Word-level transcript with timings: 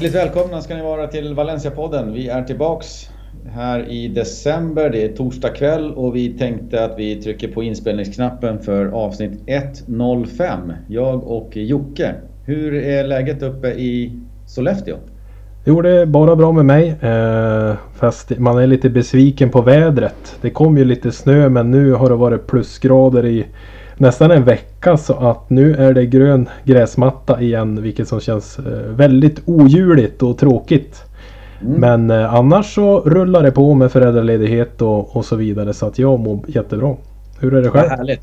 Hjärtligt 0.00 0.22
välkomna 0.22 0.60
ska 0.60 0.76
ni 0.76 0.82
vara 0.82 1.06
till 1.06 1.34
Valencia-podden. 1.34 2.12
Vi 2.12 2.28
är 2.28 2.42
tillbaks 2.42 3.10
här 3.52 3.88
i 3.88 4.08
december. 4.08 4.90
Det 4.90 5.04
är 5.04 5.08
torsdag 5.08 5.48
kväll 5.48 5.94
och 5.94 6.16
vi 6.16 6.38
tänkte 6.38 6.84
att 6.84 6.98
vi 6.98 7.22
trycker 7.22 7.48
på 7.48 7.62
inspelningsknappen 7.62 8.58
för 8.58 8.86
avsnitt 8.86 9.32
105. 9.46 10.72
Jag 10.88 11.24
och 11.24 11.56
Jocke. 11.56 12.14
Hur 12.46 12.74
är 12.74 13.04
läget 13.04 13.42
uppe 13.42 13.68
i 13.68 14.20
Sollefteå? 14.46 14.96
Jo, 15.64 15.82
det 15.82 15.90
är 15.90 16.06
bara 16.06 16.36
bra 16.36 16.52
med 16.52 16.64
mig. 16.64 16.88
Eh, 17.00 17.74
fast 17.94 18.38
man 18.38 18.58
är 18.58 18.66
lite 18.66 18.90
besviken 18.90 19.50
på 19.50 19.62
vädret. 19.62 20.36
Det 20.40 20.50
kom 20.50 20.78
ju 20.78 20.84
lite 20.84 21.12
snö 21.12 21.48
men 21.48 21.70
nu 21.70 21.92
har 21.92 22.10
det 22.10 22.16
varit 22.16 22.46
plusgrader 22.46 23.26
i 23.26 23.46
nästan 24.00 24.30
en 24.30 24.44
vecka 24.44 24.96
så 24.96 25.14
att 25.14 25.50
nu 25.50 25.74
är 25.74 25.94
det 25.94 26.06
grön 26.06 26.48
gräsmatta 26.64 27.40
igen 27.40 27.82
vilket 27.82 28.08
som 28.08 28.20
känns 28.20 28.58
eh, 28.58 28.64
väldigt 28.96 29.42
ojuligt 29.44 30.22
och 30.22 30.38
tråkigt. 30.38 31.02
Mm. 31.60 31.80
Men 31.80 32.10
eh, 32.10 32.34
annars 32.34 32.74
så 32.74 33.00
rullar 33.00 33.42
det 33.42 33.50
på 33.50 33.74
med 33.74 33.92
föräldraledighet 33.92 34.82
och, 34.82 35.16
och 35.16 35.24
så 35.24 35.36
vidare 35.36 35.74
så 35.74 35.86
att 35.86 35.98
jag 35.98 36.20
mår 36.20 36.40
jättebra. 36.46 36.96
Hur 37.40 37.54
är 37.54 37.62
det 37.62 37.70
själv? 37.70 37.88
Härligt. 37.88 38.20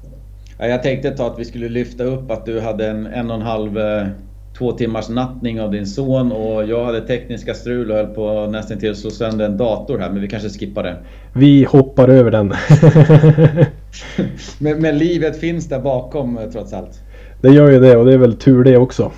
Jag 0.60 0.84
tänkte 0.84 1.12
ta 1.12 1.28
att 1.28 1.40
vi 1.40 1.46
skulle 1.46 1.70
lyfta 1.70 2.04
upp 2.04 2.32
att 2.32 2.46
du 2.46 2.60
hade 2.60 2.88
en 2.88 3.06
en 3.06 3.30
och 3.30 3.36
en 3.36 3.42
halv 3.42 3.78
eh, 3.78 4.08
två 4.58 4.72
timmars 4.72 5.10
nattning 5.10 5.62
av 5.62 5.72
din 5.72 5.86
son 5.86 6.32
och 6.32 6.66
jag 6.66 6.86
hade 6.86 7.02
tekniska 7.02 7.54
strul 7.54 7.92
och 7.92 7.98
höll 7.98 8.08
på 8.08 8.48
nästan 8.48 8.78
till 8.78 8.92
att 8.92 8.98
slå 8.98 9.10
sönder 9.10 9.46
en 9.46 9.58
dator 9.58 10.00
här 10.00 10.10
men 10.10 10.22
vi 10.22 10.28
kanske 10.28 10.50
skippar 10.50 10.84
det. 10.84 10.98
Vi 11.34 11.64
hoppar 11.64 12.08
över 12.08 12.32
den. 12.32 12.48
men, 14.60 14.82
men, 14.82 14.98
livet 14.98 15.40
finns 15.40 15.70
där 15.70 15.80
bakom 15.80 16.38
eh, 16.38 16.50
trots 16.50 16.74
allt. 16.74 17.02
Det 17.42 17.50
gör 17.50 17.72
ju 17.72 17.80
det 17.80 17.98
och 17.98 18.06
det 18.06 18.14
är 18.14 18.18
väl 18.18 18.34
tur 18.34 18.64
det 18.64 18.78
också. 18.78 19.12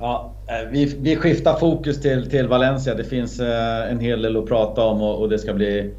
Ja, 0.00 0.34
eh, 0.48 0.70
vi, 0.72 0.96
vi 1.00 1.16
skiftar 1.16 1.54
fokus 1.54 2.00
till, 2.00 2.30
till 2.30 2.48
Valencia. 2.48 2.94
Det 2.94 3.04
finns 3.04 3.40
eh, 3.40 3.90
en 3.90 4.00
hel 4.00 4.22
del 4.22 4.36
att 4.36 4.46
prata 4.46 4.82
om 4.82 5.02
och, 5.02 5.20
och 5.20 5.28
det 5.28 5.38
ska 5.38 5.54
bli 5.54 5.94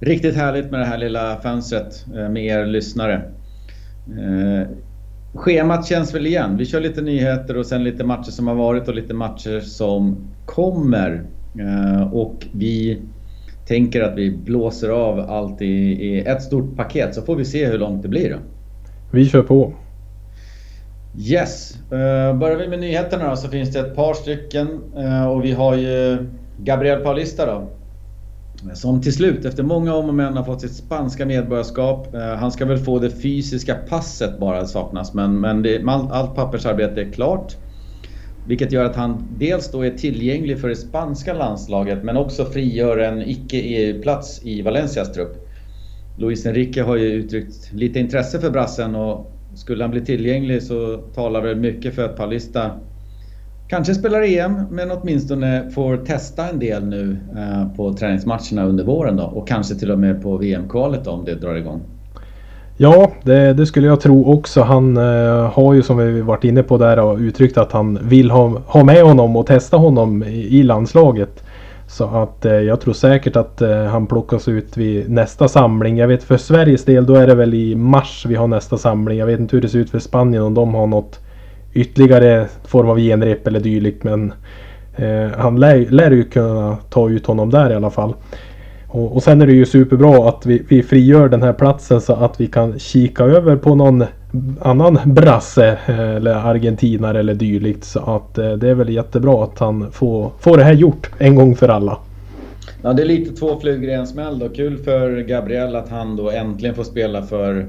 riktigt 0.00 0.36
härligt 0.36 0.70
med 0.70 0.80
det 0.80 0.86
här 0.86 0.98
lilla 0.98 1.36
fönstret 1.36 2.06
med 2.30 2.44
er 2.44 2.66
lyssnare. 2.66 3.22
Schemat 5.36 5.86
känns 5.86 6.14
väl 6.14 6.26
igen. 6.26 6.56
Vi 6.56 6.66
kör 6.66 6.80
lite 6.80 7.00
nyheter 7.00 7.56
och 7.56 7.66
sen 7.66 7.84
lite 7.84 8.04
matcher 8.04 8.30
som 8.30 8.46
har 8.46 8.54
varit 8.54 8.88
och 8.88 8.94
lite 8.94 9.14
matcher 9.14 9.60
som 9.60 10.16
kommer. 10.46 11.24
Och 12.12 12.46
vi 12.52 13.02
tänker 13.66 14.02
att 14.02 14.18
vi 14.18 14.30
blåser 14.30 14.88
av 14.88 15.20
allt 15.20 15.62
i, 15.62 16.20
ett 16.26 16.42
stort 16.42 16.76
paket 16.76 17.14
så 17.14 17.22
får 17.22 17.36
vi 17.36 17.44
se 17.44 17.66
hur 17.66 17.78
långt 17.78 18.02
det 18.02 18.08
blir. 18.08 18.30
Då. 18.30 18.36
Vi 19.12 19.28
kör 19.28 19.42
på. 19.42 19.72
Yes, 21.18 21.78
uh, 21.92 22.38
börjar 22.38 22.56
vi 22.56 22.68
med 22.68 22.80
nyheterna 22.80 23.30
då 23.30 23.36
så 23.36 23.48
finns 23.48 23.72
det 23.72 23.80
ett 23.80 23.96
par 23.96 24.14
stycken 24.14 24.68
uh, 24.98 25.26
och 25.26 25.44
vi 25.44 25.52
har 25.52 25.76
ju 25.76 26.26
Gabriel 26.58 27.00
Paulista 27.00 27.46
då. 27.46 27.68
Som 28.74 29.02
till 29.02 29.12
slut 29.12 29.44
efter 29.44 29.62
många 29.62 29.94
om 29.94 30.08
och 30.08 30.14
men 30.14 30.36
har 30.36 30.44
fått 30.44 30.60
sitt 30.60 30.74
spanska 30.74 31.26
medborgarskap. 31.26 32.14
Eh, 32.14 32.20
han 32.20 32.52
ska 32.52 32.64
väl 32.64 32.78
få 32.78 32.98
det 32.98 33.10
fysiska 33.10 33.74
passet 33.74 34.40
bara 34.40 34.66
saknas 34.66 35.14
men, 35.14 35.40
men 35.40 35.62
det, 35.62 35.82
allt 35.88 36.34
pappersarbete 36.34 37.00
är 37.00 37.12
klart. 37.12 37.56
Vilket 38.46 38.72
gör 38.72 38.84
att 38.84 38.96
han 38.96 39.28
dels 39.38 39.70
då 39.70 39.84
är 39.84 39.90
tillgänglig 39.90 40.60
för 40.60 40.68
det 40.68 40.76
spanska 40.76 41.34
landslaget 41.34 42.04
men 42.04 42.16
också 42.16 42.44
frigör 42.44 42.98
en 42.98 43.22
icke-EU-plats 43.22 44.40
i 44.42 44.62
Valencias 44.62 45.12
trupp. 45.12 45.48
Luis 46.16 46.46
Enrique 46.46 46.82
har 46.82 46.96
ju 46.96 47.06
uttryckt 47.06 47.72
lite 47.72 47.98
intresse 47.98 48.40
för 48.40 48.50
brassen 48.50 48.94
och 48.94 49.32
skulle 49.54 49.84
han 49.84 49.90
bli 49.90 50.00
tillgänglig 50.00 50.62
så 50.62 50.96
talar 50.96 51.42
väl 51.42 51.56
mycket 51.56 51.94
för 51.94 52.04
att 52.04 52.16
Paulista 52.16 52.70
kanske 53.68 53.94
spelar 53.94 54.22
EM 54.22 54.62
men 54.70 54.90
åtminstone 54.90 55.70
får 55.70 55.96
testa 55.96 56.48
en 56.48 56.58
del 56.58 56.84
nu 56.84 57.18
eh, 57.36 57.76
på 57.76 57.92
träningsmatcherna 57.92 58.64
under 58.64 58.84
våren 58.84 59.16
då 59.16 59.22
och 59.22 59.48
kanske 59.48 59.74
till 59.74 59.90
och 59.90 59.98
med 59.98 60.22
på 60.22 60.36
VM-kvalet 60.36 61.06
om 61.06 61.24
det 61.24 61.34
drar 61.34 61.54
igång. 61.54 61.80
Ja, 62.78 63.10
det, 63.22 63.52
det, 63.52 63.66
skulle 63.66 63.86
jag 63.86 64.00
tro 64.00 64.32
också. 64.32 64.62
Han 64.62 64.96
eh, 64.96 65.50
har 65.52 65.74
ju 65.74 65.82
som 65.82 65.96
vi 65.96 66.20
varit 66.20 66.44
inne 66.44 66.62
på 66.62 66.78
där 66.78 66.98
och 66.98 67.18
uttryckt 67.18 67.58
att 67.58 67.72
han 67.72 67.98
vill 68.02 68.30
ha, 68.30 68.58
ha 68.66 68.84
med 68.84 69.02
honom 69.02 69.36
och 69.36 69.46
testa 69.46 69.76
honom 69.76 70.22
i, 70.22 70.58
i 70.58 70.62
landslaget. 70.62 71.44
Så 71.88 72.04
att 72.04 72.44
eh, 72.44 72.52
jag 72.52 72.80
tror 72.80 72.94
säkert 72.94 73.36
att 73.36 73.62
eh, 73.62 73.84
han 73.84 74.06
plockas 74.06 74.48
ut 74.48 74.76
vid 74.76 75.10
nästa 75.10 75.48
samling. 75.48 75.96
Jag 75.96 76.08
vet 76.08 76.22
för 76.22 76.36
Sveriges 76.36 76.84
del 76.84 77.06
då 77.06 77.14
är 77.14 77.26
det 77.26 77.34
väl 77.34 77.54
i 77.54 77.74
mars 77.74 78.26
vi 78.28 78.34
har 78.34 78.46
nästa 78.46 78.78
samling. 78.78 79.18
Jag 79.18 79.26
vet 79.26 79.40
inte 79.40 79.56
hur 79.56 79.62
det 79.62 79.68
ser 79.68 79.78
ut 79.78 79.90
för 79.90 79.98
Spanien 79.98 80.42
om 80.42 80.54
de 80.54 80.74
har 80.74 80.86
något 80.86 81.20
ytterligare 81.76 82.46
form 82.64 82.88
av 82.88 82.98
genrep 82.98 83.46
eller 83.46 83.60
dylikt. 83.60 84.04
Men 84.04 84.32
eh, 84.96 85.38
han 85.38 85.60
lär, 85.60 85.90
lär 85.90 86.10
ju 86.10 86.24
kunna 86.24 86.76
ta 86.90 87.10
ut 87.10 87.26
honom 87.26 87.50
där 87.50 87.70
i 87.70 87.74
alla 87.74 87.90
fall. 87.90 88.14
Och, 88.88 89.16
och 89.16 89.22
sen 89.22 89.42
är 89.42 89.46
det 89.46 89.52
ju 89.52 89.66
superbra 89.66 90.28
att 90.28 90.46
vi, 90.46 90.62
vi 90.68 90.82
frigör 90.82 91.28
den 91.28 91.42
här 91.42 91.52
platsen 91.52 92.00
så 92.00 92.12
att 92.12 92.40
vi 92.40 92.46
kan 92.46 92.78
kika 92.78 93.24
över 93.24 93.56
på 93.56 93.74
någon 93.74 94.04
annan 94.60 94.98
brasse 95.04 95.78
eh, 95.86 96.10
eller 96.10 96.34
argentinare 96.34 97.18
eller 97.18 97.34
dylikt. 97.34 97.84
Så 97.84 98.00
att 98.00 98.38
eh, 98.38 98.52
det 98.52 98.68
är 98.68 98.74
väl 98.74 98.88
jättebra 98.88 99.44
att 99.44 99.58
han 99.58 99.92
får, 99.92 100.30
får 100.40 100.56
det 100.56 100.64
här 100.64 100.72
gjort 100.72 101.10
en 101.18 101.34
gång 101.34 101.56
för 101.56 101.68
alla. 101.68 101.98
Ja, 102.82 102.92
det 102.92 103.02
är 103.02 103.06
lite 103.06 103.36
två 103.36 103.60
flugor 103.60 103.90
i 103.90 103.94
en 103.94 104.06
smäll 104.06 104.38
då. 104.38 104.48
Kul 104.48 104.78
för 104.78 105.20
Gabriel 105.20 105.76
att 105.76 105.88
han 105.88 106.16
då 106.16 106.30
äntligen 106.30 106.74
får 106.74 106.84
spela 106.84 107.22
för 107.22 107.66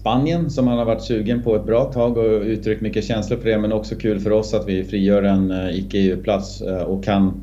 Spanien 0.00 0.50
som 0.50 0.66
han 0.66 0.78
har 0.78 0.84
varit 0.84 1.02
sugen 1.02 1.42
på 1.42 1.56
ett 1.56 1.64
bra 1.64 1.84
tag 1.84 2.18
och 2.18 2.42
uttryckt 2.42 2.82
mycket 2.82 3.04
känslor 3.04 3.38
för 3.38 3.48
det. 3.48 3.58
Men 3.58 3.72
också 3.72 3.94
kul 3.94 4.20
för 4.20 4.30
oss 4.30 4.54
att 4.54 4.68
vi 4.68 4.84
frigör 4.84 5.22
en 5.22 5.50
eh, 5.50 5.78
icke-EU-plats 5.78 6.60
eh, 6.60 6.82
och 6.82 7.04
kan 7.04 7.40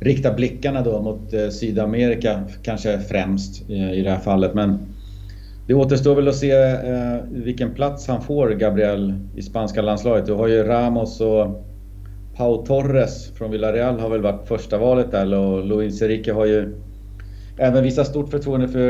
rikta 0.00 0.32
blickarna 0.32 0.82
då 0.82 1.02
mot 1.02 1.32
eh, 1.32 1.48
Sydamerika 1.48 2.40
kanske 2.62 2.98
främst 2.98 3.70
i 3.70 4.02
det 4.02 4.10
här 4.10 4.18
fallet. 4.18 4.54
Men 4.54 4.78
det 5.66 5.74
återstår 5.74 6.14
väl 6.14 6.28
att 6.28 6.36
se 6.36 6.54
vilken 7.30 7.74
plats 7.74 8.08
han 8.08 8.22
får, 8.22 8.50
Gabriel, 8.50 9.14
i 9.36 9.42
spanska 9.42 9.82
landslaget. 9.82 10.26
Du 10.26 10.32
har 10.32 10.48
ju 10.48 10.62
Ramos 10.62 11.20
och 11.20 11.64
Pau 12.36 12.66
Torres 12.66 13.30
från 13.38 13.50
Villarreal 13.50 14.00
har 14.00 14.08
väl 14.08 14.22
varit 14.22 14.48
första 14.48 14.78
valet 14.78 15.10
där 15.10 15.34
och 15.34 15.64
Luis 15.64 16.02
Enrique 16.02 16.32
har 16.32 16.46
ju 16.46 16.74
även 17.58 17.84
visat 17.84 18.06
stort 18.06 18.30
förtroende 18.30 18.68
för 18.68 18.82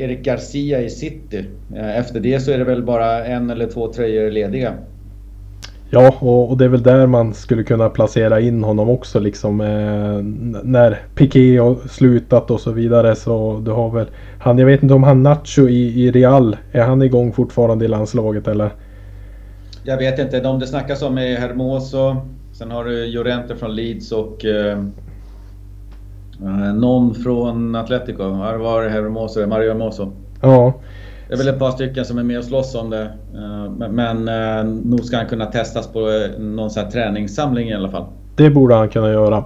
Eric 0.00 0.22
Garcia 0.22 0.80
i 0.80 0.90
City. 0.90 1.44
Efter 1.76 2.20
det 2.20 2.40
så 2.40 2.50
är 2.50 2.58
det 2.58 2.64
väl 2.64 2.82
bara 2.82 3.24
en 3.24 3.50
eller 3.50 3.66
två 3.66 3.92
tröjor 3.92 4.30
lediga. 4.30 4.74
Ja, 5.90 6.14
och, 6.20 6.58
det 6.58 6.64
är 6.64 6.68
väl 6.68 6.82
där 6.82 7.06
man 7.06 7.34
skulle 7.34 7.62
kunna 7.62 7.88
placera 7.88 8.40
in 8.40 8.64
honom 8.64 8.90
också 8.90 9.20
liksom. 9.20 9.60
Eh, 9.60 10.22
när 10.62 11.02
Piqué 11.14 11.58
har 11.58 11.88
slutat 11.88 12.50
och 12.50 12.60
så 12.60 12.72
vidare. 12.72 13.16
Så 13.16 13.62
du 13.64 13.70
har 13.70 13.90
väl 13.90 14.06
han, 14.38 14.58
jag 14.58 14.66
vet 14.66 14.82
inte 14.82 14.94
om 14.94 15.02
han 15.02 15.22
Nacho 15.22 15.68
i, 15.68 16.04
i 16.04 16.10
Real, 16.10 16.56
är 16.72 16.82
han 16.82 17.02
igång 17.02 17.32
fortfarande 17.32 17.84
i 17.84 17.88
landslaget 17.88 18.48
eller? 18.48 18.70
Jag 19.84 19.96
vet 19.96 20.18
inte. 20.18 20.40
De 20.40 20.58
det 20.58 20.66
snackas 20.66 21.02
om 21.02 21.18
är 21.18 21.36
Hermoso. 21.36 22.16
Sen 22.52 22.70
har 22.70 22.84
du 22.84 23.06
Llorente 23.06 23.56
från 23.56 23.74
Leeds 23.74 24.12
och 24.12 24.44
eh, 24.44 24.72
eh 24.72 24.84
någon 26.74 27.14
från 27.14 27.74
Atletico. 27.74 28.32
Här 28.32 28.56
var 28.56 28.88
Hermoso, 28.88 29.46
Mario 29.46 29.68
Hermoso. 29.68 30.12
Ja. 30.40 30.74
Det 31.28 31.34
är 31.34 31.38
väl 31.38 31.48
ett 31.48 31.58
par 31.58 31.70
stycken 31.70 32.04
som 32.04 32.18
är 32.18 32.22
med 32.22 32.38
och 32.38 32.44
slåss 32.44 32.74
om 32.74 32.90
det. 32.90 33.02
Eh, 33.34 33.88
men 33.90 34.28
eh, 34.28 34.64
nog 34.64 35.04
ska 35.04 35.16
han 35.16 35.26
kunna 35.26 35.46
testas 35.46 35.92
på 35.92 35.98
eh, 36.00 36.40
någon 36.42 36.70
sån 36.70 36.82
här 36.82 36.90
träningssamling 36.90 37.68
i 37.68 37.74
alla 37.74 37.88
fall. 37.88 38.04
Det 38.36 38.50
borde 38.50 38.74
han 38.74 38.88
kunna 38.88 39.10
göra. 39.10 39.44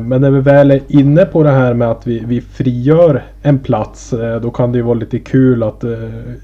Men 0.00 0.20
när 0.20 0.30
vi 0.30 0.40
väl 0.40 0.70
är 0.70 0.80
inne 0.88 1.24
på 1.24 1.42
det 1.42 1.50
här 1.50 1.74
med 1.74 1.90
att 1.90 2.06
vi, 2.06 2.22
vi 2.26 2.40
frigör 2.40 3.24
en 3.42 3.58
plats. 3.58 4.14
Då 4.42 4.50
kan 4.50 4.72
det 4.72 4.78
ju 4.78 4.82
vara 4.84 4.94
lite 4.94 5.18
kul 5.18 5.62
att 5.62 5.84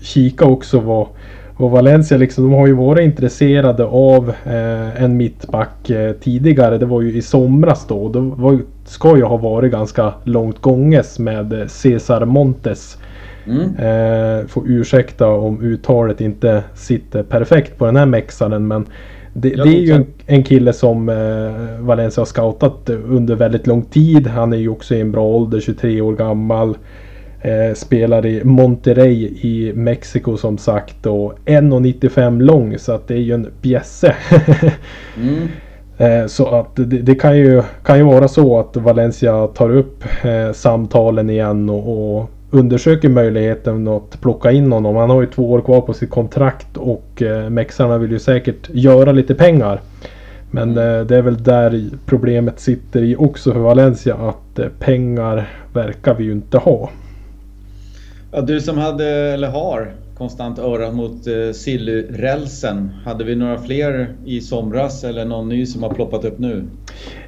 kika 0.03 0.44
också 0.44 0.81
vad, 0.81 1.06
vad 1.62 1.70
Valencia 1.70 2.19
liksom. 2.19 2.44
De 2.44 2.53
har 2.53 2.67
ju 2.67 2.73
varit 2.73 3.05
intresserade 3.05 3.85
av 3.85 4.32
en 4.97 5.17
mittback 5.17 5.91
tidigare. 6.20 6.79
Det 6.79 6.87
var 6.87 7.03
ju 7.03 7.17
i 7.17 7.23
somras 7.23 7.87
då. 7.88 8.09
Det 8.09 8.20
var, 8.20 8.59
ska 8.85 9.17
ju 9.17 9.23
ha 9.23 9.37
varit 9.37 9.73
ganska 9.73 10.14
långt 10.25 10.61
gånges 10.61 11.19
med 11.19 11.64
Cesar 11.70 12.25
Montes. 12.25 12.99
Mm. 13.47 13.61
Eh, 13.61 14.47
får 14.47 14.62
ursäkta 14.67 15.29
om 15.29 15.62
uttalet 15.62 16.20
inte 16.20 16.62
sitter 16.75 17.23
perfekt 17.23 17.79
på 17.79 17.87
den 17.87 17.97
här 17.97 18.06
mexaren 18.06 18.69
men 18.69 18.87
det, 19.32 19.49
det 19.49 19.69
är 19.69 19.81
ju 19.81 19.93
en, 19.93 20.06
en, 20.26 20.44
kille 20.44 20.73
som 20.73 21.09
eh, 21.09 21.81
Valencia 21.81 22.20
har 22.20 22.26
scoutat 22.26 22.91
under 22.91 23.35
väldigt 23.35 23.67
lång 23.67 23.82
tid. 23.82 24.26
Han 24.26 24.53
är 24.53 24.56
ju 24.56 24.69
också 24.69 24.94
i 24.94 25.00
en 25.00 25.12
bra 25.12 25.25
ålder, 25.25 25.61
23 25.61 26.00
år 26.00 26.12
gammal. 26.12 26.76
Eh, 27.44 27.75
spelar 27.75 28.27
i 28.27 28.44
Monterrey 28.44 29.25
i 29.25 29.73
Mexiko 29.75 30.37
som 30.37 30.59
sagt 30.59 31.06
och 31.06 31.39
1,95 31.44 32.41
lång 32.41 32.79
så 32.79 32.93
att 32.93 33.09
det 33.09 33.15
är 33.15 33.19
ju 33.19 33.35
en 33.35 33.50
bjässe. 33.61 34.15
mm. 35.17 35.49
Eh, 35.99 36.27
så 36.27 36.47
att 36.47 36.77
det, 36.77 36.85
det, 36.85 37.15
kan, 37.15 37.39
ju, 37.39 37.62
kan 37.85 37.99
ju 37.99 38.05
vara 38.05 38.29
så 38.29 38.59
att 38.59 38.77
Valencia 38.77 39.47
tar 39.47 39.71
upp 39.71 40.05
eh, 40.25 40.53
samtalen 40.53 41.31
igen 41.31 41.71
och, 41.71 42.17
och 42.19 42.31
undersöker 42.50 43.09
möjligheten 43.09 43.88
att 43.88 44.21
plocka 44.21 44.50
in 44.50 44.73
honom. 44.73 44.97
Han 44.97 45.11
har 45.11 45.21
ju 45.21 45.27
två 45.27 45.50
år 45.50 45.61
kvar 45.61 45.81
på 45.81 45.95
sitt 45.95 46.11
kontrakt 46.11 46.77
och 46.77 47.23
eh, 47.23 47.50
Mexarna 47.50 47.99
vill 47.99 48.11
ju 48.11 48.19
säkert 48.19 48.71
göra 48.71 49.12
lite 49.12 49.35
pengar. 49.35 49.81
Men 50.50 50.79
mm. 50.79 51.06
det 51.06 51.17
är 51.17 51.23
väl 51.23 51.43
där 51.43 51.85
problemet 52.06 52.61
sitter 52.61 53.03
i 53.03 53.17
också 53.17 53.53
för 53.53 53.61
Valencia 53.61 54.15
att 54.15 54.61
pengar 54.79 55.49
verkar 55.73 56.15
vi 56.15 56.25
ju 56.25 56.33
inte 56.33 56.59
ha. 56.59 56.91
Ja, 58.34 58.40
du 58.40 58.61
som 58.61 58.79
hade, 58.79 59.06
eller 59.06 59.49
har, 59.49 59.93
konstant 60.19 60.58
örat 60.58 60.94
mot 60.94 61.26
eh, 61.26 61.52
Silly-rälsen. 61.52 62.90
Hade 63.05 63.25
vi 63.25 63.37
några 63.37 63.58
fler 63.58 64.08
i 64.25 64.40
somras 64.40 65.05
eller 65.05 65.25
någon 65.25 65.49
ny 65.49 65.67
som 65.67 65.82
har 65.82 65.90
ploppat 65.90 66.25
upp 66.25 66.38
nu? 66.38 66.64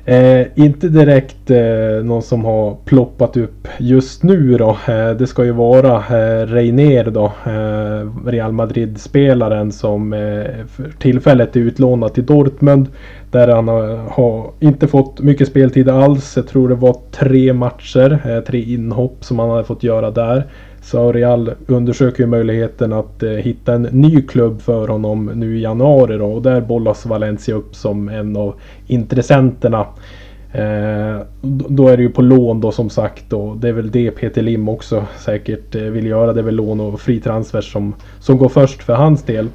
Eh, 0.04 0.46
inte 0.54 0.88
direkt 0.88 1.50
eh, 1.50 2.04
någon 2.04 2.22
som 2.22 2.44
har 2.44 2.76
ploppat 2.84 3.36
upp 3.36 3.68
just 3.78 4.22
nu 4.22 4.56
då. 4.56 4.78
Eh, 4.88 5.10
det 5.10 5.26
ska 5.26 5.44
ju 5.44 5.52
vara 5.52 5.96
eh, 5.96 6.46
Reiner 6.46 7.04
då. 7.04 7.24
Eh, 7.24 8.26
Real 8.26 8.52
Madrid-spelaren 8.52 9.72
som 9.72 10.12
eh, 10.12 10.18
för 10.66 10.98
tillfället 10.98 11.56
är 11.56 11.60
utlånad 11.60 12.14
till 12.14 12.26
Dortmund. 12.26 12.88
Där 13.30 13.48
han 13.48 13.68
har, 13.68 13.96
har, 13.96 14.50
inte 14.60 14.86
fått 14.88 15.20
mycket 15.20 15.48
speltid 15.48 15.88
alls. 15.88 16.36
Jag 16.36 16.48
tror 16.48 16.68
det 16.68 16.74
var 16.74 16.96
tre 17.10 17.52
matcher, 17.52 18.18
eh, 18.24 18.40
tre 18.40 18.62
inhopp 18.62 19.24
som 19.24 19.38
han 19.38 19.50
hade 19.50 19.64
fått 19.64 19.82
göra 19.82 20.10
där. 20.10 20.46
Så 20.84 21.12
Real 21.12 21.54
undersöker 21.66 22.22
ju 22.22 22.26
möjligheten 22.26 22.92
att 22.92 23.22
eh, 23.22 23.30
hitta 23.30 23.74
en 23.74 23.82
ny 23.82 24.22
klubb 24.22 24.62
för 24.62 24.88
honom 24.88 25.30
nu 25.34 25.58
i 25.58 25.62
januari 25.62 26.18
då, 26.18 26.26
och 26.26 26.42
där 26.42 26.60
bollas 26.60 27.06
Valencia 27.06 27.54
upp 27.54 27.74
som 27.74 28.08
en 28.08 28.36
av 28.36 28.54
intressenterna. 28.86 29.86
Eh, 30.52 31.20
då 31.68 31.88
är 31.88 31.96
det 31.96 32.02
ju 32.02 32.10
på 32.10 32.22
lån 32.22 32.60
då 32.60 32.72
som 32.72 32.90
sagt 32.90 33.32
och 33.32 33.56
det 33.56 33.68
är 33.68 33.72
väl 33.72 33.90
det 33.90 34.10
Peter 34.10 34.42
Lim 34.42 34.68
också 34.68 35.04
säkert 35.18 35.74
eh, 35.74 35.82
vill 35.82 36.06
göra. 36.06 36.32
Det 36.32 36.40
är 36.40 36.44
väl 36.44 36.54
lån 36.54 36.80
och 36.80 37.00
fri 37.00 37.20
transfer 37.20 37.60
som, 37.60 37.94
som 38.20 38.38
går 38.38 38.48
först 38.48 38.82
för 38.82 38.94
hans 38.94 39.22
del. 39.22 39.48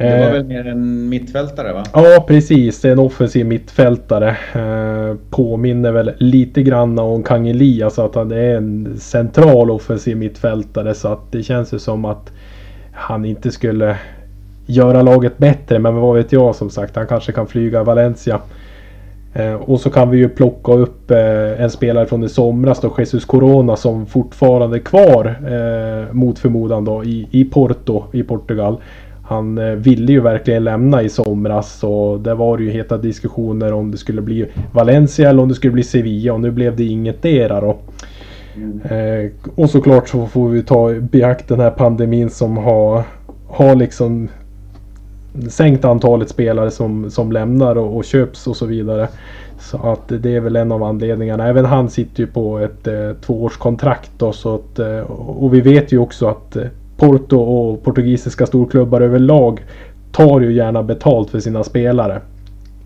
Det 0.00 0.18
var 0.18 0.26
eh, 0.26 0.32
väl 0.32 0.44
mer 0.44 0.66
en 0.66 1.08
mittfältare 1.08 1.72
va? 1.72 1.84
Ja 1.92 2.24
precis, 2.28 2.80
det 2.80 2.88
är 2.88 2.92
en 2.92 2.98
offensiv 2.98 3.46
mittfältare. 3.46 4.28
Eh, 4.52 5.16
påminner 5.30 5.92
väl 5.92 6.12
lite 6.18 6.62
grann 6.62 6.98
om 6.98 7.22
Kang 7.22 7.48
Elias 7.48 7.98
att 7.98 8.14
han 8.14 8.32
är 8.32 8.56
en 8.56 8.96
central 8.98 9.70
offensiv 9.70 10.16
mittfältare 10.16 10.94
så 10.94 11.08
att 11.08 11.32
det 11.32 11.42
känns 11.42 11.74
ju 11.74 11.78
som 11.78 12.04
att 12.04 12.32
han 12.92 13.24
inte 13.24 13.50
skulle 13.50 13.96
göra 14.66 15.02
laget 15.02 15.38
bättre. 15.38 15.78
Men 15.78 15.94
vad 15.94 16.16
vet 16.16 16.32
jag 16.32 16.54
som 16.54 16.70
sagt, 16.70 16.96
han 16.96 17.06
kanske 17.06 17.32
kan 17.32 17.46
flyga 17.46 17.82
Valencia. 17.82 18.40
Eh, 19.34 19.54
och 19.54 19.80
så 19.80 19.90
kan 19.90 20.10
vi 20.10 20.18
ju 20.18 20.28
plocka 20.28 20.72
upp 20.72 21.10
en 21.58 21.70
spelare 21.70 22.06
från 22.06 22.24
i 22.24 22.28
somras 22.28 22.80
då, 22.80 22.94
Jesus 22.98 23.24
Corona 23.24 23.76
som 23.76 24.06
fortfarande 24.06 24.76
är 24.76 24.80
kvar 24.80 25.36
mot 26.12 26.38
förmodan 26.38 26.84
då 26.84 27.04
i, 27.04 27.28
i 27.30 27.44
Porto 27.44 28.04
i 28.12 28.22
Portugal. 28.22 28.76
Han 29.30 29.58
eh, 29.58 29.64
ville 29.64 30.12
ju 30.12 30.20
verkligen 30.20 30.64
lämna 30.64 31.02
i 31.02 31.08
somras 31.08 31.84
och 31.84 32.20
det 32.20 32.34
var 32.34 32.58
ju 32.58 32.70
heta 32.70 32.98
diskussioner 32.98 33.72
om 33.72 33.90
det 33.90 33.98
skulle 33.98 34.22
bli 34.22 34.46
Valencia 34.72 35.30
eller 35.30 35.42
om 35.42 35.48
det 35.48 35.54
skulle 35.54 35.72
bli 35.72 35.82
Sevilla 35.82 36.32
och 36.32 36.40
nu 36.40 36.50
blev 36.50 36.76
det 36.76 36.84
inget 36.84 37.22
dera 37.22 37.60
då. 37.60 37.76
Mm. 38.56 38.80
Eh, 38.80 39.30
och 39.54 39.70
såklart 39.70 40.08
så 40.08 40.26
får 40.26 40.48
vi 40.48 40.62
ta 40.62 40.90
i 40.90 41.00
beakt 41.00 41.48
den 41.48 41.60
här 41.60 41.70
pandemin 41.70 42.30
som 42.30 42.56
har, 42.56 43.02
har 43.48 43.74
liksom 43.74 44.28
sänkt 45.48 45.84
antalet 45.84 46.28
spelare 46.28 46.70
som, 46.70 47.10
som 47.10 47.32
lämnar 47.32 47.78
och, 47.78 47.96
och 47.96 48.04
köps 48.04 48.46
och 48.46 48.56
så 48.56 48.66
vidare. 48.66 49.08
Så 49.58 49.76
att 49.76 50.22
det 50.22 50.36
är 50.36 50.40
väl 50.40 50.56
en 50.56 50.72
av 50.72 50.82
anledningarna. 50.82 51.48
Även 51.48 51.64
han 51.64 51.90
sitter 51.90 52.20
ju 52.20 52.26
på 52.26 52.58
ett 52.58 52.86
eh, 52.86 53.12
tvåårskontrakt 53.20 54.10
då, 54.18 54.32
så 54.32 54.54
att, 54.54 54.78
eh, 54.78 55.00
och 55.10 55.54
vi 55.54 55.60
vet 55.60 55.92
ju 55.92 55.98
också 55.98 56.26
att 56.26 56.56
Porto 57.00 57.36
och 57.36 57.82
portugisiska 57.82 58.46
storklubbar 58.46 59.00
överlag 59.00 59.64
tar 60.12 60.40
ju 60.40 60.52
gärna 60.52 60.82
betalt 60.82 61.30
för 61.30 61.40
sina 61.40 61.64
spelare. 61.64 62.20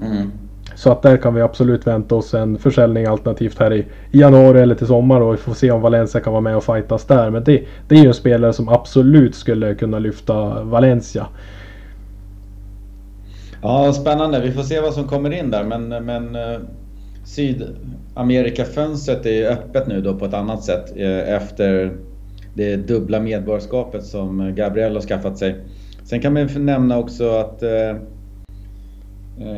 Mm. 0.02 0.31
Så 0.75 0.93
att 0.93 1.02
där 1.02 1.16
kan 1.16 1.34
vi 1.34 1.40
absolut 1.40 1.87
vänta 1.87 2.14
oss 2.14 2.34
en 2.34 2.58
försäljning 2.58 3.06
alternativt 3.06 3.58
här 3.58 3.72
i, 3.72 3.87
januari 4.11 4.61
eller 4.61 4.75
till 4.75 4.87
sommar 4.87 5.20
och 5.20 5.32
vi 5.32 5.37
får 5.37 5.55
se 5.55 5.70
om 5.70 5.81
Valencia 5.81 6.20
kan 6.20 6.32
vara 6.32 6.40
med 6.40 6.56
och 6.56 6.64
fightas 6.64 7.05
där. 7.05 7.31
Men 7.31 7.44
det, 7.44 7.62
det 7.88 7.94
är 7.94 8.02
ju 8.02 8.08
en 8.08 8.14
spelare 8.14 8.52
som 8.52 8.69
absolut 8.69 9.34
skulle 9.34 9.75
kunna 9.75 9.99
lyfta 9.99 10.62
Valencia. 10.62 11.26
Ja, 13.62 13.93
spännande. 13.93 14.40
Vi 14.40 14.52
får 14.52 14.62
se 14.62 14.81
vad 14.81 14.94
som 14.94 15.05
kommer 15.05 15.31
in 15.31 15.50
där. 15.50 15.64
Men, 15.64 15.88
men 15.88 16.34
eh, 16.34 16.58
Sydamerikafönstret 17.25 19.26
är 19.26 19.50
öppet 19.50 19.87
nu 19.87 20.00
då 20.00 20.14
på 20.14 20.25
ett 20.25 20.34
annat 20.34 20.62
sätt 20.62 20.93
eh, 20.96 21.34
efter 21.34 21.93
det 22.54 22.76
dubbla 22.76 23.20
medborgarskapet 23.20 24.04
som 24.04 24.54
Gabriel 24.54 24.94
har 24.94 25.00
skaffat 25.00 25.38
sig. 25.38 25.56
Sen 26.04 26.20
kan 26.20 26.32
man 26.32 26.48
nämna 26.56 26.98
också 26.98 27.28
att 27.30 27.62
eh, 27.62 27.96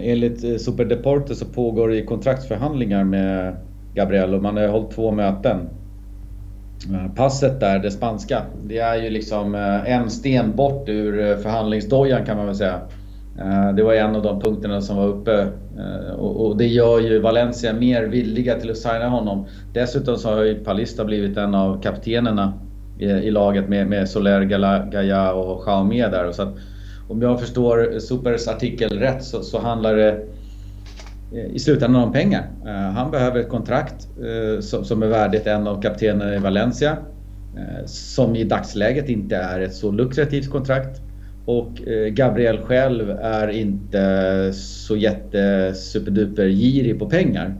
enligt 0.02 0.44
eh, 0.44 0.56
Superdeporte 0.56 1.34
så 1.34 1.44
pågår 1.44 1.88
det 1.88 2.02
kontraktsförhandlingar 2.02 3.04
med 3.04 3.56
Gabriel 3.94 4.34
och 4.34 4.42
man 4.42 4.56
har 4.56 4.68
hållit 4.68 4.90
två 4.90 5.12
möten. 5.12 5.68
Eh, 6.92 7.14
passet 7.14 7.60
där, 7.60 7.78
det 7.78 7.90
spanska, 7.90 8.42
det 8.64 8.78
är 8.78 9.02
ju 9.02 9.10
liksom 9.10 9.54
eh, 9.54 9.92
en 9.92 10.10
sten 10.10 10.56
bort 10.56 10.88
ur 10.88 11.36
förhandlingsdojan 11.36 12.24
kan 12.24 12.36
man 12.36 12.46
väl 12.46 12.54
säga. 12.54 12.80
Det 13.76 13.82
var 13.82 13.94
en 13.94 14.16
av 14.16 14.22
de 14.22 14.40
punkterna 14.40 14.80
som 14.80 14.96
var 14.96 15.06
uppe 15.06 15.46
och 16.18 16.56
det 16.56 16.66
gör 16.66 17.00
ju 17.00 17.20
Valencia 17.20 17.72
mer 17.72 18.02
villiga 18.02 18.54
till 18.54 18.70
att 18.70 18.76
signa 18.76 19.08
honom. 19.08 19.46
Dessutom 19.74 20.16
så 20.16 20.28
har 20.28 20.42
ju 20.42 20.64
Palista 20.64 21.04
blivit 21.04 21.36
en 21.36 21.54
av 21.54 21.82
kaptenerna 21.82 22.52
i, 22.98 23.30
laget 23.30 23.68
med, 23.68 23.86
med 23.86 24.08
Soler, 24.08 24.44
Gaia 24.90 25.32
och 25.32 25.62
Xiaomi 25.62 26.00
där. 26.00 26.32
Så 26.32 26.42
att, 26.42 26.54
om 27.08 27.22
jag 27.22 27.40
förstår 27.40 27.98
Supers 27.98 28.48
artikel 28.48 28.98
rätt 28.98 29.24
så, 29.24 29.42
så 29.42 29.58
handlar 29.58 29.96
det 29.96 30.10
eh, 31.32 31.46
i 31.54 31.58
slutändan 31.58 32.02
om 32.02 32.12
pengar. 32.12 32.50
Uh, 32.66 32.72
han 32.72 33.10
behöver 33.10 33.40
ett 33.40 33.48
kontrakt 33.48 34.08
uh, 34.24 34.60
som, 34.60 34.84
som, 34.84 35.02
är 35.02 35.06
värdigt 35.06 35.46
en 35.46 35.66
av 35.66 35.82
kaptenerna 35.82 36.34
i 36.34 36.38
Valencia. 36.38 36.92
Uh, 37.56 37.86
som 37.86 38.36
i 38.36 38.44
dagsläget 38.44 39.08
inte 39.08 39.36
är 39.36 39.60
ett 39.60 39.74
så 39.74 39.92
lukrativt 39.92 40.50
kontrakt. 40.50 41.00
Och 41.48 41.72
Gabriel 42.10 42.58
själv 42.58 43.10
är 43.10 43.48
inte 43.48 44.52
så 44.52 44.96
jätte 44.96 45.74
superduper 45.74 46.46
girig 46.46 46.98
på 46.98 47.10
pengar. 47.10 47.54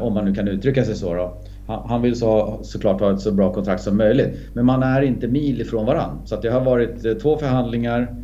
Om 0.00 0.14
man 0.14 0.24
nu 0.24 0.34
kan 0.34 0.48
uttrycka 0.48 0.84
sig 0.84 0.94
så 0.94 1.14
då 1.14 1.38
han 1.68 2.02
vill 2.02 2.16
så, 2.16 2.58
såklart 2.62 3.00
ha 3.00 3.12
ett 3.12 3.20
så 3.20 3.32
bra 3.32 3.52
kontrakt 3.52 3.82
som 3.82 3.96
möjligt. 3.96 4.38
Men 4.52 4.66
man 4.66 4.82
är 4.82 5.02
inte 5.02 5.28
mil 5.28 5.60
ifrån 5.60 5.86
varann. 5.86 6.18
Så 6.24 6.34
att 6.34 6.42
det 6.42 6.50
har 6.50 6.60
varit 6.60 7.04
eh, 7.04 7.12
två 7.12 7.36
förhandlingar 7.36 8.14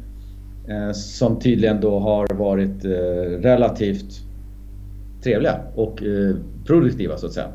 eh, 0.68 0.92
som 0.92 1.38
tydligen 1.40 1.80
då 1.80 1.98
har 1.98 2.34
varit 2.34 2.84
eh, 2.84 3.40
relativt 3.42 4.20
trevliga 5.22 5.56
och 5.74 6.02
eh, 6.02 6.36
produktiva 6.66 7.16
så 7.16 7.26
att 7.26 7.32
säga. 7.32 7.46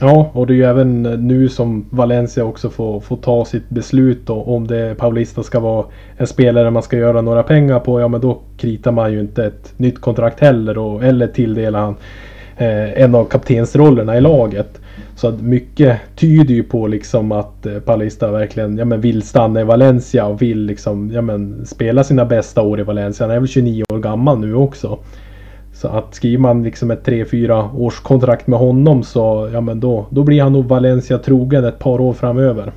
Ja, 0.00 0.30
och 0.32 0.46
det 0.46 0.52
är 0.52 0.56
ju 0.56 0.64
även 0.64 1.06
eh, 1.06 1.18
nu 1.18 1.48
som 1.48 1.86
Valencia 1.90 2.44
också 2.44 2.70
får, 2.70 3.00
får 3.00 3.16
ta 3.16 3.44
sitt 3.44 3.68
beslut 3.68 4.26
då, 4.26 4.34
om 4.34 4.66
det 4.66 4.94
Paulista 4.98 5.42
ska 5.42 5.60
vara 5.60 5.86
en 6.16 6.26
spelare 6.26 6.70
man 6.70 6.82
ska 6.82 6.96
göra 6.96 7.20
några 7.20 7.42
pengar 7.42 7.80
på. 7.80 8.00
Ja, 8.00 8.08
men 8.08 8.20
då 8.20 8.38
kritar 8.56 8.92
man 8.92 9.12
ju 9.12 9.20
inte 9.20 9.44
ett 9.44 9.74
nytt 9.76 10.00
kontrakt 10.00 10.40
heller 10.40 10.78
och, 10.78 11.04
eller 11.04 11.26
tilldelar 11.26 11.80
han 11.80 11.94
eh, 12.56 13.02
en 13.02 13.14
av 13.14 13.24
kaptensrollerna 13.24 14.16
i 14.16 14.20
laget. 14.20 14.80
Så 15.18 15.28
att 15.28 15.40
mycket 15.40 16.00
tyder 16.16 16.54
ju 16.54 16.62
på 16.62 16.86
liksom 16.86 17.32
att 17.32 17.66
eh, 17.66 17.78
Palista 17.78 18.30
verkligen 18.30 18.78
ja, 18.78 18.84
men 18.84 19.00
vill 19.00 19.22
stanna 19.22 19.60
i 19.60 19.64
Valencia 19.64 20.26
och 20.26 20.42
vill 20.42 20.60
liksom, 20.60 21.10
ja, 21.12 21.22
men 21.22 21.66
spela 21.66 22.04
sina 22.04 22.24
bästa 22.24 22.62
år 22.62 22.80
i 22.80 22.82
Valencia. 22.82 23.26
Han 23.26 23.36
är 23.36 23.40
väl 23.40 23.48
29 23.48 23.84
år 23.92 23.98
gammal 23.98 24.38
nu 24.38 24.54
också. 24.54 24.98
Så 25.74 25.88
att 25.88 26.14
skriver 26.14 26.38
man 26.38 26.62
liksom 26.62 26.90
ett 26.90 27.06
3-4 27.06 27.76
års 27.76 28.00
kontrakt 28.00 28.46
med 28.46 28.58
honom 28.58 29.02
så 29.02 29.50
ja, 29.52 29.60
men 29.60 29.80
då, 29.80 30.06
då 30.10 30.22
blir 30.22 30.42
han 30.42 30.52
nog 30.52 30.64
Valencia 30.64 31.18
trogen 31.18 31.64
ett 31.64 31.78
par 31.78 32.00
år 32.00 32.12
framöver. 32.12 32.72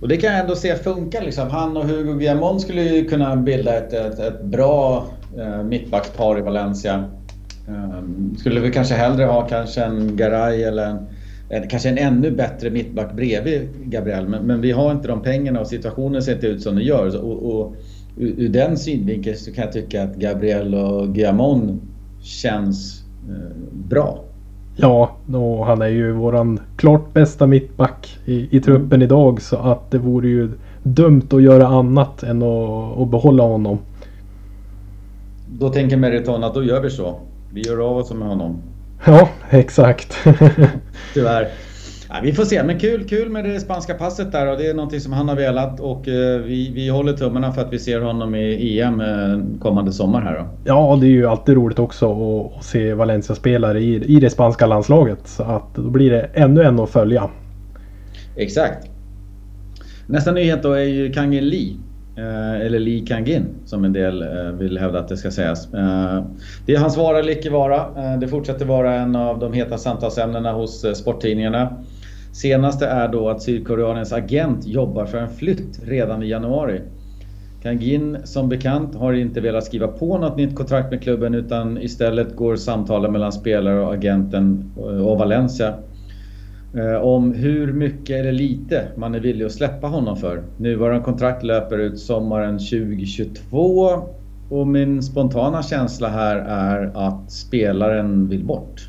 Och 0.00 0.08
det 0.08 0.16
kan 0.16 0.30
jag 0.30 0.40
ändå 0.40 0.54
se 0.54 0.74
funkar 0.74 1.22
liksom. 1.22 1.50
Han 1.50 1.76
och 1.76 1.84
Hugo 1.84 2.14
Guillamon 2.14 2.60
skulle 2.60 2.82
ju 2.82 3.04
kunna 3.04 3.36
bilda 3.36 3.76
ett, 3.76 3.92
ett, 3.92 4.18
ett 4.18 4.42
bra 4.42 5.06
eh, 5.38 5.62
mittbackspar 5.62 6.38
i 6.38 6.42
Valencia. 6.42 7.04
Um, 7.68 8.36
skulle 8.38 8.60
vi 8.60 8.72
kanske 8.72 8.94
hellre 8.94 9.24
ha 9.24 9.48
kanske 9.48 9.84
en 9.84 10.16
Garay 10.16 10.62
eller 10.62 10.86
en 10.86 10.98
kanske 11.70 11.88
en 11.88 11.98
ännu 11.98 12.30
bättre 12.30 12.70
mittback 12.70 13.12
bredvid 13.16 13.68
Gabriel. 13.84 14.28
Men, 14.28 14.46
men, 14.46 14.60
vi 14.60 14.72
har 14.72 14.92
inte 14.92 15.08
de 15.08 15.22
pengarna 15.22 15.60
och 15.60 15.66
situationen 15.66 16.22
ser 16.22 16.34
inte 16.34 16.46
ut 16.46 16.62
som 16.62 16.74
den 16.74 16.84
gör. 16.84 17.24
Och, 17.24 17.60
och 17.60 17.74
ur, 18.18 18.34
ur 18.38 18.48
den 18.48 18.76
synvinkeln 18.76 19.36
så 19.36 19.52
kan 19.52 19.64
jag 19.64 19.72
tycka 19.72 20.02
att 20.02 20.16
Gabriel 20.16 20.74
och 20.74 21.14
Guillamon 21.14 21.80
känns 22.22 23.02
eh, 23.28 23.56
bra. 23.88 24.22
Ja, 24.76 25.16
och 25.32 25.66
han 25.66 25.82
är 25.82 25.88
ju 25.88 26.12
våran 26.12 26.60
klart 26.76 27.12
bästa 27.12 27.46
mittback 27.46 28.18
i, 28.24 28.56
i 28.56 28.60
truppen 28.60 29.02
idag 29.02 29.42
så 29.42 29.56
att 29.56 29.90
det 29.90 29.98
vore 29.98 30.28
ju 30.28 30.50
dumt 30.82 31.28
att 31.30 31.42
göra 31.42 31.66
annat 31.66 32.22
än 32.22 32.42
att, 32.42 32.98
att 32.98 33.10
behålla 33.10 33.42
honom. 33.42 33.78
Då 35.58 35.68
tänker 35.68 35.96
Meriton 35.96 36.44
att 36.44 36.54
då 36.54 36.64
gör 36.64 36.80
vi 36.80 36.90
så. 36.90 37.14
Vi 37.52 37.60
gör 37.60 37.90
av 37.90 37.96
oss 37.96 38.12
med 38.12 38.28
honom. 38.28 38.56
Ja, 39.06 39.28
exakt. 39.50 40.16
Tyvärr. 41.14 41.48
Ja, 42.08 42.14
vi 42.22 42.32
får 42.32 42.44
se, 42.44 42.62
men 42.62 42.78
kul, 42.78 43.08
kul 43.08 43.28
med 43.28 43.44
det 43.44 43.60
spanska 43.60 43.94
passet 43.94 44.32
där 44.32 44.52
och 44.52 44.58
det 44.58 44.66
är 44.66 44.74
någonting 44.74 45.00
som 45.00 45.12
han 45.12 45.28
har 45.28 45.36
velat 45.36 45.80
och 45.80 46.08
eh, 46.08 46.40
vi, 46.40 46.72
vi 46.74 46.88
håller 46.88 47.12
tummarna 47.12 47.52
för 47.52 47.62
att 47.62 47.72
vi 47.72 47.78
ser 47.78 48.00
honom 48.00 48.34
i 48.34 48.80
EM 48.80 49.00
eh, 49.00 49.58
kommande 49.60 49.92
sommar 49.92 50.22
här 50.22 50.34
då. 50.38 50.46
Ja, 50.64 50.98
det 51.00 51.06
är 51.06 51.10
ju 51.10 51.26
alltid 51.26 51.54
roligt 51.54 51.78
också 51.78 52.12
att, 52.12 52.58
att 52.58 52.64
se 52.64 52.94
Valencia-spelare 52.94 53.80
i, 53.80 54.16
i 54.16 54.20
det 54.20 54.30
spanska 54.30 54.66
landslaget. 54.66 55.28
Så 55.28 55.42
att 55.42 55.74
då 55.74 55.90
blir 55.90 56.10
det 56.10 56.30
ännu 56.34 56.62
en 56.62 56.80
att 56.80 56.90
följa. 56.90 57.30
Exakt. 58.36 58.88
Nästa 60.06 60.32
nyhet 60.32 60.62
då 60.62 60.72
är 60.72 60.84
ju 60.84 61.12
Kangin 61.12 61.48
Lee. 61.48 61.76
Eh, 62.18 62.66
eller 62.66 62.78
Lee 62.78 63.06
Kangin 63.06 63.46
som 63.64 63.84
en 63.84 63.92
del 63.92 64.22
eh, 64.22 64.52
vill 64.58 64.78
hävda 64.78 64.98
att 64.98 65.08
det 65.08 65.16
ska 65.16 65.30
sägas. 65.30 65.74
Eh, 65.74 66.24
det 66.66 66.74
är 66.74 66.78
hans 66.78 66.96
vara 66.96 67.18
eller 67.18 67.32
icke 67.32 67.50
vara. 67.50 68.16
Det 68.16 68.28
fortsätter 68.28 68.64
vara 68.64 68.94
en 68.94 69.16
av 69.16 69.38
de 69.38 69.52
heta 69.52 69.78
samtalsämnena 69.78 70.52
hos 70.52 70.96
sporttidningarna. 70.98 71.84
Senaste 72.32 72.86
är 72.86 73.08
då 73.08 73.28
att 73.28 73.42
Sydkoreanens 73.42 74.12
agent 74.12 74.66
jobbar 74.66 75.06
för 75.06 75.18
en 75.18 75.30
flytt 75.30 75.80
redan 75.84 76.22
i 76.22 76.26
januari. 76.28 76.80
Kangin 77.62 78.16
som 78.24 78.48
bekant 78.48 78.94
har 78.94 79.12
inte 79.12 79.40
velat 79.40 79.64
skriva 79.64 79.88
på 79.88 80.18
något 80.18 80.36
nytt 80.36 80.56
kontrakt 80.56 80.90
med 80.90 81.02
klubben 81.02 81.34
utan 81.34 81.78
istället 81.78 82.36
går 82.36 82.56
samtalen 82.56 83.12
mellan 83.12 83.32
spelare 83.32 83.80
och 83.80 83.94
agenten 83.94 84.72
och 84.76 85.18
Valencia 85.18 85.74
Eh, 86.76 86.96
om 86.96 87.32
hur 87.32 87.72
mycket 87.72 88.16
eller 88.16 88.32
lite 88.32 88.88
man 88.96 89.14
är 89.14 89.20
villig 89.20 89.44
att 89.44 89.52
släppa 89.52 89.86
honom 89.86 90.16
för. 90.16 90.42
Nuvarande 90.56 91.04
kontrakt 91.04 91.42
löper 91.42 91.78
ut 91.78 91.98
sommaren 91.98 92.58
2022 92.58 94.02
och 94.50 94.66
min 94.66 95.02
spontana 95.02 95.62
känsla 95.62 96.08
här 96.08 96.36
är 96.36 96.90
att 96.94 97.30
spelaren 97.32 98.28
vill 98.28 98.44
bort. 98.44 98.88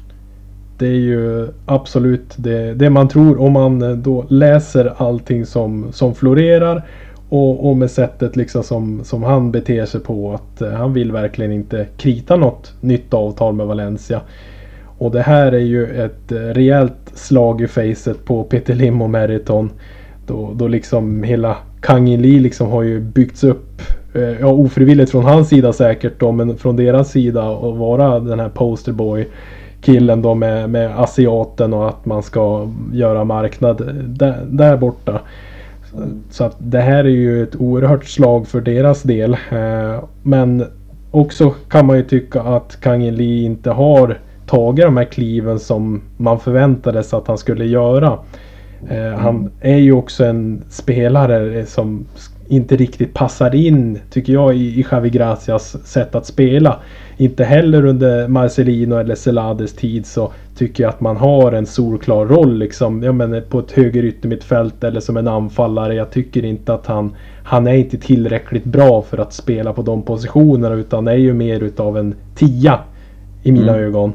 Det 0.78 0.88
är 0.88 1.00
ju 1.00 1.48
absolut 1.66 2.36
det, 2.38 2.74
det 2.74 2.90
man 2.90 3.08
tror 3.08 3.42
om 3.42 3.54
man 3.54 3.82
eh, 3.82 3.92
då 3.92 4.26
läser 4.30 4.94
allting 4.98 5.46
som, 5.46 5.92
som 5.92 6.16
florerar. 6.16 6.84
Och, 7.30 7.70
och 7.70 7.78
med 7.78 7.92
sättet 7.92 8.36
liksom 8.36 8.64
som, 8.64 9.04
som 9.04 9.24
han 9.24 9.52
beter 9.52 9.86
sig 9.86 10.02
på 10.02 10.34
att 10.34 10.62
eh, 10.62 10.72
han 10.72 10.94
vill 10.94 11.12
verkligen 11.12 11.52
inte 11.52 11.88
krita 11.98 12.36
något 12.36 12.74
nytt 12.82 13.14
avtal 13.14 13.54
med 13.54 13.68
Valencia. 13.68 14.22
Och 14.98 15.12
det 15.12 15.22
här 15.22 15.52
är 15.52 15.60
ju 15.60 15.86
ett 15.86 16.32
eh, 16.32 16.36
rejält 16.38 17.12
slag 17.14 17.62
i 17.62 17.68
facet 17.68 18.26
på 18.26 18.44
Peter 18.44 18.76
Lim 18.76 19.02
och 19.02 19.10
Meriton. 19.10 19.70
Då, 20.28 20.52
då 20.56 20.68
liksom 20.68 21.24
hela 21.24 21.58
Kangin 21.82 22.22
Lee 22.22 22.40
liksom 22.40 22.72
har 22.72 22.84
ju 22.84 23.00
byggts 23.00 23.44
upp. 23.44 23.82
eh, 24.14 24.22
Ja 24.22 24.48
ofrivilligt 24.48 25.12
från 25.12 25.24
hans 25.24 25.50
sida 25.50 25.74
säkert 25.74 26.20
då 26.20 26.32
men 26.32 26.58
från 26.58 26.76
deras 26.76 27.12
sida 27.12 27.44
att 27.44 27.78
vara 27.78 28.20
den 28.20 28.40
här 28.40 28.50
posterboy 28.50 29.28
killen 29.82 30.22
då 30.22 30.36
med, 30.36 30.70
med 30.70 31.00
asiaten 31.00 31.74
och 31.74 31.88
att 31.90 32.06
man 32.06 32.24
ska 32.24 32.68
göra 32.94 33.24
marknad 33.24 33.94
där, 34.06 34.46
där 34.50 34.78
borta. 34.78 35.22
Så 36.30 36.44
att 36.44 36.56
det 36.60 36.80
här 36.80 37.04
är 37.04 37.10
ju 37.10 37.44
ett 37.44 37.56
oerhört 37.56 38.06
slag 38.06 38.48
för 38.48 38.62
deras 38.62 39.04
del. 39.04 39.34
Eh, 39.34 40.04
men 40.24 40.66
också 41.12 41.50
kan 41.50 41.86
man 41.86 41.98
ju 41.98 42.04
tycka 42.04 42.42
att 42.42 42.82
Kangin 42.82 43.16
Lee 43.16 43.46
inte 43.46 43.72
har 43.72 44.18
tagit 44.48 44.86
de 44.86 44.98
här 44.98 45.04
kliven 45.06 45.60
som 45.60 46.02
man 46.18 46.40
förväntade 46.40 47.04
sig 47.04 47.18
att 47.18 47.28
han 47.28 47.38
skulle 47.38 47.66
göra. 47.66 48.20
Eh, 48.90 49.20
Han 49.20 49.50
är 49.62 49.78
ju 49.78 49.92
också 49.92 50.26
en 50.26 50.64
spelare 50.70 51.66
som 51.66 52.06
inte 52.50 52.76
riktigt 52.76 53.14
passar 53.14 53.56
in, 53.56 54.00
tycker 54.10 54.34
jag, 54.34 54.56
i, 54.56 54.80
i 54.80 54.86
Javi 54.92 55.10
Gracias 55.10 55.88
sätt 55.88 56.16
att 56.16 56.26
spela. 56.26 56.80
Inte 57.18 57.44
heller 57.44 57.86
under 57.86 58.28
Marcelino 58.28 58.96
eller 58.96 59.16
Celades 59.16 59.74
tid 59.74 60.06
så 60.06 60.32
tycker 60.58 60.84
jag 60.84 60.90
att 60.90 61.02
man 61.02 61.18
har 61.18 61.52
en 61.52 61.66
solklar 61.66 62.26
roll 62.26 62.58
liksom. 62.58 63.04
Jag 63.04 63.16
menar 63.16 63.42
på 63.42 63.60
ett 63.60 63.72
höger 63.72 64.06
yttermittfält 64.06 64.84
eller 64.84 65.00
som 65.00 65.18
en 65.18 65.28
anfallare. 65.28 65.94
Jag 65.96 66.12
tycker 66.12 66.46
inte 66.46 66.74
att 66.74 66.86
han, 66.86 67.16
han 67.44 67.68
är 67.68 67.74
inte 67.74 67.98
tillräckligt 67.98 68.66
bra 68.66 69.02
för 69.02 69.18
att 69.18 69.34
spela 69.34 69.74
på 69.74 69.82
de 69.82 70.02
positionerna 70.02 70.76
utan 70.76 71.08
är 71.08 71.16
ju 71.16 71.34
mer 71.34 71.64
utav 71.64 71.98
en 71.98 72.16
tia 72.36 72.80
i 73.44 73.52
mina 73.52 73.72
Mm. 73.74 73.86
ögon. 73.86 74.14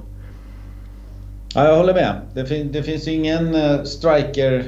Ja, 1.54 1.68
jag 1.68 1.76
håller 1.76 1.94
med. 1.94 2.20
Det, 2.34 2.46
fin 2.46 2.72
det 2.72 2.82
finns 2.82 3.08
ju 3.08 3.12
ingen 3.12 3.54
eh, 3.54 3.82
striker, 3.82 4.64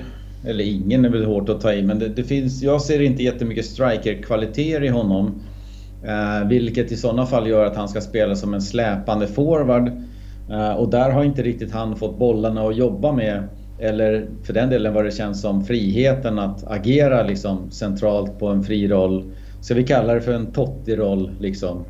eller 0.46 0.64
ingen 0.64 1.04
är 1.04 1.08
väl 1.08 1.24
hårt 1.24 1.48
att 1.48 1.60
ta 1.60 1.72
i, 1.72 1.82
men 1.82 1.98
det, 1.98 2.08
det 2.08 2.24
finns, 2.24 2.62
jag 2.62 2.82
ser 2.82 3.00
inte 3.00 3.22
jättemycket 3.22 3.64
striker-kvaliteter 3.64 4.84
i 4.84 4.88
honom. 4.88 5.42
Eh, 6.06 6.48
vilket 6.48 6.92
i 6.92 6.96
sådana 6.96 7.26
fall 7.26 7.48
gör 7.48 7.66
att 7.66 7.76
han 7.76 7.88
ska 7.88 8.00
spela 8.00 8.36
som 8.36 8.54
en 8.54 8.62
släpande 8.62 9.26
forward. 9.26 9.88
Eh, 10.50 10.72
och 10.72 10.90
där 10.90 11.10
har 11.10 11.24
inte 11.24 11.42
riktigt 11.42 11.72
han 11.72 11.96
fått 11.96 12.18
bollarna 12.18 12.62
att 12.62 12.76
jobba 12.76 13.12
med. 13.12 13.48
Eller 13.80 14.26
för 14.42 14.52
den 14.52 14.70
delen 14.70 14.94
vad 14.94 15.04
det 15.04 15.10
känns 15.10 15.40
som 15.40 15.64
friheten 15.64 16.38
att 16.38 16.66
agera 16.66 17.22
liksom 17.22 17.70
centralt 17.70 18.38
på 18.38 18.48
en 18.48 18.62
fri 18.62 18.88
roll. 18.88 19.32
Ska 19.60 19.74
vi 19.74 19.84
kalla 19.84 20.14
det 20.14 20.20
för 20.20 20.32
en 20.32 20.52
Totti-roll 20.52 21.30
liksom. 21.40 21.84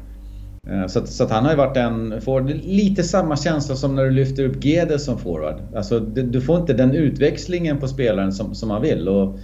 Eh, 0.71 0.87
så 0.87 0.99
att, 0.99 1.09
så 1.09 1.25
att 1.25 1.31
han 1.31 1.45
har 1.45 1.51
ju 1.51 1.57
varit 1.57 1.77
en, 1.77 2.21
forward. 2.21 2.51
lite 2.51 3.03
samma 3.03 3.37
känsla 3.37 3.77
som 3.77 3.95
när 3.95 4.05
du 4.05 4.11
lyfter 4.11 4.45
upp 4.45 4.65
Gede 4.65 4.99
som 4.99 5.19
forward. 5.19 5.57
Alltså 5.77 6.01
du, 6.01 6.23
du 6.23 6.41
får 6.41 6.61
inte 6.61 6.73
den 6.73 6.95
utväxlingen 6.95 7.79
på 7.79 7.89
spelaren 7.89 8.33
som, 8.33 8.55
som 8.55 8.69
man 8.69 8.83
vill. 8.83 9.09
Och 9.09 9.39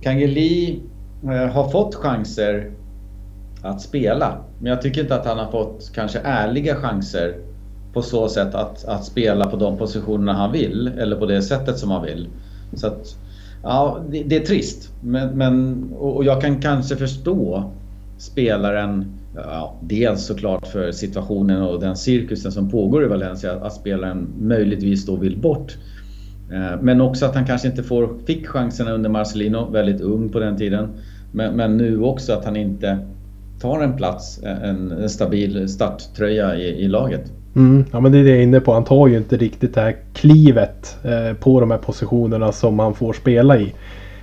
Kangeli 0.00 0.80
eh, 1.24 1.52
har 1.52 1.68
fått 1.68 1.94
chanser 1.94 2.70
att 3.62 3.80
spela. 3.80 4.38
Men 4.58 4.70
jag 4.70 4.82
tycker 4.82 5.00
inte 5.00 5.14
att 5.14 5.26
han 5.26 5.38
har 5.38 5.50
fått 5.50 5.90
kanske 5.94 6.18
ärliga 6.18 6.74
chanser 6.74 7.34
på 7.92 8.02
så 8.02 8.28
sätt 8.28 8.54
att, 8.54 8.84
att 8.84 9.04
spela 9.04 9.46
på 9.46 9.56
de 9.56 9.78
positionerna 9.78 10.32
han 10.32 10.52
vill. 10.52 10.92
Eller 10.98 11.16
på 11.16 11.26
det 11.26 11.42
sättet 11.42 11.78
som 11.78 11.90
han 11.90 12.04
vill. 12.04 12.28
Så 12.74 12.86
att, 12.86 13.16
ja, 13.62 14.00
det, 14.10 14.22
det 14.22 14.36
är 14.36 14.46
trist. 14.46 14.92
Men, 15.00 15.38
men, 15.38 15.84
och, 15.98 16.16
och 16.16 16.24
jag 16.24 16.40
kan 16.40 16.60
kanske 16.60 16.96
förstå 16.96 17.70
spelaren 18.18 19.18
Ja, 19.34 19.76
dels 19.82 20.26
såklart 20.26 20.66
för 20.66 20.92
situationen 20.92 21.62
och 21.62 21.80
den 21.80 21.96
cirkusen 21.96 22.52
som 22.52 22.70
pågår 22.70 23.04
i 23.04 23.08
Valencia, 23.08 23.52
att 23.52 23.72
spelaren 23.72 24.28
möjligtvis 24.40 25.06
då 25.06 25.16
vill 25.16 25.38
bort. 25.38 25.76
Eh, 26.52 26.80
men 26.80 27.00
också 27.00 27.26
att 27.26 27.34
han 27.34 27.46
kanske 27.46 27.68
inte 27.68 27.82
får, 27.82 28.08
fick 28.26 28.46
chanserna 28.46 28.92
under 28.92 29.10
Marcelino, 29.10 29.70
väldigt 29.70 30.00
ung 30.00 30.28
på 30.28 30.38
den 30.38 30.56
tiden. 30.56 30.88
Men, 31.32 31.54
men 31.54 31.76
nu 31.76 32.02
också 32.02 32.32
att 32.32 32.44
han 32.44 32.56
inte 32.56 32.98
tar 33.60 33.80
en 33.80 33.96
plats, 33.96 34.42
eh, 34.42 34.68
en, 34.68 34.92
en 34.92 35.08
stabil 35.08 35.68
starttröja 35.68 36.56
i, 36.56 36.84
i 36.84 36.88
laget. 36.88 37.32
Mm, 37.56 37.84
ja 37.92 38.00
men 38.00 38.12
det 38.12 38.18
är 38.18 38.24
det 38.24 38.30
jag 38.30 38.38
är 38.38 38.42
inne 38.42 38.60
på. 38.60 38.72
Han 38.72 38.84
tar 38.84 39.06
ju 39.08 39.16
inte 39.16 39.36
riktigt 39.36 39.74
det 39.74 39.80
här 39.80 39.96
klivet 40.12 40.96
eh, 41.04 41.36
på 41.36 41.60
de 41.60 41.70
här 41.70 41.78
positionerna 41.78 42.52
som 42.52 42.78
han 42.78 42.94
får 42.94 43.12
spela 43.12 43.58
i. 43.58 43.72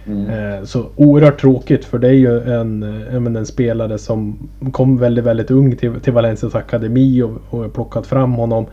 Mm. 0.09 0.29
Eh, 0.29 0.63
så 0.63 0.85
oerhört 0.95 1.41
tråkigt 1.41 1.85
för 1.85 1.99
det 1.99 2.07
är 2.07 2.13
ju 2.13 2.41
en, 2.41 2.83
eh, 2.83 3.15
en 3.15 3.45
spelare 3.45 3.97
som 3.97 4.49
kom 4.71 4.97
väldigt, 4.97 5.25
väldigt 5.25 5.51
ung 5.51 5.75
till, 5.75 5.99
till 5.99 6.13
Valencias 6.13 6.55
akademi 6.55 7.21
och, 7.21 7.31
och 7.49 7.59
har 7.59 7.69
plockat 7.69 8.07
fram 8.07 8.33
honom. 8.33 8.65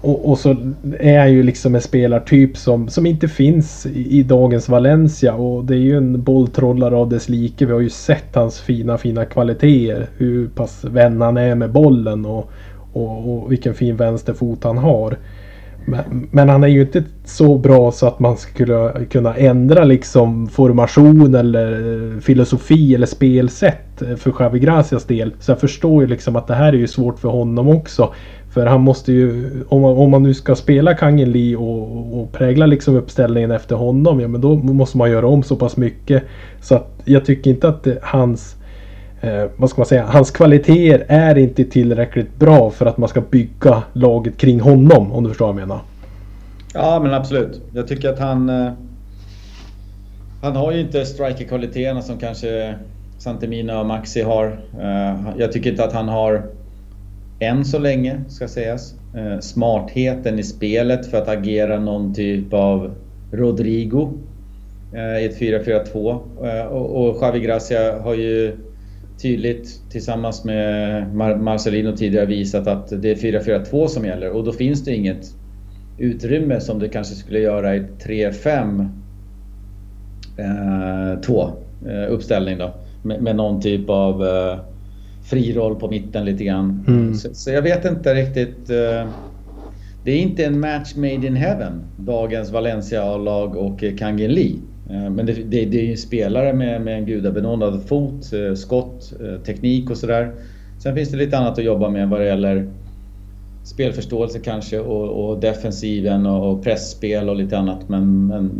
Och, 0.00 0.30
och 0.30 0.38
så 0.38 0.56
är 0.98 1.18
han 1.18 1.32
ju 1.32 1.42
liksom 1.42 1.74
en 1.74 1.80
spelartyp 1.80 2.56
som, 2.56 2.88
som 2.88 3.06
inte 3.06 3.28
finns 3.28 3.86
i, 3.86 4.18
i 4.18 4.22
dagens 4.22 4.68
Valencia. 4.68 5.34
Och 5.34 5.64
det 5.64 5.74
är 5.74 5.78
ju 5.78 5.96
en 5.96 6.22
bolltrollare 6.22 6.96
av 6.96 7.08
dess 7.08 7.28
like. 7.28 7.66
Vi 7.66 7.72
har 7.72 7.80
ju 7.80 7.90
sett 7.90 8.34
hans 8.34 8.60
fina, 8.60 8.98
fina 8.98 9.24
kvaliteter. 9.24 10.06
Hur 10.16 10.48
pass 10.48 10.84
vän 10.84 11.20
han 11.20 11.36
är 11.36 11.54
med 11.54 11.70
bollen 11.70 12.26
och, 12.26 12.50
och, 12.92 13.32
och 13.32 13.52
vilken 13.52 13.74
fin 13.74 13.96
vänsterfot 13.96 14.64
han 14.64 14.78
har. 14.78 15.16
Men, 15.88 16.28
men 16.30 16.48
han 16.48 16.64
är 16.64 16.68
ju 16.68 16.80
inte 16.80 17.04
så 17.24 17.58
bra 17.58 17.92
så 17.92 18.06
att 18.06 18.20
man 18.20 18.36
skulle 18.36 19.04
kunna 19.10 19.34
ändra 19.34 19.84
liksom 19.84 20.48
formation 20.48 21.34
eller 21.34 22.20
filosofi 22.20 22.94
eller 22.94 23.06
spelsätt 23.06 24.02
för 24.16 24.30
Xavi 24.32 24.58
Gracias 24.58 25.04
del. 25.04 25.32
Så 25.40 25.50
jag 25.50 25.60
förstår 25.60 26.02
ju 26.02 26.08
liksom 26.08 26.36
att 26.36 26.46
det 26.46 26.54
här 26.54 26.72
är 26.72 26.76
ju 26.76 26.86
svårt 26.86 27.18
för 27.18 27.28
honom 27.28 27.68
också. 27.68 28.12
För 28.50 28.66
han 28.66 28.80
måste 28.80 29.12
ju, 29.12 29.50
om 29.68 29.80
man, 29.80 29.96
om 29.96 30.10
man 30.10 30.22
nu 30.22 30.34
ska 30.34 30.54
spela 30.54 30.94
Kangin 30.94 31.32
Lee 31.32 31.56
och, 31.56 32.20
och 32.20 32.32
prägla 32.32 32.66
liksom 32.66 32.96
uppställningen 32.96 33.50
efter 33.50 33.76
honom, 33.76 34.20
ja 34.20 34.28
men 34.28 34.40
då 34.40 34.56
måste 34.56 34.98
man 34.98 35.10
göra 35.10 35.26
om 35.26 35.42
så 35.42 35.56
pass 35.56 35.76
mycket. 35.76 36.22
Så 36.60 36.74
att 36.74 37.00
jag 37.04 37.24
tycker 37.24 37.50
inte 37.50 37.68
att 37.68 37.82
det, 37.82 37.98
hans 38.02 38.56
eh, 39.20 39.44
vad 39.56 39.70
ska 39.70 39.80
man 39.80 39.86
säga, 39.86 40.04
hans 40.06 40.30
kvaliteter 40.30 41.04
är 41.08 41.38
inte 41.38 41.64
tillräckligt 41.64 42.36
bra 42.38 42.70
för 42.70 42.86
att 42.86 42.98
man 42.98 43.08
ska 43.08 43.20
bygga 43.20 43.82
laget 43.92 44.36
kring 44.36 44.60
honom 44.60 45.12
om 45.12 45.22
du 45.24 45.28
förstår 45.28 45.46
vad 45.46 45.54
jag 45.54 45.68
menar. 45.68 45.80
Ja 46.74 47.00
men 47.02 47.14
absolut. 47.14 47.60
Jag 47.74 47.88
tycker 47.88 48.08
att 48.08 48.18
han... 48.18 48.48
eh, 48.48 48.72
Han 50.42 50.56
har 50.56 50.72
ju 50.72 50.80
inte 50.80 51.04
striker-kvaliteterna 51.06 52.02
som 52.02 52.18
kanske 52.18 52.74
Santemina 53.18 53.80
och 53.80 53.86
Maxi 53.86 54.22
har. 54.22 54.46
Eh, 54.80 55.16
Jag 55.38 55.52
tycker 55.52 55.70
inte 55.70 55.84
att 55.84 55.92
han 55.92 56.08
har, 56.08 56.42
än 57.40 57.64
så 57.64 57.78
länge 57.78 58.20
ska 58.28 58.48
sägas, 58.48 58.94
eh, 59.16 59.40
smartheten 59.40 60.38
i 60.38 60.42
spelet 60.42 61.06
för 61.06 61.18
att 61.18 61.28
agera 61.28 61.78
någon 61.80 62.14
typ 62.14 62.52
av 62.54 62.90
Rodrigo 63.32 64.12
eh, 64.94 65.22
i 65.22 65.24
ett 65.24 65.38
4-4-2. 65.40 66.18
Eh, 66.44 66.66
och 66.66 67.08
och 67.08 67.22
Javi 67.22 67.40
Gracia 67.40 67.98
har 68.02 68.14
ju 68.14 68.56
tydligt 69.22 69.90
tillsammans 69.90 70.44
med 70.44 71.02
Mar- 71.14 71.38
Marcelino 71.38 71.96
tidigare 71.96 72.26
visat 72.26 72.66
att 72.66 73.02
det 73.02 73.10
är 73.10 73.14
4-4-2 73.14 73.86
som 73.86 74.04
gäller 74.04 74.30
och 74.30 74.44
då 74.44 74.52
finns 74.52 74.84
det 74.84 74.94
inget 74.94 75.34
utrymme 75.98 76.60
som 76.60 76.78
det 76.78 76.88
kanske 76.88 77.14
skulle 77.14 77.38
göra 77.38 77.76
i 77.76 77.80
3-5 77.80 78.88
eh, 80.38 81.20
2 81.20 81.52
eh, 81.86 82.12
uppställning 82.12 82.58
då. 82.58 82.74
Med, 83.02 83.22
med, 83.22 83.36
någon 83.36 83.60
typ 83.60 83.90
av 83.90 84.26
eh, 84.26 84.58
fri 85.30 85.52
roll 85.52 85.76
på 85.76 85.88
mitten 85.88 86.24
lite 86.24 86.44
grann. 86.44 86.84
Mm. 86.88 87.14
Så, 87.14 87.34
så, 87.34 87.50
jag 87.50 87.62
vet 87.62 87.84
inte 87.84 88.14
riktigt. 88.14 88.70
Eh, 88.70 89.08
det 90.04 90.12
är 90.12 90.18
inte 90.18 90.44
en 90.44 90.60
match 90.60 90.94
made 90.96 91.26
in 91.26 91.36
heaven, 91.36 91.82
dagens 91.96 92.50
Valencia-lag 92.50 93.56
och 93.56 93.84
Kangin 93.98 94.32
Lee. 94.32 94.56
Eh, 94.90 95.10
men 95.10 95.26
det, 95.26 95.32
det, 95.32 95.64
det 95.64 95.80
är 95.80 95.86
ju 95.86 95.96
spelare 95.96 96.52
med, 96.52 96.80
med 96.80 96.98
en 96.98 97.06
gudabenådad 97.06 97.82
fot, 97.86 98.32
eh, 98.32 98.54
skott, 98.54 99.12
eh, 99.20 99.42
teknik 99.42 99.90
och 99.90 99.96
sådär. 99.96 100.32
Sen 100.82 100.94
finns 100.94 101.10
det 101.10 101.16
lite 101.16 101.38
annat 101.38 101.58
att 101.58 101.64
jobba 101.64 101.88
med 101.88 102.08
vad 102.08 102.20
det 102.20 102.26
gäller 102.26 102.68
spelförståelse 103.64 104.38
kanske 104.38 104.78
och, 104.78 105.28
och 105.28 105.40
defensiven 105.40 106.26
och, 106.26 106.52
och 106.52 106.64
pressspel 106.64 107.28
och 107.28 107.36
lite 107.36 107.58
annat. 107.58 107.88
Men, 107.88 108.26
men 108.26 108.50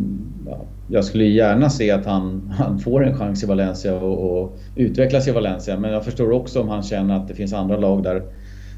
ja, 0.47 0.64
jag 0.88 1.04
skulle 1.04 1.25
gärna 1.25 1.70
se 1.70 1.90
att 1.90 2.06
han, 2.06 2.52
han 2.58 2.78
får 2.78 3.06
en 3.06 3.16
chans 3.16 3.44
i 3.44 3.47
Valencia 3.47 3.94
och, 3.94 4.42
och, 4.42 4.58
utvecklas 4.76 5.28
i 5.28 5.30
Valencia. 5.30 5.78
Men 5.78 5.92
jag 5.92 6.04
förstår 6.04 6.30
också 6.30 6.61
om 6.61 6.68
han 6.68 6.82
känner 6.82 7.16
att 7.16 7.28
det 7.28 7.35
finns 7.35 7.52
andra 7.52 7.76
lag 7.76 8.02
där, 8.02 8.23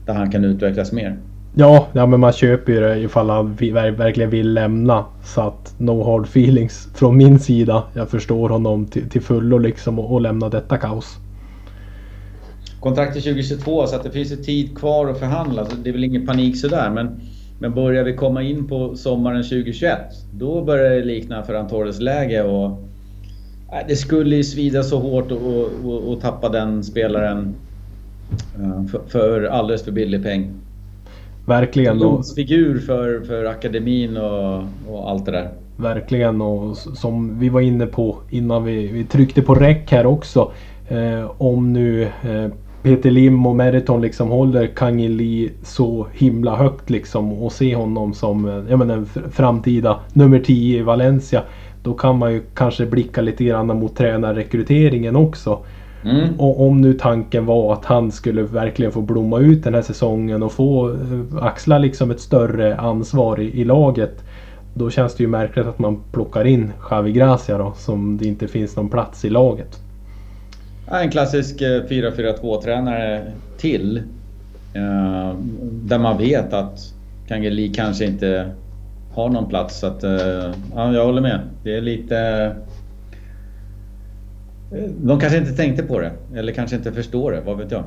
där 0.07 0.15
han 0.15 0.31
kan 0.31 0.45
utvecklas 0.45 0.93
mer. 0.93 1.19
Ja, 1.55 1.87
ja 1.93 2.07
men 2.07 2.21
man 2.21 2.33
köper 2.33 2.73
ju 2.73 2.81
det 2.81 2.99
ifall 2.99 3.31
han 3.31 3.55
verkligen 3.55 4.31
vill 4.31 4.55
lämna. 4.55 5.05
Så 5.25 5.41
att 5.41 5.75
no 5.79 6.05
hard 6.05 6.25
feelings 6.25 6.89
från 6.95 7.17
min 7.17 7.39
sida. 7.39 7.83
Jag 7.95 8.09
förstår 8.09 8.49
honom 8.49 8.87
till, 8.87 9.09
till 9.11 9.23
fullo 9.23 9.59
liksom 9.59 9.99
och, 9.99 10.13
och 10.13 10.21
lämna 10.21 10.49
detta 10.49 10.77
kaos. 10.77 11.17
Kontraktet 12.81 13.25
2022 13.25 13.87
så 13.87 13.97
att 13.97 14.03
det 14.03 14.11
finns 14.11 14.33
ju 14.33 14.37
tid 14.37 14.79
kvar 14.79 15.09
att 15.09 15.19
förhandla. 15.19 15.65
Så 15.65 15.77
det 15.77 15.91
är 15.91 15.93
väl 15.93 16.05
ingen 16.05 16.27
panik 16.27 16.61
sådär. 16.61 16.91
Men, 16.91 17.21
men 17.59 17.75
börjar 17.75 18.05
vi 18.05 18.17
komma 18.17 18.43
in 18.43 18.69
på 18.69 18.97
sommaren 18.97 19.43
2021 19.43 19.99
då 20.33 20.65
börjar 20.65 20.91
det 20.91 21.05
likna 21.05 21.43
Ferran 21.43 21.69
Torres 21.69 22.01
läge. 22.01 22.43
Och, 22.43 22.67
äh, 23.73 23.87
det 23.89 23.97
skulle 23.97 24.37
ju 24.37 24.45
svida 24.45 24.83
så 24.83 24.99
hårt 24.99 25.33
att 25.33 26.21
tappa 26.21 26.49
den 26.49 26.85
spelaren 26.85 27.55
äh, 28.55 28.87
för, 28.87 29.01
för 29.09 29.43
alldeles 29.43 29.85
för 29.85 29.93
billig 29.93 30.23
peng. 30.23 30.53
Verkligen. 31.51 32.03
En 32.03 32.23
figur 32.37 32.79
för, 32.79 33.21
för 33.21 33.45
akademin 33.45 34.17
och, 34.17 34.63
och 34.89 35.11
allt 35.11 35.27
det 35.27 35.33
där. 35.33 35.51
Verkligen 35.77 36.41
och 36.41 36.77
som 36.77 37.39
vi 37.39 37.49
var 37.49 37.61
inne 37.61 37.87
på 37.87 38.17
innan 38.31 38.65
vi, 38.65 38.87
vi 38.87 39.05
tryckte 39.05 39.43
på 39.43 39.55
räck 39.55 39.93
här 39.93 40.07
också. 40.07 40.53
Eh, 40.89 41.31
om 41.39 41.73
nu 41.73 42.03
eh, 42.03 42.49
Peter 42.83 43.11
Lim 43.11 43.47
och 43.47 43.57
Meriton 43.57 44.01
liksom 44.01 44.29
håller 44.29 44.67
Kangin 44.67 45.17
Lee 45.17 45.51
så 45.63 46.07
himla 46.13 46.57
högt 46.57 46.91
liksom 46.91 47.33
och 47.33 47.53
ser 47.53 47.77
honom 47.77 48.15
som 48.15 48.49
eh, 48.49 48.65
ja, 48.71 48.77
men 48.77 48.91
en 48.91 49.07
framtida 49.07 50.01
nummer 50.13 50.39
10 50.39 50.79
i 50.79 50.83
Valencia. 50.83 51.43
Då 51.83 51.95
kan 51.95 52.19
man 52.19 52.33
ju 52.33 52.43
kanske 52.55 52.87
blicka 52.87 53.21
lite 53.21 53.45
grann 53.45 53.67
mot 53.67 53.97
tränarrekryteringen 53.97 55.17
också. 55.17 55.59
Mm. 56.05 56.41
Och 56.41 56.67
om 56.67 56.81
nu 56.81 56.93
tanken 56.95 57.47
var 57.47 57.73
att 57.73 57.85
han 57.85 58.13
skulle 58.13 58.43
verkligen 58.43 58.93
få 58.93 59.01
blomma 59.01 59.39
ut 59.39 59.65
den 59.65 59.75
här 59.75 59.83
säsongen 59.83 60.43
och 60.43 60.53
få 60.53 60.91
eh, 60.91 61.45
axla 61.45 61.79
liksom 61.79 62.11
ett 62.11 62.21
större 62.21 62.77
ansvar 62.77 63.41
i, 63.41 63.61
i 63.61 63.65
laget. 63.65 64.25
Då 64.75 64.91
känns 64.91 65.15
det 65.15 65.23
ju 65.23 65.29
märkligt 65.29 65.67
att 65.67 65.79
man 65.79 66.03
plockar 66.13 66.45
in 66.45 66.73
Javi 66.91 67.13
Gracia 67.13 67.59
då 67.59 67.73
som 67.77 68.17
det 68.17 68.25
inte 68.25 68.49
finns 68.49 68.77
någon 68.77 68.89
plats 68.89 69.25
i 69.25 69.31
laget. 69.31 69.79
En 70.91 71.11
klassisk 71.11 71.61
4-4-2 71.61 72.55
eh, 72.55 72.61
tränare 72.61 73.33
till. 73.59 73.97
Eh, 74.75 75.35
där 75.73 75.99
man 75.99 76.19
vet 76.19 76.53
att 76.53 76.95
Kangeli 77.29 77.69
kanske 77.75 78.05
inte 78.05 78.51
har 79.15 79.29
någon 79.29 79.49
plats. 79.49 79.81
Så 79.81 79.87
att, 79.87 80.03
ja, 80.75 80.93
jag 80.93 81.05
håller 81.05 81.23
med. 81.23 81.41
Det 81.65 81.77
är 81.77 81.81
lite 81.81 82.51
de 85.01 85.21
kanske 85.21 85.39
inte 85.39 85.53
tänkte 85.53 85.83
på 85.83 86.01
det 86.01 86.13
eller 86.35 86.53
kanske 86.53 86.77
inte 86.77 86.93
förstår 86.93 87.33
det, 87.33 87.41
vad 87.41 87.59
vet 87.59 87.71
jag? 87.71 87.85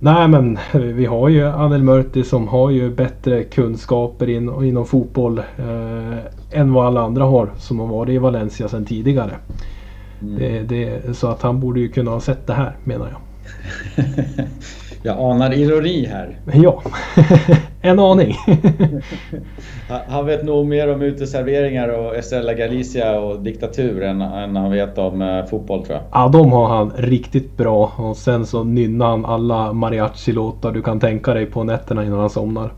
Nej 0.00 0.28
men 0.28 0.58
vi 0.72 1.06
har 1.06 1.28
ju 1.28 1.46
Anel 1.46 1.82
Mörti 1.82 2.24
som 2.24 2.48
har 2.48 2.70
ju 2.70 2.90
bättre 2.90 3.44
kunskaper 3.44 4.28
in, 4.28 4.64
inom 4.64 4.86
fotboll 4.86 5.38
eh, 5.38 6.18
än 6.60 6.72
vad 6.72 6.86
alla 6.86 7.00
andra 7.00 7.24
har 7.24 7.50
som 7.58 7.80
har 7.80 7.86
varit 7.86 8.10
i 8.10 8.18
Valencia 8.18 8.68
sedan 8.68 8.84
tidigare. 8.84 9.30
Mm. 10.22 10.38
Det, 10.38 10.62
det, 10.62 11.16
så 11.16 11.26
att 11.26 11.42
han 11.42 11.60
borde 11.60 11.80
ju 11.80 11.88
kunna 11.88 12.10
ha 12.10 12.20
sett 12.20 12.46
det 12.46 12.52
här 12.52 12.76
menar 12.84 13.08
jag. 13.10 13.20
Jag 15.02 15.18
anar 15.18 15.52
ironi 15.52 16.06
här. 16.06 16.36
Ja, 16.52 16.82
en 17.88 17.98
aning. 17.98 18.34
han 20.08 20.26
vet 20.26 20.44
nog 20.44 20.66
mer 20.66 20.92
om 20.92 21.02
uteserveringar 21.02 21.88
och 21.88 22.16
Estrella 22.16 22.54
Galicia 22.54 23.20
och 23.20 23.42
diktatur 23.42 24.02
än, 24.02 24.20
än 24.20 24.56
han 24.56 24.70
vet 24.70 24.98
om 24.98 25.22
eh, 25.22 25.44
fotboll 25.44 25.84
tror 25.84 25.98
jag. 25.98 26.04
Ja, 26.12 26.28
de 26.28 26.52
har 26.52 26.68
han 26.68 26.92
riktigt 26.96 27.56
bra. 27.56 27.92
Och 27.96 28.16
sen 28.16 28.46
så 28.46 28.64
nynnar 28.64 29.06
han 29.06 29.24
alla 29.24 29.72
mariachi-låtar 29.72 30.72
du 30.72 30.82
kan 30.82 31.00
tänka 31.00 31.34
dig 31.34 31.46
på 31.46 31.64
nätterna 31.64 32.04
innan 32.04 32.18
han 32.18 32.30
somnar. 32.30 32.72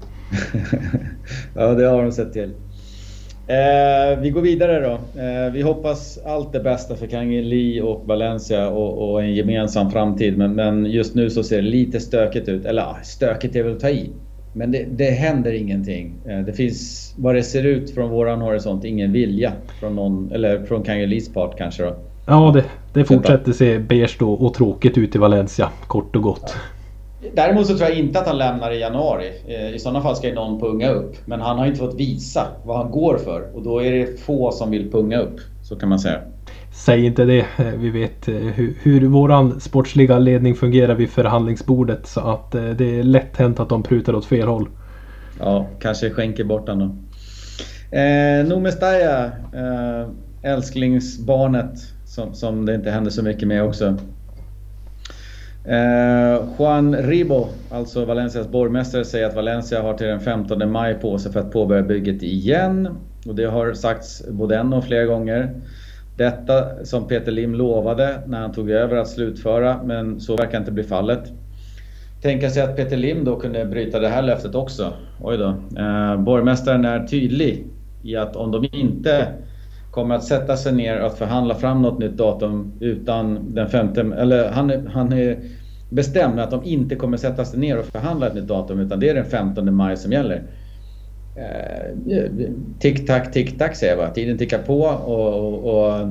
ja, 1.54 1.66
det 1.66 1.86
har 1.86 2.02
de 2.02 2.12
sett 2.12 2.32
till. 2.32 2.54
Eh, 3.50 4.18
vi 4.18 4.30
går 4.30 4.40
vidare 4.40 4.80
då. 4.80 5.20
Eh, 5.20 5.52
vi 5.52 5.62
hoppas 5.62 6.18
allt 6.26 6.52
det 6.52 6.60
bästa 6.60 6.96
för 6.96 7.06
Kangin 7.06 7.48
Lee 7.48 7.82
och 7.82 8.06
Valencia 8.06 8.68
och, 8.68 9.10
och, 9.10 9.22
en 9.22 9.34
gemensam 9.34 9.90
framtid. 9.90 10.38
Men, 10.38 10.54
men, 10.54 10.86
just 10.86 11.14
nu 11.14 11.30
så 11.30 11.42
ser 11.42 11.56
det 11.56 11.68
lite 11.68 12.00
stökigt 12.00 12.48
ut. 12.48 12.64
Eller 12.64 12.84
stökigt 13.02 13.56
är 13.56 13.62
väl 13.62 13.72
att 13.72 13.80
ta 13.80 13.88
i. 13.88 14.10
Men 14.52 14.72
det, 14.72 14.86
det 14.90 15.10
händer 15.10 15.52
ingenting. 15.52 16.14
Eh, 16.26 16.38
det 16.38 16.52
finns, 16.52 17.14
vad 17.18 17.34
det 17.34 17.42
ser 17.42 17.66
ut 17.66 17.94
från 17.94 18.10
våran 18.10 18.40
horisont, 18.40 18.84
ingen 18.84 19.12
vilja 19.12 19.52
från 19.80 19.96
någon, 19.96 20.32
eller 20.32 20.64
från 20.64 20.82
Kangin 20.82 21.10
Lees 21.10 21.32
part 21.32 21.58
kanske 21.58 21.82
då. 21.82 21.96
Ja, 22.26 22.52
det, 22.54 22.64
det 22.92 23.04
fortsätter 23.04 23.52
se 23.52 23.78
beige 23.78 24.22
och, 24.22 24.46
och 24.46 24.54
tråkigt 24.54 24.98
ut 24.98 25.14
i 25.14 25.18
Valencia, 25.18 25.68
kort 25.86 26.16
och 26.16 26.22
gott. 26.22 26.42
Ja. 26.46 26.60
Däremot 27.34 27.66
så 27.66 27.76
tror 27.76 27.88
jag 27.88 27.98
inte 27.98 28.20
att 28.20 28.26
han 28.26 28.38
lämnar 28.38 28.70
i 28.70 28.80
januari. 28.80 29.32
Eh, 29.46 29.74
I 29.74 29.78
sådana 29.78 30.02
fall 30.02 30.16
ska 30.16 30.28
ju 30.28 30.34
någon 30.34 30.60
punga 30.60 30.90
upp. 30.90 31.16
Men 31.24 31.40
han 31.40 31.58
har 31.58 31.66
inte 31.66 31.78
fått 31.78 32.00
visa 32.00 32.46
vad 32.64 32.76
han 32.76 32.90
går 32.90 33.18
för. 33.18 33.56
Och 33.56 33.62
då 33.62 33.82
är 33.82 33.92
det 33.92 34.20
få 34.20 34.52
som 34.52 34.70
vill 34.70 34.90
punga 34.90 35.18
upp. 35.18 35.40
Så 35.62 35.76
kan 35.76 35.88
man 35.88 35.98
säga. 35.98 36.20
Säg 36.72 37.06
inte 37.06 37.24
det. 37.24 37.46
Vi 37.76 37.90
vet 37.90 38.28
eh, 38.28 38.34
hur, 38.34 38.76
hur 38.82 39.06
våran 39.06 39.60
sportsliga 39.60 40.18
ledning 40.18 40.54
fungerar 40.54 40.94
vid 40.94 41.10
förhandlingsbordet. 41.10 42.06
Så 42.06 42.20
att 42.20 42.54
eh, 42.54 42.70
det 42.70 42.98
är 42.98 43.02
lätt 43.02 43.36
hänt 43.36 43.60
att 43.60 43.68
de 43.68 43.82
prutar 43.82 44.14
åt 44.14 44.24
fel 44.24 44.48
håll. 44.48 44.68
Ja, 45.38 45.66
kanske 45.80 46.10
skänker 46.10 46.44
bort 46.44 46.68
honom 46.68 46.88
då. 46.88 47.10
Eh, 47.96 48.46
Nomestaya, 48.46 49.24
eh, 49.54 50.08
älsklingsbarnet 50.42 51.72
som, 52.04 52.34
som 52.34 52.66
det 52.66 52.74
inte 52.74 52.90
händer 52.90 53.10
så 53.10 53.22
mycket 53.22 53.48
med 53.48 53.64
också. 53.64 53.96
Eh, 55.64 56.42
Juan 56.58 56.96
Ribo, 56.96 57.46
alltså 57.70 58.04
Valencias 58.04 58.48
borgmästare, 58.48 59.04
säger 59.04 59.26
att 59.26 59.34
Valencia 59.34 59.82
har 59.82 59.94
till 59.94 60.06
den 60.06 60.20
15 60.20 60.70
maj 60.70 60.94
på 60.94 61.18
sig 61.18 61.32
för 61.32 61.40
att 61.40 61.52
påbörja 61.52 61.82
bygget 61.82 62.22
igen. 62.22 62.88
Och 63.26 63.34
det 63.34 63.44
har 63.44 63.72
sagts 63.72 64.22
både 64.28 64.56
en 64.56 64.72
och 64.72 64.84
flera 64.84 65.04
gånger. 65.04 65.54
Detta 66.20 66.84
som 66.84 67.08
Peter 67.08 67.32
Lim 67.32 67.54
lovade 67.54 68.20
när 68.26 68.40
han 68.40 68.52
tog 68.52 68.70
över 68.70 68.96
att 68.96 69.08
slutföra, 69.08 69.80
men 69.84 70.20
så 70.20 70.36
verkar 70.36 70.58
inte 70.58 70.72
bli 70.72 70.82
fallet. 70.82 71.32
Tänka 72.22 72.50
sig 72.50 72.62
att 72.62 72.76
Peter 72.76 72.96
Lim 72.96 73.24
då 73.24 73.36
kunde 73.36 73.64
bryta 73.64 73.98
det 73.98 74.08
här 74.08 74.22
löftet 74.22 74.54
också. 74.54 74.92
Oj 75.20 75.38
då. 75.38 75.48
Eh, 75.78 76.16
borgmästaren 76.16 76.84
är 76.84 77.06
tydlig 77.06 77.66
i 78.02 78.16
att 78.16 78.36
om 78.36 78.50
de 78.50 78.68
inte 78.72 79.26
kommer 79.90 80.14
att 80.14 80.24
sätta 80.24 80.56
sig 80.56 80.72
ner 80.72 81.04
och 81.04 81.12
förhandla 81.12 81.54
fram 81.54 81.82
något 81.82 81.98
nytt 81.98 82.16
datum 82.16 82.72
utan 82.80 83.54
den 83.54 83.68
femte... 83.68 84.00
Eller 84.00 84.50
han 84.50 84.70
är, 84.70 84.86
han 84.92 85.12
är 85.12 85.38
bestämd 85.90 86.40
att 86.40 86.50
de 86.50 86.64
inte 86.64 86.96
kommer 86.96 87.16
sätta 87.16 87.44
sig 87.44 87.60
ner 87.60 87.78
och 87.78 87.84
förhandla 87.84 88.26
ett 88.26 88.34
nytt 88.34 88.48
datum 88.48 88.80
utan 88.80 89.00
det 89.00 89.08
är 89.08 89.14
den 89.14 89.24
15 89.24 89.74
maj 89.74 89.96
som 89.96 90.12
gäller. 90.12 90.42
Eh, 91.40 91.94
tick-tack, 92.78 93.32
tick-tack 93.32 93.76
säger 93.76 93.92
jag 93.92 93.98
bara. 93.98 94.10
Tiden 94.10 94.38
tickar 94.38 94.58
på 94.58 94.80
och, 94.80 95.34
och, 95.34 95.74
och 95.74 96.08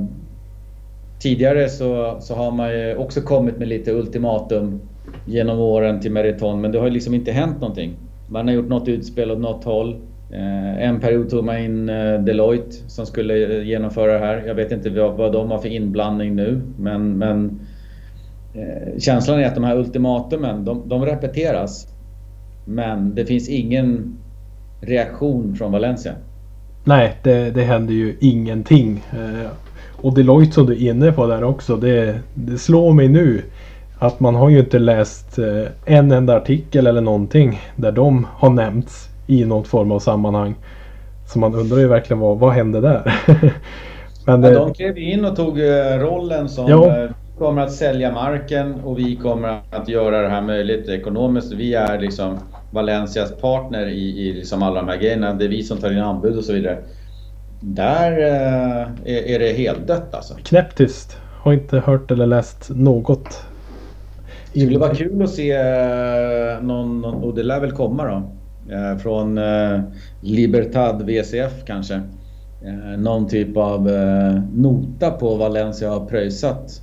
tidigare 1.19 1.69
så, 1.69 2.17
så 2.19 2.35
har 2.35 2.51
man 2.51 2.71
ju 2.71 2.95
också 2.95 3.21
kommit 3.21 3.57
med 3.57 3.67
lite 3.67 3.91
ultimatum 3.91 4.81
genom 5.25 5.59
åren 5.59 5.99
till 5.99 6.11
Meriton 6.11 6.61
men 6.61 6.71
det 6.71 6.79
har 6.79 6.85
ju 6.85 6.93
liksom 6.93 7.13
inte 7.13 7.31
hänt 7.31 7.61
någonting. 7.61 7.95
Man 8.29 8.47
har 8.47 8.53
gjort 8.53 8.69
något 8.69 8.87
utspel 8.87 9.31
åt 9.31 9.39
något 9.39 9.63
håll. 9.63 9.95
Eh, 10.31 10.83
en 10.83 10.99
period 10.99 11.29
tog 11.29 11.45
man 11.45 11.57
in 11.57 11.89
eh, 11.89 12.19
Deloitte 12.19 12.75
som 12.87 13.05
skulle 13.05 13.57
eh, 13.57 13.67
genomföra 13.67 14.13
det 14.13 14.19
här. 14.19 14.43
Jag 14.47 14.55
vet 14.55 14.71
inte 14.71 14.89
vad 14.89 15.33
de 15.33 15.51
har 15.51 15.57
för 15.57 15.69
inblandning 15.69 16.35
nu 16.35 16.61
men, 16.77 17.17
men 17.17 17.59
eh, 18.53 18.99
känslan 18.99 19.39
är 19.39 19.45
att 19.45 19.55
de 19.55 19.63
här 19.63 19.77
ultimatumen, 19.77 20.65
de, 20.65 20.89
de 20.89 21.05
repeteras. 21.05 21.87
Men 22.65 23.15
det 23.15 23.25
finns 23.25 23.49
ingen 23.49 24.18
reaktion 24.81 25.55
från 25.55 25.71
Valencia. 25.71 26.13
Nej, 26.83 27.17
det, 27.23 27.51
det 27.51 27.63
händer 27.63 27.93
ju 27.93 28.15
ingenting. 28.19 29.03
Och 30.01 30.13
Deloitte 30.13 30.51
som 30.51 30.65
du 30.65 30.73
är 30.73 30.89
inne 30.89 31.11
på 31.11 31.27
där 31.27 31.43
också, 31.43 31.75
det, 31.75 32.19
det 32.33 32.57
slår 32.57 32.93
mig 32.93 33.07
nu 33.07 33.41
att 33.99 34.19
man 34.19 34.35
har 34.35 34.49
ju 34.49 34.59
inte 34.59 34.79
läst 34.79 35.39
en 35.85 36.11
enda 36.11 36.37
artikel 36.37 36.87
eller 36.87 37.01
någonting 37.01 37.61
där 37.75 37.91
de 37.91 38.27
har 38.31 38.49
nämnts 38.49 39.09
i 39.27 39.45
något 39.45 39.67
form 39.67 39.91
av 39.91 39.99
sammanhang. 39.99 40.55
Så 41.27 41.39
man 41.39 41.55
undrar 41.55 41.77
ju 41.77 41.87
verkligen 41.87 42.19
vad, 42.19 42.39
vad 42.39 42.53
hände 42.53 42.81
där? 42.81 43.13
Men 44.25 44.41
det... 44.41 44.51
ja, 44.51 44.59
de 44.59 44.73
klev 44.73 44.97
in 44.97 45.25
och 45.25 45.35
tog 45.35 45.59
rollen 45.99 46.49
som 46.49 46.67
ja. 46.67 47.07
kommer 47.37 47.61
att 47.61 47.71
sälja 47.71 48.11
marken 48.11 48.75
och 48.83 48.99
vi 48.99 49.15
kommer 49.15 49.59
att 49.71 49.89
göra 49.89 50.21
det 50.21 50.29
här 50.29 50.41
möjligt 50.41 50.89
ekonomiskt. 50.89 51.53
Vi 51.53 51.73
är 51.73 51.99
liksom 51.99 52.37
Valencias 52.71 53.37
partner 53.41 53.85
i, 53.87 54.27
i 54.27 54.33
liksom 54.33 54.63
alla 54.63 54.81
de 54.81 54.87
här 54.89 54.97
grejerna. 54.97 55.33
Det 55.33 55.45
är 55.45 55.49
vi 55.49 55.63
som 55.63 55.77
tar 55.77 55.91
in 55.91 55.99
anbud 55.99 56.37
och 56.37 56.43
så 56.43 56.53
vidare. 56.53 56.77
Där 57.61 58.11
eh, 58.11 58.81
är, 59.05 59.27
är 59.27 59.39
det 59.39 59.53
helt 59.53 59.87
dött 59.87 60.15
alltså. 60.15 60.33
Knäpptyst. 60.43 61.17
Har 61.41 61.53
inte 61.53 61.79
hört 61.79 62.11
eller 62.11 62.25
läst 62.25 62.69
något. 62.69 63.43
Det 64.53 64.59
skulle 64.59 64.79
vara 64.79 64.95
kul 64.95 65.23
att 65.23 65.29
se 65.29 65.51
eh, 65.51 66.61
någon, 66.61 67.05
och 67.05 67.35
det 67.35 67.43
lär 67.43 67.59
väl 67.59 67.71
komma 67.71 68.05
då, 68.05 68.31
eh, 68.75 68.97
från 68.97 69.39
Libertad 70.21 71.01
VCF 71.05 71.65
kanske. 71.65 72.01
Någon 72.97 73.27
typ 73.27 73.57
av 73.57 73.91
nota 74.53 75.11
på 75.11 75.35
Valencia 75.35 75.89
har 75.89 76.05
pröjsat 76.05 76.81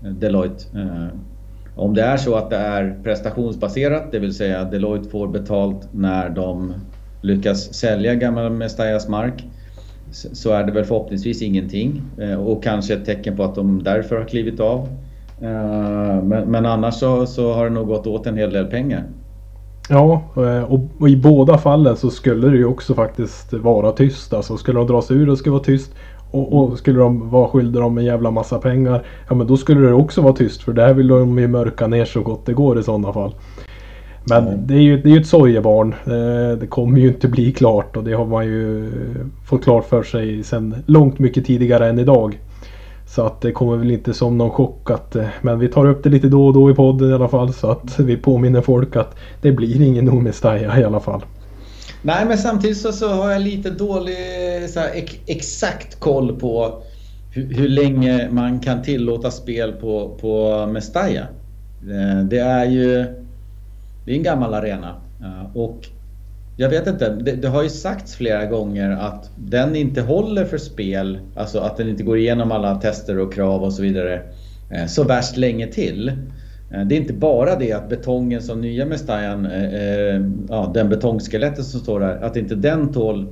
Deloitte. 0.00 0.64
Om 1.76 1.94
det 1.94 2.02
är 2.02 2.16
så 2.16 2.34
att 2.34 2.50
det 2.50 2.56
är 2.56 2.98
prestationsbaserat, 3.02 4.12
det 4.12 4.18
vill 4.18 4.34
säga 4.34 4.64
Deloitte 4.64 5.10
får 5.10 5.28
betalt 5.28 5.88
när 5.92 6.28
de 6.30 6.74
lyckas 7.20 7.74
sälja 7.74 8.14
gamla 8.14 8.50
Mestallas 8.50 9.08
mark 9.08 9.44
så 10.10 10.52
är 10.52 10.64
det 10.64 10.72
väl 10.72 10.84
förhoppningsvis 10.84 11.42
ingenting 11.42 12.02
eh, 12.18 12.46
och 12.46 12.62
kanske 12.62 12.94
ett 12.94 13.04
tecken 13.04 13.36
på 13.36 13.44
att 13.44 13.54
de 13.54 13.82
därför 13.82 14.16
har 14.16 14.24
klivit 14.24 14.60
av. 14.60 14.88
Eh, 15.40 16.22
men, 16.22 16.50
men 16.50 16.66
annars 16.66 16.94
så, 16.94 17.26
så, 17.26 17.52
har 17.52 17.64
det 17.64 17.70
nog 17.70 17.86
gått 17.86 18.06
åt 18.06 18.26
en 18.26 18.36
hel 18.36 18.52
del 18.52 18.66
pengar. 18.66 19.04
Ja, 19.88 20.22
eh, 20.36 20.62
och, 20.62 20.80
och, 20.98 21.08
i 21.08 21.16
båda 21.16 21.58
fallen 21.58 21.96
så 21.96 22.10
skulle 22.10 22.48
det 22.48 22.56
ju 22.56 22.64
också 22.64 22.94
faktiskt 22.94 23.52
vara 23.52 23.92
tyst. 23.92 24.32
Alltså 24.32 24.56
skulle 24.56 24.78
de 24.78 24.86
dra 24.86 25.02
sig 25.02 25.16
ur 25.16 25.26
det 25.26 25.36
skulle 25.36 25.52
vara 25.52 25.64
tyst 25.64 25.94
och, 26.34 26.52
och, 26.52 26.78
skulle 26.78 26.98
de 26.98 27.30
vara 27.30 27.48
skyldiga 27.48 27.82
dem 27.82 27.98
en 27.98 28.04
jävla 28.04 28.30
massa 28.30 28.58
pengar 28.58 29.06
Ja 29.28 29.34
men 29.34 29.46
då 29.46 29.56
skulle 29.56 29.80
det 29.80 29.92
också 29.92 30.22
vara 30.22 30.32
tyst 30.32 30.62
för 30.62 30.72
det 30.72 30.82
här 30.82 30.94
vill 30.94 31.08
de 31.08 31.38
ju 31.38 31.48
mörka 31.48 31.86
ner 31.86 32.04
så 32.04 32.22
gott 32.22 32.46
det 32.46 32.52
går 32.52 32.78
i 32.78 32.82
sådana 32.82 33.12
fall. 33.12 33.34
Men 34.24 34.48
mm. 34.48 34.66
det 34.66 34.74
är 34.74 34.80
ju 34.80 35.02
det 35.02 35.12
är 35.12 35.20
ett 35.20 35.26
sorgebarn. 35.26 35.94
Eh, 36.04 36.58
det 36.58 36.66
kommer 36.66 36.98
ju 36.98 37.08
inte 37.08 37.28
bli 37.28 37.52
klart 37.52 37.96
och 37.96 38.04
det 38.04 38.12
har 38.12 38.26
man 38.26 38.46
ju 38.46 38.92
fått 39.46 39.64
klart 39.64 39.84
för 39.84 40.02
sig 40.02 40.42
sedan 40.42 40.74
långt 40.86 41.18
mycket 41.18 41.46
tidigare 41.46 41.88
än 41.88 41.98
idag. 41.98 42.40
Så 43.06 43.22
att 43.22 43.40
det 43.40 43.52
kommer 43.52 43.76
väl 43.76 43.90
inte 43.90 44.14
som 44.14 44.38
någon 44.38 44.50
chock 44.50 44.90
att 44.90 45.16
eh, 45.16 45.26
Men 45.42 45.58
vi 45.58 45.68
tar 45.68 45.86
upp 45.86 46.02
det 46.02 46.10
lite 46.10 46.28
då 46.28 46.46
och 46.46 46.52
då 46.52 46.70
i 46.70 46.74
podden 46.74 47.10
i 47.10 47.12
alla 47.12 47.28
fall 47.28 47.52
så 47.52 47.70
att 47.70 48.00
vi 48.00 48.16
påminner 48.16 48.60
folk 48.60 48.96
att 48.96 49.16
det 49.40 49.52
blir 49.52 49.82
ingen 49.82 50.08
Omestaja 50.08 50.78
i 50.80 50.84
alla 50.84 51.00
fall. 51.00 51.24
Nej 52.06 52.26
men 52.26 52.38
samtidigt 52.38 52.76
så, 52.76 52.92
så 52.92 53.08
har 53.08 53.30
jag 53.30 53.42
lite 53.42 53.70
dålig 53.70 54.16
så 54.68 54.80
här, 54.80 54.90
ex 54.94 55.14
exakt 55.26 56.00
koll 56.00 56.40
på 56.40 56.82
hur, 57.30 57.54
hur, 57.54 57.68
länge 57.68 58.28
man 58.30 58.60
kan 58.60 58.82
tillåta 58.82 59.30
spel 59.30 59.72
på, 59.72 60.18
på 60.20 60.66
Mestalla. 60.66 61.20
Eh, 61.90 62.24
det 62.24 62.38
är 62.38 62.64
ju 62.64 63.04
det 64.04 64.12
är 64.12 64.16
en 64.16 64.22
gammal 64.22 64.54
arena. 64.54 64.96
Eh, 65.20 65.56
och 65.56 65.88
jag 66.56 66.68
vet 66.68 66.86
inte, 66.86 67.10
det, 67.14 67.32
det, 67.32 67.48
har 67.48 67.62
ju 67.62 67.68
sagts 67.68 68.16
flera 68.16 68.46
gånger 68.46 68.90
att 68.90 69.30
den 69.36 69.76
inte 69.76 70.00
håller 70.00 70.44
för 70.44 70.58
spel, 70.58 71.18
alltså 71.36 71.58
att 71.58 71.76
den 71.76 71.88
inte 71.88 72.02
går 72.02 72.18
igenom 72.18 72.52
alla 72.52 72.74
tester 72.74 73.18
och 73.18 73.34
krav 73.34 73.62
och 73.62 73.72
så 73.72 73.82
vidare 73.82 74.22
eh, 74.70 74.86
så 74.86 75.04
värst 75.04 75.36
länge 75.36 75.66
till. 75.66 76.12
Eh, 76.70 76.84
det 76.84 76.94
är 76.94 77.00
inte 77.00 77.12
bara 77.12 77.56
det 77.56 77.72
att 77.72 77.88
betongen 77.88 78.42
som 78.42 78.60
nya 78.60 78.86
Mestajan, 78.86 79.46
eh, 79.46 80.20
ja, 80.48 80.70
den 80.74 80.88
betongskeletten 80.88 81.64
som 81.64 81.80
står 81.80 82.00
där, 82.00 82.22
att 82.22 82.36
inte 82.36 82.54
den 82.54 82.92
tål 82.92 83.26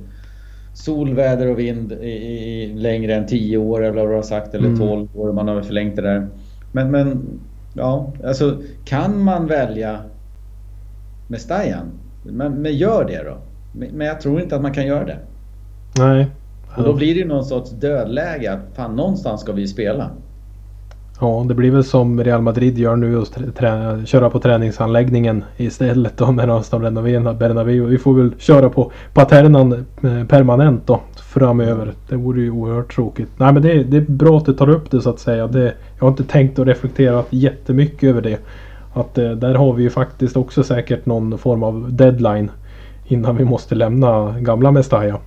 sol, 0.73 1.13
väder 1.13 1.47
och 1.47 1.59
vind 1.59 1.91
i, 1.91 2.05
i 2.05 2.73
längre 2.73 3.15
än 3.15 3.27
10 3.27 3.57
år 3.57 3.83
eller 3.83 4.01
vad 4.01 4.09
du 4.11 4.15
har 4.15 4.21
sagt, 4.21 4.53
eller 4.53 4.75
12 4.75 4.81
mm. 4.81 5.09
år, 5.15 5.33
man 5.33 5.47
har 5.47 5.61
förlängt 5.61 5.95
det 5.95 6.01
där. 6.01 6.27
Men, 6.71 6.91
men 6.91 7.23
ja, 7.73 8.13
alltså 8.23 8.57
kan 8.85 9.23
man 9.23 9.47
välja 9.47 9.99
Mestajan. 11.27 11.91
Men, 12.23 12.53
men 12.53 12.73
gör 12.73 13.05
det 13.05 13.23
då. 13.23 13.37
Men 13.93 14.07
jag 14.07 14.21
tror 14.21 14.41
inte 14.41 14.55
att 14.55 14.61
man 14.61 14.73
kan 14.73 14.87
göra 14.87 15.05
det. 15.05 15.17
Nej. 15.97 16.27
Och 16.77 16.83
då 16.83 16.93
blir 16.93 17.15
det 17.15 17.25
någon 17.25 17.45
sorts 17.45 17.71
dödläge 17.71 18.53
att 18.53 18.75
fan 18.75 18.95
någonstans 18.95 19.41
ska 19.41 19.51
vi 19.51 19.67
spela. 19.67 20.11
Ja, 21.19 21.45
det 21.47 21.53
blir 21.53 21.71
väl 21.71 21.83
som 21.83 22.23
Real 22.23 22.41
Madrid 22.41 22.77
gör 22.77 22.95
nu 22.95 23.17
och 23.17 23.27
köra 24.05 24.29
på 24.29 24.39
träningsanläggningen 24.39 25.43
istället 25.57 26.17
då 26.17 26.25
när 26.31 26.47
de 26.71 26.83
renoverar 26.83 27.33
Bernabéu. 27.33 27.85
Vi 27.85 27.97
får 27.97 28.13
väl 28.13 28.31
köra 28.37 28.69
på 28.69 28.91
Paternan 29.13 29.71
eh, 30.03 30.23
permanent 30.27 30.87
då 30.87 31.01
framöver. 31.33 31.93
Det 32.09 32.15
vore 32.15 32.41
ju 32.41 32.51
oerhört 32.51 32.95
tråkigt. 32.95 33.29
Nej 33.37 33.53
men 33.53 33.61
det, 33.61 33.83
det 33.83 33.97
är 33.97 34.01
bra 34.01 34.37
att 34.37 34.45
du 34.45 34.53
tar 34.53 34.69
upp 34.69 34.91
det 34.91 35.01
så 35.01 35.09
att 35.09 35.19
säga. 35.19 35.47
Det, 35.47 35.73
jag 35.97 36.05
har 36.05 36.09
inte 36.09 36.23
tänkt 36.23 36.59
att 36.59 36.67
reflektera 36.67 37.23
jättemycket 37.29 38.03
över 38.09 38.21
det. 38.21 38.39
Att 38.93 39.17
eh, 39.17 39.31
där 39.31 39.55
har 39.55 39.73
vi 39.73 39.83
ju 39.83 39.89
faktiskt 39.89 40.37
också 40.37 40.63
säkert 40.63 41.05
någon 41.05 41.37
form 41.37 41.63
av 41.63 41.93
deadline 41.93 42.51
innan 43.05 43.37
vi 43.37 43.45
måste 43.45 43.75
lämna 43.75 44.39
gamla 44.39 44.71
Mestalla. 44.71 45.19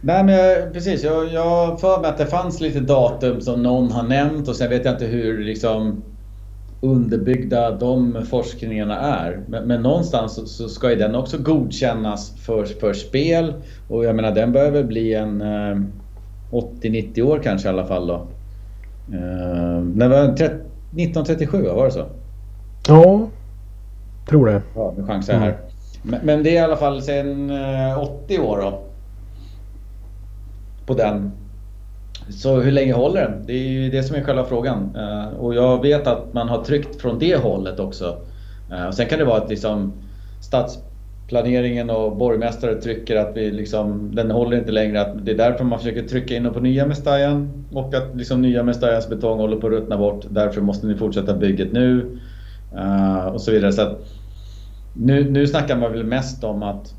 Nej 0.00 0.24
men 0.24 0.34
jag, 0.34 0.72
precis, 0.72 1.04
jag, 1.04 1.32
jag 1.32 1.80
för 1.80 2.00
mig 2.00 2.10
att 2.10 2.18
det 2.18 2.26
fanns 2.26 2.60
lite 2.60 2.80
datum 2.80 3.40
som 3.40 3.62
någon 3.62 3.92
har 3.92 4.02
nämnt 4.02 4.48
och 4.48 4.56
sen 4.56 4.70
vet 4.70 4.84
jag 4.84 4.94
inte 4.94 5.06
hur 5.06 5.44
liksom 5.44 6.02
underbyggda 6.80 7.70
de 7.70 8.26
forskningarna 8.30 8.98
är. 8.98 9.40
Men, 9.48 9.64
men 9.64 9.82
någonstans 9.82 10.34
så, 10.34 10.46
så, 10.46 10.68
ska 10.68 10.90
ju 10.90 10.96
den 10.96 11.14
också 11.14 11.38
godkännas 11.38 12.36
för, 12.36 12.64
för 12.64 12.92
spel 12.92 13.54
och 13.88 14.04
jag 14.04 14.16
menar 14.16 14.34
den 14.34 14.52
behöver 14.52 14.84
bli 14.84 15.14
en 15.14 15.40
eh, 15.40 15.76
80-90 16.50 17.22
år 17.22 17.40
kanske 17.42 17.68
i 17.68 17.72
alla 17.72 17.86
fall 17.86 18.06
då. 18.06 18.14
Eh, 19.12 19.82
det 19.82 20.08
var 20.08 20.24
1937 20.24 21.62
var 21.62 21.84
det 21.84 21.90
så? 21.90 22.06
Ja, 22.88 23.28
tror 24.28 24.46
det. 24.46 24.62
Ja, 24.74 24.94
nu 24.96 25.06
chansar 25.06 25.32
jag 25.32 25.40
här. 25.40 25.48
Mm. 25.48 25.60
Men, 26.02 26.20
men, 26.22 26.42
det 26.42 26.50
är 26.50 26.54
i 26.54 26.64
alla 26.64 26.76
fall 26.76 27.02
sedan 27.02 27.50
80 27.96 28.34
eh, 28.34 28.44
år 28.44 28.58
då. 28.58 28.89
På 30.90 30.96
den. 30.96 31.30
Så 32.28 32.60
hur 32.60 32.72
länge 32.72 32.92
håller 32.92 33.20
den? 33.20 33.46
Det 33.46 33.52
är 33.52 33.68
ju 33.68 33.90
det 33.90 34.02
som 34.02 34.16
är 34.16 34.20
själva 34.22 34.44
frågan. 34.44 34.96
Eh, 34.96 35.38
och 35.38 35.54
jag 35.54 35.82
vet 35.82 36.06
att 36.06 36.34
man 36.34 36.48
har 36.48 36.64
tryckt 36.64 37.00
från 37.00 37.18
det 37.18 37.36
hållet 37.36 37.80
också. 37.80 38.16
Eh, 38.72 38.86
och 38.86 38.94
sen 38.94 39.06
kan 39.06 39.18
det 39.18 39.24
vara 39.24 39.42
att 39.42 39.50
liksom 39.50 39.92
stadsplaneringen 40.40 41.90
och 41.90 42.16
borgmästare 42.16 42.74
trycker 42.74 43.16
att 43.16 43.36
vi 43.36 43.50
liksom, 43.50 44.14
den 44.14 44.30
håller 44.30 44.56
inte 44.58 44.72
längre. 44.72 45.00
Att 45.00 45.24
det 45.26 45.32
är 45.32 45.36
därför 45.36 45.64
man 45.64 45.78
försöker 45.78 46.02
trycka 46.02 46.36
in 46.36 46.52
på 46.52 46.60
nya 46.60 46.86
Mestajan 46.86 47.64
och 47.72 47.94
att 47.94 48.16
liksom 48.16 48.42
nya 48.42 48.62
Mestajans 48.62 49.08
betong 49.08 49.38
håller 49.38 49.56
på 49.56 49.66
att 49.66 49.72
ruttna 49.72 49.98
bort. 49.98 50.24
Därför 50.30 50.60
måste 50.60 50.86
ni 50.86 50.94
fortsätta 50.94 51.34
bygget 51.34 51.72
nu. 51.72 52.18
Eh, 52.76 53.26
och 53.26 53.40
så 53.40 53.50
vidare. 53.50 53.72
Så 53.72 53.82
att 53.82 53.98
nu, 54.94 55.30
nu 55.30 55.46
snackar 55.46 55.76
man 55.76 55.92
väl 55.92 56.04
mest 56.04 56.44
om 56.44 56.62
att 56.62 56.94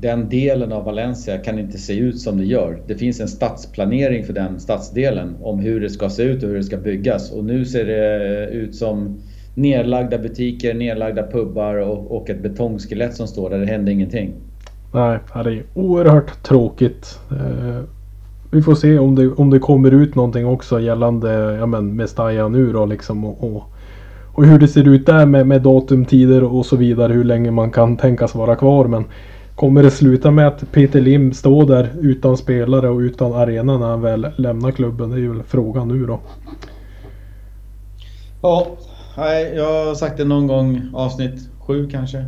den 0.00 0.28
delen 0.28 0.72
av 0.72 0.84
Valencia 0.84 1.38
kan 1.38 1.58
inte 1.58 1.78
se 1.78 1.98
ut 1.98 2.20
som 2.20 2.38
det 2.38 2.44
gör. 2.44 2.82
Det 2.86 2.94
finns 2.94 3.20
en 3.20 3.28
stadsplanering 3.28 4.24
för 4.24 4.32
den 4.32 4.60
stadsdelen 4.60 5.36
om 5.42 5.58
hur 5.58 5.80
det 5.80 5.90
ska 5.90 6.10
se 6.10 6.22
ut 6.22 6.42
och 6.42 6.48
hur 6.48 6.56
det 6.56 6.62
ska 6.62 6.76
byggas. 6.76 7.32
Och 7.32 7.44
nu 7.44 7.64
ser 7.64 7.84
det 7.84 8.48
ut 8.50 8.74
som 8.74 9.20
nedlagda 9.54 10.18
butiker, 10.18 10.74
nedlagda 10.74 11.22
pubbar 11.22 11.74
och, 11.74 12.16
och 12.16 12.30
ett 12.30 12.42
betongskelett 12.42 13.14
som 13.14 13.26
står 13.26 13.50
där. 13.50 13.58
Det 13.58 13.66
händer 13.66 13.92
ingenting. 13.92 14.32
Nej, 14.94 15.18
det 15.34 15.50
är 15.50 15.62
oerhört 15.74 16.42
tråkigt. 16.42 17.18
Eh, 17.30 17.80
vi 18.50 18.62
får 18.62 18.74
se 18.74 18.98
om 18.98 19.14
det, 19.14 19.28
om 19.28 19.50
det 19.50 19.58
kommer 19.58 19.90
ut 19.90 20.14
någonting 20.14 20.46
också 20.46 20.80
gällande 20.80 21.32
ja, 21.60 21.66
men 21.66 21.96
Mestalla 21.96 22.48
nu 22.48 22.72
då 22.72 22.86
liksom. 22.86 23.24
Och, 23.24 23.56
och 23.56 23.62
och 24.34 24.44
hur 24.44 24.58
det 24.58 24.68
ser 24.68 24.88
ut 24.88 25.06
där 25.06 25.26
med, 25.26 25.46
med 25.46 25.62
datumtider 25.62 26.44
och 26.44 26.66
så 26.66 26.76
vidare. 26.76 27.12
Hur 27.12 27.24
länge 27.24 27.50
man 27.50 27.70
kan 27.70 27.96
tänkas 27.96 28.34
vara 28.34 28.56
kvar. 28.56 28.84
Men 28.84 29.04
kommer 29.62 29.82
det 29.82 29.90
sluta 29.90 30.30
med 30.30 30.46
att 30.46 30.72
Peter 30.72 31.00
Lim 31.00 31.32
står 31.32 31.66
där 31.66 31.92
utan 32.00 32.36
spelare 32.36 32.88
och 32.88 32.98
utan 32.98 33.32
arena 33.32 33.78
när 33.78 33.86
han 33.86 34.00
väl 34.00 34.26
lämnar 34.36 34.70
klubben? 34.70 35.10
Det 35.10 35.16
är 35.16 35.20
ju 35.20 35.32
väl 35.32 35.42
frågan 35.42 35.88
nu 35.88 36.06
då. 36.06 36.20
Ja, 38.42 38.66
jag 39.54 39.86
har 39.86 39.94
sagt 39.94 40.16
det 40.16 40.24
någon 40.24 40.46
gång 40.46 40.90
avsnitt 40.94 41.50
sju 41.58 41.88
kanske. 41.90 42.18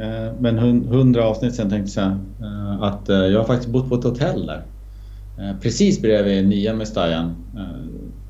Eh, 0.00 0.32
men 0.40 0.58
hundra 0.88 1.24
avsnitt 1.24 1.54
sen 1.54 1.70
tänkte 1.70 2.00
jag 2.00 2.10
eh, 2.10 2.82
att 2.82 3.08
eh, 3.08 3.16
jag 3.16 3.38
har 3.38 3.46
faktiskt 3.46 3.72
bott 3.72 3.88
på 3.88 3.94
ett 3.94 4.04
hotell 4.04 4.46
där. 4.46 4.64
Precis 5.62 6.02
bredvid 6.02 6.48
nya 6.48 6.74
Mestajan 6.74 7.34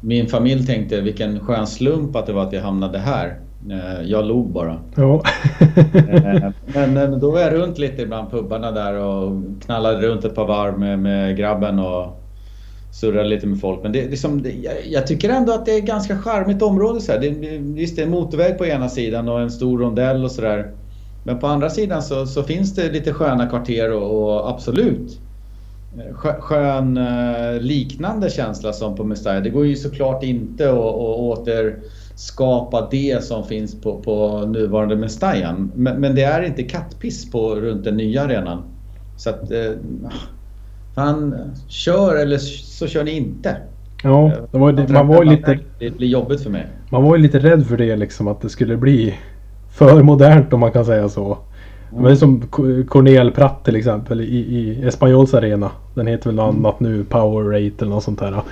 min 0.00 0.26
familj 0.26 0.66
tänkte 0.66 1.00
vilken 1.00 1.40
skön 1.40 1.66
slump 1.66 2.16
att 2.16 2.26
det 2.26 2.32
var 2.32 2.42
att 2.46 2.52
vi 2.52 2.58
hamnade 2.58 2.98
här. 2.98 3.38
Eh, 3.70 4.02
jag 4.02 4.24
log 4.24 4.50
bara. 4.52 4.78
Ja. 4.96 5.22
Eh, 6.74 6.88
men 6.88 7.20
då 7.20 7.30
var 7.30 7.40
jag 7.40 7.54
runt 7.54 7.78
lite 7.78 8.06
bland 8.06 8.30
pubbarna 8.30 8.70
där 8.70 8.94
och 8.94 9.42
knallade 9.64 10.08
runt 10.08 10.24
ett 10.24 10.34
par 10.34 10.46
varv 10.46 10.78
med, 10.78 10.98
med 10.98 11.36
grabben 11.36 11.78
och 11.78 12.20
surrade 12.92 13.28
lite 13.28 13.46
med 13.46 13.60
folk. 13.60 13.82
Men 13.82 13.92
det, 13.92 14.08
liksom, 14.08 14.42
det, 14.42 14.50
jag 14.88 15.06
tycker 15.06 15.28
ändå 15.28 15.52
att 15.52 15.66
det 15.66 15.72
är 15.72 15.78
ett 15.78 15.86
ganska 15.86 16.18
charmigt 16.18 16.62
område. 16.62 17.00
Så 17.00 17.12
här. 17.12 17.20
Det, 17.20 17.30
visst, 17.58 17.96
det 17.96 18.02
är 18.02 18.06
motorväg 18.06 18.58
på 18.58 18.66
ena 18.66 18.88
sidan 18.88 19.28
och 19.28 19.40
en 19.40 19.50
stor 19.50 19.78
rondell 19.78 20.24
och 20.24 20.30
sådär. 20.30 20.70
Men 21.24 21.38
på 21.38 21.46
andra 21.46 21.70
sidan 21.70 22.02
så, 22.02 22.26
så 22.26 22.42
finns 22.42 22.74
det 22.74 22.92
lite 22.92 23.12
sköna 23.12 23.48
kvarter 23.48 23.92
och, 23.92 24.22
och 24.22 24.50
absolut 24.50 25.20
skön 26.40 26.98
liknande 27.60 28.30
känsla 28.30 28.72
som 28.72 28.96
på 28.96 29.04
Mestalla. 29.04 29.40
Det 29.40 29.50
går 29.50 29.66
ju 29.66 29.76
såklart 29.76 30.22
inte 30.22 30.70
att, 30.70 31.38
att 31.38 31.48
återskapa 32.14 32.88
det 32.90 33.24
som 33.24 33.44
finns 33.44 33.80
på, 33.80 34.02
på 34.02 34.46
nuvarande 34.46 34.96
Mestajan. 34.96 35.72
Men, 35.74 36.00
men, 36.00 36.14
det 36.14 36.22
är 36.22 36.42
inte 36.42 36.62
kattpiss 36.62 37.30
på, 37.30 37.54
runt 37.54 37.84
den 37.84 37.96
nya 37.96 38.22
arenan. 38.22 38.62
Så 39.16 39.30
att... 39.30 39.52
Fan, 40.94 41.34
kör 41.68 42.16
eller 42.16 42.38
så 42.38 42.86
kör 42.86 43.04
ni 43.04 43.10
inte. 43.10 43.56
Ja, 44.02 44.32
det 44.52 44.58
var, 44.58 44.72
det, 44.72 44.88
man 44.92 45.08
var 45.08 45.24
ju 45.24 45.30
lite... 45.30 45.58
Det 45.78 45.90
blir 45.90 46.08
jobbigt 46.08 46.42
för 46.42 46.50
mig. 46.50 46.66
Man 46.90 47.02
var 47.02 47.16
ju 47.16 47.22
lite 47.22 47.38
rädd 47.38 47.66
för 47.66 47.76
det 47.76 47.96
liksom 47.96 48.28
att 48.28 48.40
det 48.40 48.48
skulle 48.48 48.76
bli 48.76 49.14
för 49.70 50.02
modernt 50.02 50.52
om 50.52 50.60
man 50.60 50.72
kan 50.72 50.84
säga 50.84 51.08
så. 51.08 51.38
Mm. 51.92 52.02
Men 52.02 52.16
som 52.16 52.40
Cornel 52.88 53.30
Pratt 53.30 53.64
till 53.64 53.76
exempel 53.76 54.20
i, 54.20 54.24
i 54.24 54.84
Espanyols 54.86 55.34
arena. 55.34 55.70
Den 55.94 56.06
heter 56.06 56.26
väl 56.26 56.34
något 56.34 56.54
annat 56.54 56.80
nu, 56.80 57.04
Power 57.04 57.44
Rate 57.44 57.84
eller 57.84 57.94
något 57.94 58.04
sånt 58.04 58.18
där. 58.18 58.42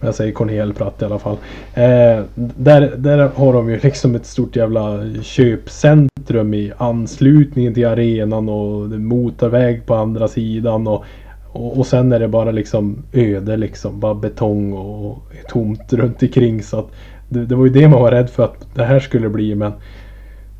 Jag 0.00 0.14
säger 0.14 0.32
Cornel 0.32 0.74
Pratt 0.74 1.02
i 1.02 1.04
alla 1.04 1.18
fall. 1.18 1.36
Eh, 1.74 2.24
där, 2.34 2.96
där 2.96 3.30
har 3.34 3.52
de 3.52 3.70
ju 3.70 3.80
liksom 3.82 4.14
ett 4.14 4.26
stort 4.26 4.56
jävla 4.56 5.00
köpcentrum 5.22 6.54
i 6.54 6.72
anslutningen 6.76 7.74
till 7.74 7.86
arenan 7.86 8.48
och 8.48 8.90
motorväg 8.90 9.86
på 9.86 9.94
andra 9.94 10.28
sidan. 10.28 10.86
Och 10.86 11.04
och, 11.52 11.78
och 11.78 11.86
sen 11.86 12.12
är 12.12 12.20
det 12.20 12.28
bara 12.28 12.50
liksom 12.50 13.02
öde 13.12 13.56
liksom. 13.56 14.00
Bara 14.00 14.14
betong 14.14 14.72
och 14.72 15.22
tomt 15.48 15.92
runt 15.92 16.22
omkring. 16.22 16.62
Så 16.62 16.78
att 16.78 16.88
det, 17.28 17.46
det 17.46 17.54
var 17.54 17.64
ju 17.64 17.72
det 17.72 17.88
man 17.88 18.02
var 18.02 18.10
rädd 18.10 18.30
för 18.30 18.44
att 18.44 18.66
det 18.74 18.84
här 18.84 19.00
skulle 19.00 19.28
bli. 19.28 19.54
Men 19.54 19.72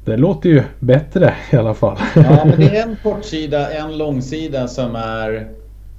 det 0.04 0.16
låter 0.16 0.48
ju 0.48 0.62
bättre 0.80 1.34
i 1.52 1.56
alla 1.56 1.74
fall. 1.74 1.98
Ja, 2.14 2.44
men 2.44 2.60
det 2.60 2.76
är 2.76 2.88
en 2.88 2.96
kortsida, 3.02 3.70
en 3.70 3.98
långsida 3.98 4.68
som 4.68 4.94
är 4.96 5.48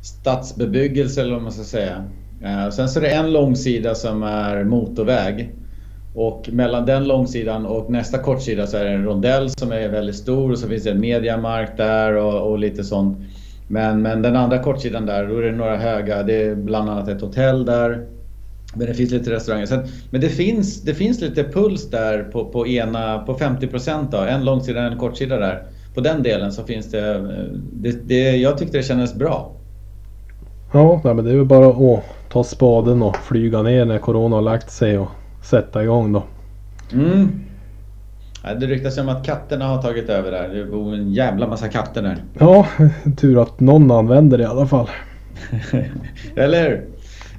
stadsbebyggelse 0.01 1.21
eller 1.21 1.33
vad 1.33 1.41
man 1.41 1.51
ska 1.51 1.63
säga. 1.63 2.03
Eh, 2.43 2.69
sen 2.69 2.89
så 2.89 2.99
är 2.99 3.03
det 3.03 3.09
en 3.09 3.31
långsida 3.31 3.95
som 3.95 4.23
är 4.23 4.63
motorväg. 4.63 5.55
Och 6.15 6.49
mellan 6.51 6.85
den 6.85 7.07
långsidan 7.07 7.65
och 7.65 7.91
nästa 7.91 8.17
kortsida 8.17 8.67
så 8.67 8.77
är 8.77 8.85
det 8.85 8.91
en 8.91 9.03
rondell 9.03 9.49
som 9.49 9.71
är 9.71 9.89
väldigt 9.89 10.15
stor 10.15 10.51
och 10.51 10.59
så 10.59 10.67
finns 10.67 10.83
det 10.83 10.91
en 10.91 10.99
mediamark 10.99 11.77
där 11.77 12.13
och, 12.15 12.51
och 12.51 12.59
lite 12.59 12.83
sånt. 12.83 13.17
Men, 13.67 14.01
men 14.01 14.21
den 14.21 14.35
andra 14.35 14.59
kortsidan 14.59 15.05
där, 15.05 15.27
då 15.27 15.37
är 15.37 15.41
det 15.41 15.51
några 15.51 15.77
höga. 15.77 16.23
Det 16.23 16.43
är 16.43 16.55
bland 16.55 16.89
annat 16.89 17.07
ett 17.07 17.21
hotell 17.21 17.65
där. 17.65 18.05
Men 18.75 18.87
det 18.87 18.93
finns 18.93 19.11
lite 19.11 19.31
restauranger. 19.31 19.65
Så, 19.65 19.83
men 20.09 20.21
det 20.21 20.29
finns, 20.29 20.81
det 20.81 20.93
finns 20.93 21.21
lite 21.21 21.43
puls 21.43 21.89
där 21.89 22.23
på, 22.23 22.45
på, 22.45 22.67
ena, 22.67 23.19
på 23.19 23.33
50 23.33 23.67
procent. 23.67 24.13
En 24.13 24.45
långsida 24.45 24.79
och 24.79 24.91
en 24.91 24.97
kortsida 24.97 25.37
där. 25.37 25.63
På 25.93 26.01
den 26.01 26.23
delen 26.23 26.51
så 26.51 26.63
finns 26.63 26.91
det, 26.91 27.15
eh, 27.15 27.21
det, 27.73 28.07
det 28.07 28.37
Jag 28.37 28.57
tyckte 28.57 28.77
det 28.77 28.83
kändes 28.83 29.15
bra. 29.15 29.60
Ja, 30.71 31.01
men 31.03 31.25
det 31.25 31.31
är 31.31 31.35
väl 31.35 31.45
bara 31.45 31.67
att 31.67 32.03
ta 32.29 32.43
spaden 32.43 33.01
och 33.01 33.17
flyga 33.17 33.61
ner 33.61 33.85
när 33.85 33.97
Corona 33.97 34.35
har 34.35 34.41
lagt 34.41 34.71
sig 34.71 34.97
och 34.97 35.09
sätta 35.43 35.83
igång 35.83 36.13
då. 36.13 36.23
Mm. 36.93 37.29
Det 38.59 38.65
ryktas 38.67 38.97
om 38.97 39.09
att 39.09 39.25
katterna 39.25 39.65
har 39.65 39.81
tagit 39.81 40.09
över 40.09 40.31
där. 40.31 40.49
Det 40.49 40.65
bor 40.65 40.93
en 40.93 41.13
jävla 41.13 41.47
massa 41.47 41.67
katter 41.67 42.01
där. 42.01 42.17
Ja, 42.39 42.67
tur 43.17 43.41
att 43.41 43.59
någon 43.59 43.91
använder 43.91 44.37
det 44.37 44.43
i 44.43 44.47
alla 44.47 44.67
fall. 44.67 44.89
Eller 46.35 46.69
hur? 46.69 46.85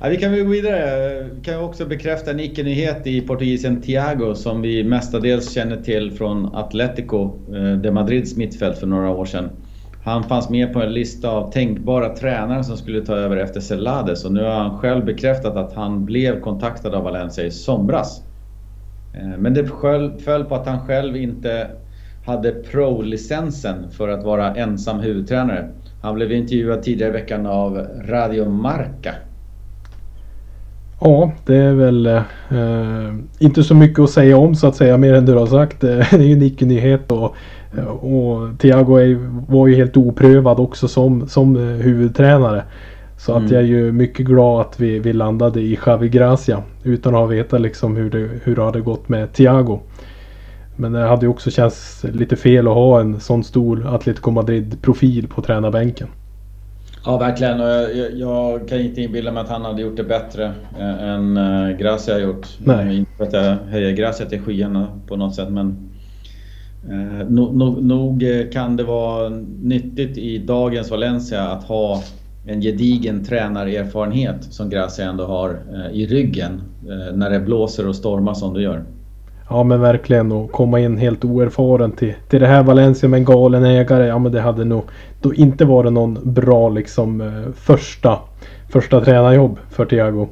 Ja, 0.00 0.08
vi 0.08 0.16
kan 0.16 0.38
gå 0.38 0.44
vidare. 0.44 1.22
Vi 1.22 1.44
kan 1.44 1.60
också 1.64 1.86
bekräfta 1.86 2.30
en 2.30 2.40
icke-nyhet 2.40 3.06
i 3.06 3.20
portugisen 3.20 3.82
Thiago 3.82 4.34
som 4.34 4.62
vi 4.62 4.84
mestadels 4.84 5.54
känner 5.54 5.76
till 5.76 6.12
från 6.12 6.54
Atletico 6.54 7.30
eh, 7.54 7.72
de 7.72 7.90
Madrids 7.90 8.36
mittfält 8.36 8.78
för 8.78 8.86
några 8.86 9.10
år 9.10 9.24
sedan. 9.24 9.50
Han 10.04 10.22
fanns 10.22 10.50
med 10.50 10.72
på 10.72 10.82
en 10.82 10.92
lista 10.92 11.30
av 11.30 11.50
tänkbara 11.50 12.16
tränare 12.16 12.64
som 12.64 12.76
skulle 12.76 13.00
ta 13.00 13.14
över 13.14 13.36
efter 13.36 13.60
Celades 13.60 14.24
och 14.24 14.32
nu 14.32 14.42
har 14.42 14.50
han 14.50 14.78
själv 14.78 15.04
bekräftat 15.04 15.56
att 15.56 15.74
han 15.74 16.04
blev 16.04 16.40
kontaktad 16.40 16.94
av 16.94 17.04
Valencia 17.04 17.44
i 17.44 17.50
somras. 17.50 18.22
Eh, 19.14 19.38
men 19.38 19.54
det 19.54 19.66
föll 20.24 20.44
på 20.44 20.54
att 20.54 20.66
han 20.66 20.86
själv 20.86 21.16
inte 21.16 21.70
hade 22.26 22.52
pro-licensen 22.52 23.90
för 23.90 24.08
att 24.08 24.24
vara 24.24 24.54
ensam 24.54 25.00
huvudtränare. 25.00 25.68
Han 26.02 26.14
blev 26.14 26.32
intervjuad 26.32 26.82
tidigare 26.82 27.10
i 27.10 27.12
veckan 27.12 27.46
av 27.46 27.86
Radio 28.08 28.48
Marca. 28.48 29.14
Ja, 31.04 31.32
det 31.46 31.56
är 31.56 31.72
väl 31.72 32.06
eh, 32.06 32.22
inte 33.38 33.64
så 33.64 33.74
mycket 33.74 33.98
att 33.98 34.10
säga 34.10 34.36
om 34.36 34.54
så 34.54 34.66
att 34.66 34.76
säga 34.76 34.96
mer 34.96 35.14
än 35.14 35.26
du 35.26 35.34
har 35.34 35.46
sagt. 35.46 35.80
Det 35.80 36.12
är 36.12 36.22
ju 36.22 36.32
en 36.32 36.42
icke-nyhet 36.42 37.12
och, 37.12 37.34
och 38.00 38.58
Thiago 38.58 39.16
var 39.48 39.66
ju 39.66 39.76
helt 39.76 39.96
oprövad 39.96 40.60
också 40.60 40.88
som, 40.88 41.28
som 41.28 41.56
huvudtränare. 41.56 42.62
Så 43.16 43.32
mm. 43.32 43.44
att 43.44 43.50
jag 43.50 43.62
är 43.62 43.66
ju 43.66 43.92
mycket 43.92 44.26
glad 44.26 44.60
att 44.60 44.80
vi, 44.80 44.98
vi 44.98 45.12
landade 45.12 45.60
i 45.60 45.78
Javi 45.86 46.08
Gracia. 46.08 46.62
Utan 46.82 47.14
att 47.14 47.30
veta 47.30 47.58
liksom 47.58 47.96
hur 47.96 48.10
det, 48.10 48.28
hur 48.44 48.56
det 48.56 48.62
hade 48.62 48.80
gått 48.80 49.08
med 49.08 49.32
Thiago. 49.32 49.80
Men 50.76 50.92
det 50.92 51.08
hade 51.08 51.26
ju 51.26 51.30
också 51.30 51.50
känts 51.50 52.04
lite 52.12 52.36
fel 52.36 52.68
att 52.68 52.74
ha 52.74 53.00
en 53.00 53.20
sån 53.20 53.44
stor 53.44 53.94
Atletico 53.94 54.30
Madrid-profil 54.30 55.28
på 55.28 55.42
tränarbänken. 55.42 56.08
Ja, 57.04 57.18
verkligen. 57.18 57.58
Jag, 57.60 58.12
jag, 58.14 58.68
kan 58.68 58.80
inte 58.80 59.02
inbilla 59.02 59.32
mig 59.32 59.40
att 59.40 59.48
han 59.48 59.64
hade 59.64 59.82
gjort 59.82 59.96
det 59.96 60.04
bättre 60.04 60.52
äh, 60.78 61.08
än 61.08 61.36
äh, 61.36 61.76
Gracia 61.76 62.14
har 62.14 62.20
gjort. 62.20 62.46
Nej. 62.58 62.96
Inte 62.96 63.10
för 63.16 63.24
att 63.24 63.32
jag 63.32 63.56
höjer 63.70 63.92
Gracia 63.92 64.26
till 64.26 64.40
skyarna 64.40 65.00
på 65.06 65.16
något 65.16 65.34
sätt, 65.34 65.48
men 65.50 65.90
äh, 66.90 67.28
no, 67.28 67.52
no, 67.52 67.80
nog 67.80 68.24
kan 68.52 68.76
det 68.76 68.84
vara 68.84 69.28
nyttigt 69.62 70.18
i 70.18 70.38
dagens 70.38 70.90
Valencia 70.90 71.42
att 71.42 71.64
ha 71.64 72.02
en 72.46 72.60
gedigen 72.60 73.24
tränarerfarenhet 73.24 74.44
som 74.44 74.70
Gracia 74.70 75.04
ändå 75.04 75.24
har 75.24 75.62
eh, 75.74 75.96
i 75.96 76.06
ryggen 76.06 76.62
eh, 76.88 77.16
när 77.16 77.30
det 77.30 77.40
blåser 77.40 77.88
och 77.88 77.96
stormar 77.96 78.34
som 78.34 78.54
det 78.54 78.62
gör. 78.62 78.84
Ja 79.52 79.62
men 79.62 79.80
verkligen 79.80 80.32
och 80.32 80.52
komma 80.52 80.80
in 80.80 80.98
helt 80.98 81.24
oerfaren 81.24 81.92
till, 81.92 82.14
till 82.28 82.40
det 82.40 82.46
här 82.46 82.62
Valencia 82.62 83.08
med 83.08 83.18
en 83.18 83.24
galen 83.24 83.64
ägare. 83.64 84.06
Ja 84.06 84.18
men 84.18 84.32
det 84.32 84.40
hade 84.40 84.64
nog 84.64 84.84
då 85.20 85.34
inte 85.34 85.64
varit 85.64 85.92
någon 85.92 86.18
bra 86.22 86.68
liksom 86.68 87.20
eh, 87.20 87.52
första, 87.56 88.18
första 88.68 89.00
tränarjobb 89.00 89.58
för 89.70 89.84
Thiago. 89.84 90.28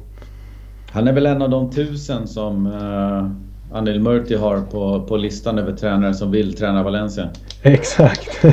Han 0.91 1.07
är 1.07 1.13
väl 1.13 1.25
en 1.25 1.41
av 1.41 1.49
de 1.49 1.71
tusen 1.71 2.27
som 2.27 2.67
uh, 2.67 3.77
Anil 3.77 3.99
Murti 3.99 4.35
har 4.35 4.61
på, 4.61 5.05
på 5.07 5.17
listan 5.17 5.59
över 5.59 5.71
tränare 5.71 6.13
som 6.13 6.31
vill 6.31 6.53
träna 6.57 6.83
Valencia. 6.83 7.29
Exakt. 7.61 8.43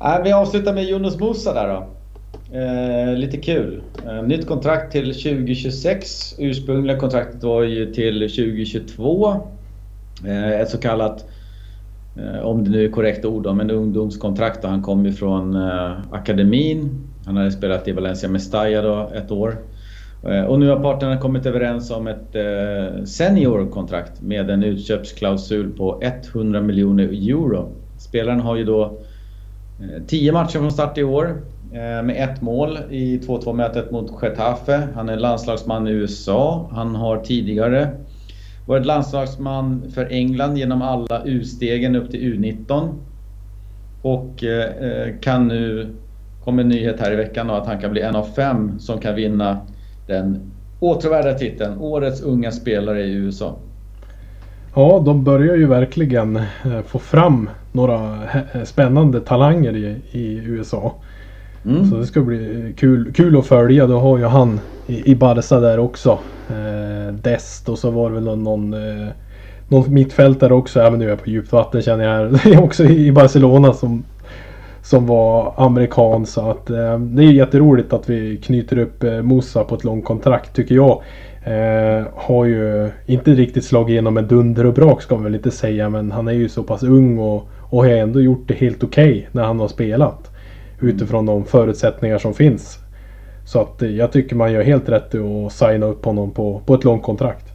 Äh, 0.00 0.22
vi 0.24 0.32
avslutar 0.32 0.74
med 0.74 0.84
Jonas 0.84 1.20
Musa 1.20 1.54
där 1.54 1.68
då. 1.68 1.86
Eh, 2.52 3.16
lite 3.16 3.36
kul. 3.36 3.82
Eh, 4.06 4.22
nytt 4.22 4.46
kontrakt 4.46 4.92
till 4.92 5.14
2026. 5.14 6.34
Ursprungliga 6.38 6.98
kontraktet 6.98 7.42
var 7.42 7.62
ju 7.62 7.92
till 7.92 8.20
2022. 8.20 9.34
Eh, 10.26 10.60
ett 10.60 10.70
så 10.70 10.78
kallat, 10.78 11.24
eh, 12.16 12.40
om 12.40 12.64
det 12.64 12.70
nu 12.70 12.84
är 12.84 12.90
korrekt 12.90 13.24
ord, 13.24 13.42
då, 13.42 13.54
men 13.54 13.70
ungdomskontrakt. 13.70 14.64
Han 14.64 14.82
kom 14.82 15.06
ju 15.06 15.12
från 15.12 15.56
eh, 15.56 15.92
akademin. 16.10 16.90
Han 17.26 17.36
hade 17.36 17.50
spelat 17.50 17.88
i 17.88 17.92
Valencia 17.92 18.28
Mestalla 18.28 18.82
då 18.82 19.10
ett 19.14 19.30
år. 19.30 19.58
Eh, 20.22 20.44
och 20.44 20.60
nu 20.60 20.68
har 20.68 20.80
parterna 20.80 21.16
kommit 21.16 21.46
överens 21.46 21.90
om 21.90 22.06
ett 22.06 22.34
eh, 22.34 23.04
seniorkontrakt 23.04 24.22
med 24.22 24.50
en 24.50 24.62
utköpsklausul 24.62 25.72
på 25.72 26.02
100 26.34 26.60
miljoner 26.60 27.04
euro. 27.04 27.72
Spelaren 27.98 28.40
har 28.40 28.56
ju 28.56 28.64
då 28.64 29.00
eh, 29.80 30.02
10 30.06 30.32
matcher 30.32 30.58
från 30.58 30.72
start 30.72 30.98
i 30.98 31.04
år 31.04 31.42
Eh, 31.72 32.02
med 32.02 32.30
ett 32.30 32.42
mål 32.42 32.78
i 32.90 33.18
2-2 33.18 33.52
mötet 33.52 33.90
mot 33.90 34.22
Getafe. 34.22 34.88
Han 34.94 35.08
är 35.08 35.16
landslagsman 35.16 35.88
i 35.88 35.90
USA. 35.90 36.70
Han 36.72 36.94
har 36.94 37.18
tidigare 37.18 37.88
varit 38.66 38.86
landslagsman 38.86 39.82
för 39.94 40.12
England 40.12 40.56
genom 40.56 40.82
alla 40.82 41.22
U-stegen 41.24 41.96
upp 41.96 42.10
till 42.10 42.20
U19. 42.20 42.88
Och 44.02 44.44
eh, 44.44 44.90
eh, 44.90 45.14
kan 45.20 45.48
nu, 45.48 45.94
kom 46.44 46.58
en 46.58 46.68
nyhet 46.68 47.00
här 47.00 47.12
i 47.12 47.16
veckan 47.16 47.50
att 47.50 47.66
han 47.66 47.80
kan 47.80 47.90
bli 47.90 48.00
en 48.00 48.16
av 48.16 48.24
fem 48.24 48.78
som 48.78 49.00
kan 49.00 49.14
vinna 49.14 49.58
den 50.06 50.40
åtråvärda 50.80 51.34
titeln 51.34 51.78
Årets 51.78 52.22
unga 52.22 52.50
spelare 52.50 53.02
i 53.02 53.12
USA. 53.12 53.56
Ja, 54.74 55.02
de 55.04 55.24
börjar 55.24 55.56
ju 55.56 55.66
verkligen 55.66 56.42
få 56.86 56.98
fram 56.98 57.50
några 57.72 58.18
spännande 58.64 59.20
talanger 59.20 59.76
i, 59.76 59.96
i 60.10 60.34
USA. 60.36 60.94
Mm. 61.64 61.90
Så 61.90 61.96
det 61.96 62.06
ska 62.06 62.20
bli 62.20 62.74
kul, 62.76 63.12
kul 63.12 63.38
att 63.38 63.46
följa. 63.46 63.86
Då 63.86 63.98
har 63.98 64.18
ju 64.18 64.24
han 64.24 64.60
i, 64.86 65.10
i 65.10 65.14
Barca 65.14 65.60
där 65.60 65.78
också. 65.78 66.18
Eh, 66.50 67.14
Dest 67.14 67.68
och 67.68 67.78
så 67.78 67.90
var 67.90 68.08
det 68.08 68.14
väl 68.14 68.24
någon, 68.24 68.44
någon, 68.44 68.74
eh, 68.74 69.08
någon 69.68 69.94
mittfältare 69.94 70.54
också. 70.54 70.80
Även 70.80 70.98
nu 70.98 71.04
är 71.04 71.08
jag 71.08 71.22
på 71.22 71.30
djupt 71.30 71.52
vatten 71.52 71.82
känner 71.82 72.04
jag. 72.04 72.62
också 72.64 72.84
i 72.84 73.12
Barcelona 73.12 73.72
som, 73.72 74.04
som 74.82 75.06
var 75.06 75.54
amerikan. 75.56 76.26
Så 76.26 76.50
att 76.50 76.70
eh, 76.70 76.98
det 76.98 77.24
är 77.24 77.32
jätteroligt 77.32 77.92
att 77.92 78.10
vi 78.10 78.36
knyter 78.36 78.78
upp 78.78 79.04
eh, 79.04 79.22
Musa 79.22 79.64
på 79.64 79.74
ett 79.74 79.84
långt 79.84 80.04
kontrakt 80.04 80.56
tycker 80.56 80.74
jag. 80.74 81.02
Eh, 81.44 82.06
har 82.14 82.44
ju 82.44 82.90
inte 83.06 83.34
riktigt 83.34 83.64
slagit 83.64 83.88
igenom 83.88 84.14
med 84.14 84.24
dunder 84.24 84.66
och 84.66 84.74
brak 84.74 85.02
ska 85.02 85.14
man 85.14 85.24
väl 85.24 85.34
inte 85.34 85.50
säga. 85.50 85.88
Men 85.88 86.12
han 86.12 86.28
är 86.28 86.32
ju 86.32 86.48
så 86.48 86.62
pass 86.62 86.82
ung 86.82 87.18
och, 87.18 87.48
och 87.60 87.84
har 87.84 87.90
ändå 87.90 88.20
gjort 88.20 88.48
det 88.48 88.54
helt 88.54 88.84
okej 88.84 89.10
okay 89.10 89.26
när 89.32 89.42
han 89.42 89.60
har 89.60 89.68
spelat. 89.68 90.27
Mm. 90.80 90.94
Utifrån 90.94 91.26
de 91.26 91.44
förutsättningar 91.44 92.18
som 92.18 92.34
finns. 92.34 92.78
Så 93.44 93.60
att 93.60 93.82
eh, 93.82 93.90
jag 93.90 94.12
tycker 94.12 94.36
man 94.36 94.52
gör 94.52 94.62
helt 94.62 94.88
rätt 94.88 95.14
att 95.14 95.52
signa 95.52 95.86
upp 95.86 96.04
honom 96.04 96.30
på, 96.30 96.60
på 96.66 96.74
ett 96.74 96.84
långt 96.84 97.02
kontrakt. 97.02 97.46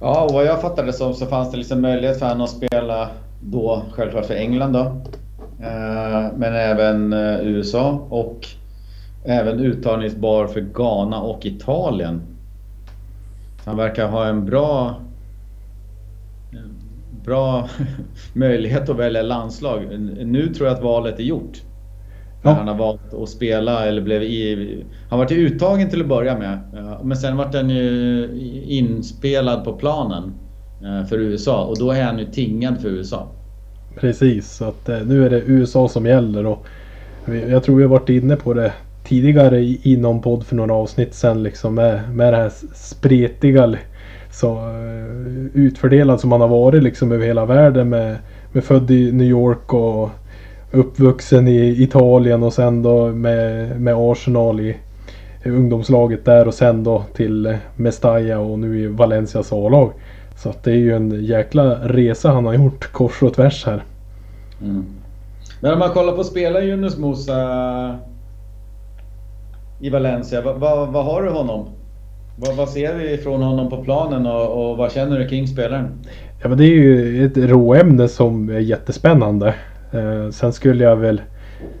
Ja, 0.00 0.24
och 0.24 0.32
vad 0.32 0.44
jag 0.44 0.60
fattade 0.60 0.92
som 0.92 1.14
så 1.14 1.26
fanns 1.26 1.50
det 1.50 1.56
liksom 1.56 1.80
möjlighet 1.80 2.18
för 2.18 2.26
honom 2.26 2.44
att 2.44 2.50
spela 2.50 3.08
då 3.40 3.82
självklart 3.92 4.26
för 4.26 4.34
England 4.34 4.72
då. 4.72 4.80
Eh, 5.60 6.32
men 6.36 6.54
även 6.54 7.12
eh, 7.12 7.40
USA 7.40 8.06
och 8.10 8.46
även 9.24 9.60
uttagningsbar 9.60 10.46
för 10.46 10.60
Ghana 10.60 11.20
och 11.20 11.46
Italien. 11.46 12.22
Han 13.64 13.76
verkar 13.76 14.08
ha 14.08 14.26
en 14.26 14.46
bra 14.46 14.94
bra 17.24 17.68
möjlighet 18.32 18.88
att 18.88 18.96
välja 18.96 19.22
landslag. 19.22 19.98
Nu 20.24 20.54
tror 20.54 20.68
jag 20.68 20.76
att 20.76 20.82
valet 20.82 21.18
är 21.18 21.22
gjort. 21.22 21.62
Ja. 22.42 22.50
Han 22.50 22.68
har 22.68 22.74
valt 22.74 23.14
att 23.14 23.28
spela 23.28 23.86
eller 23.86 24.02
blev 24.02 24.22
i... 24.22 24.84
Han 25.10 25.18
var 25.18 25.32
uttagen 25.32 25.90
till 25.90 26.00
att 26.00 26.08
börja 26.08 26.38
med. 26.38 26.58
Men 27.04 27.16
sen 27.16 27.36
vart 27.36 27.54
han 27.54 27.70
ju 27.70 28.28
inspelad 28.66 29.64
på 29.64 29.72
planen 29.72 30.32
eh, 30.82 31.06
för 31.08 31.18
USA 31.18 31.64
och 31.64 31.78
då 31.78 31.90
är 31.90 32.04
han 32.04 32.18
ju 32.18 32.24
tingad 32.24 32.80
för 32.80 32.88
USA. 32.88 33.28
Precis, 34.00 34.52
så 34.52 34.64
att 34.64 34.88
eh, 34.88 34.98
nu 34.98 35.26
är 35.26 35.30
det 35.30 35.42
USA 35.46 35.88
som 35.88 36.06
gäller 36.06 36.46
och 36.46 36.66
jag 37.48 37.62
tror 37.62 37.76
vi 37.76 37.82
har 37.82 37.90
varit 37.90 38.08
inne 38.08 38.36
på 38.36 38.54
det 38.54 38.72
tidigare 39.04 39.60
i 39.60 39.96
någon 40.00 40.22
podd 40.22 40.46
för 40.46 40.56
några 40.56 40.74
avsnitt 40.74 41.14
sen 41.14 41.42
liksom 41.42 41.74
med, 41.74 42.14
med 42.14 42.32
det 42.32 42.36
här 42.36 42.52
spretiga 42.74 43.74
så, 44.30 44.56
eh, 44.56 45.46
utfördelad 45.54 46.20
som 46.20 46.32
han 46.32 46.40
har 46.40 46.48
varit 46.48 46.82
liksom 46.82 47.12
över 47.12 47.26
hela 47.26 47.46
världen 47.46 47.88
med, 47.88 48.16
med 48.52 48.64
född 48.64 48.90
i 48.90 49.12
New 49.12 49.26
York 49.26 49.74
och 49.74 50.10
uppvuxen 50.72 51.48
i 51.48 51.82
Italien 51.82 52.42
och 52.42 52.52
sen 52.52 52.82
då 52.82 53.06
med, 53.06 53.80
med 53.80 53.94
Arsenal 53.94 54.60
i 54.60 54.76
ungdomslaget 55.44 56.24
där 56.24 56.48
och 56.48 56.54
sen 56.54 56.84
då 56.84 57.04
till 57.14 57.56
Mestalla 57.76 58.38
och 58.38 58.58
nu 58.58 58.80
i 58.80 58.86
Valencias 58.86 59.52
A-lag. 59.52 59.92
Så 60.36 60.48
att 60.48 60.62
det 60.62 60.70
är 60.70 60.76
ju 60.76 60.96
en 60.96 61.24
jäkla 61.24 61.64
resa 61.74 62.30
han 62.30 62.46
har 62.46 62.54
gjort 62.54 62.92
kors 62.92 63.22
och 63.22 63.34
tvärs 63.34 63.66
här. 63.66 63.84
Mm. 64.62 64.84
Men 65.60 65.72
om 65.72 65.78
man 65.78 65.90
kollar 65.90 66.12
på 66.12 66.24
spelare 66.24 66.64
Yunus 66.64 66.98
Musa 66.98 67.98
i 69.80 69.90
Valencia, 69.90 70.42
vad, 70.42 70.60
vad, 70.60 70.88
vad 70.88 71.04
har 71.04 71.22
du 71.22 71.30
honom? 71.30 71.68
Vad, 72.36 72.56
vad, 72.56 72.68
ser 72.68 72.94
vi 72.94 73.16
från 73.16 73.42
honom 73.42 73.70
på 73.70 73.84
planen 73.84 74.26
och, 74.26 74.70
och 74.70 74.76
vad 74.76 74.92
känner 74.92 75.18
du 75.18 75.28
kring 75.28 75.46
spelaren? 75.46 75.88
Ja 76.42 76.48
men 76.48 76.58
det 76.58 76.64
är 76.64 76.74
ju 76.74 77.26
ett 77.26 77.36
råämne 77.36 78.08
som 78.08 78.48
är 78.48 78.58
jättespännande. 78.58 79.54
Eh, 79.92 80.30
sen 80.30 80.52
skulle 80.52 80.84
jag 80.84 80.96
väl 80.96 81.20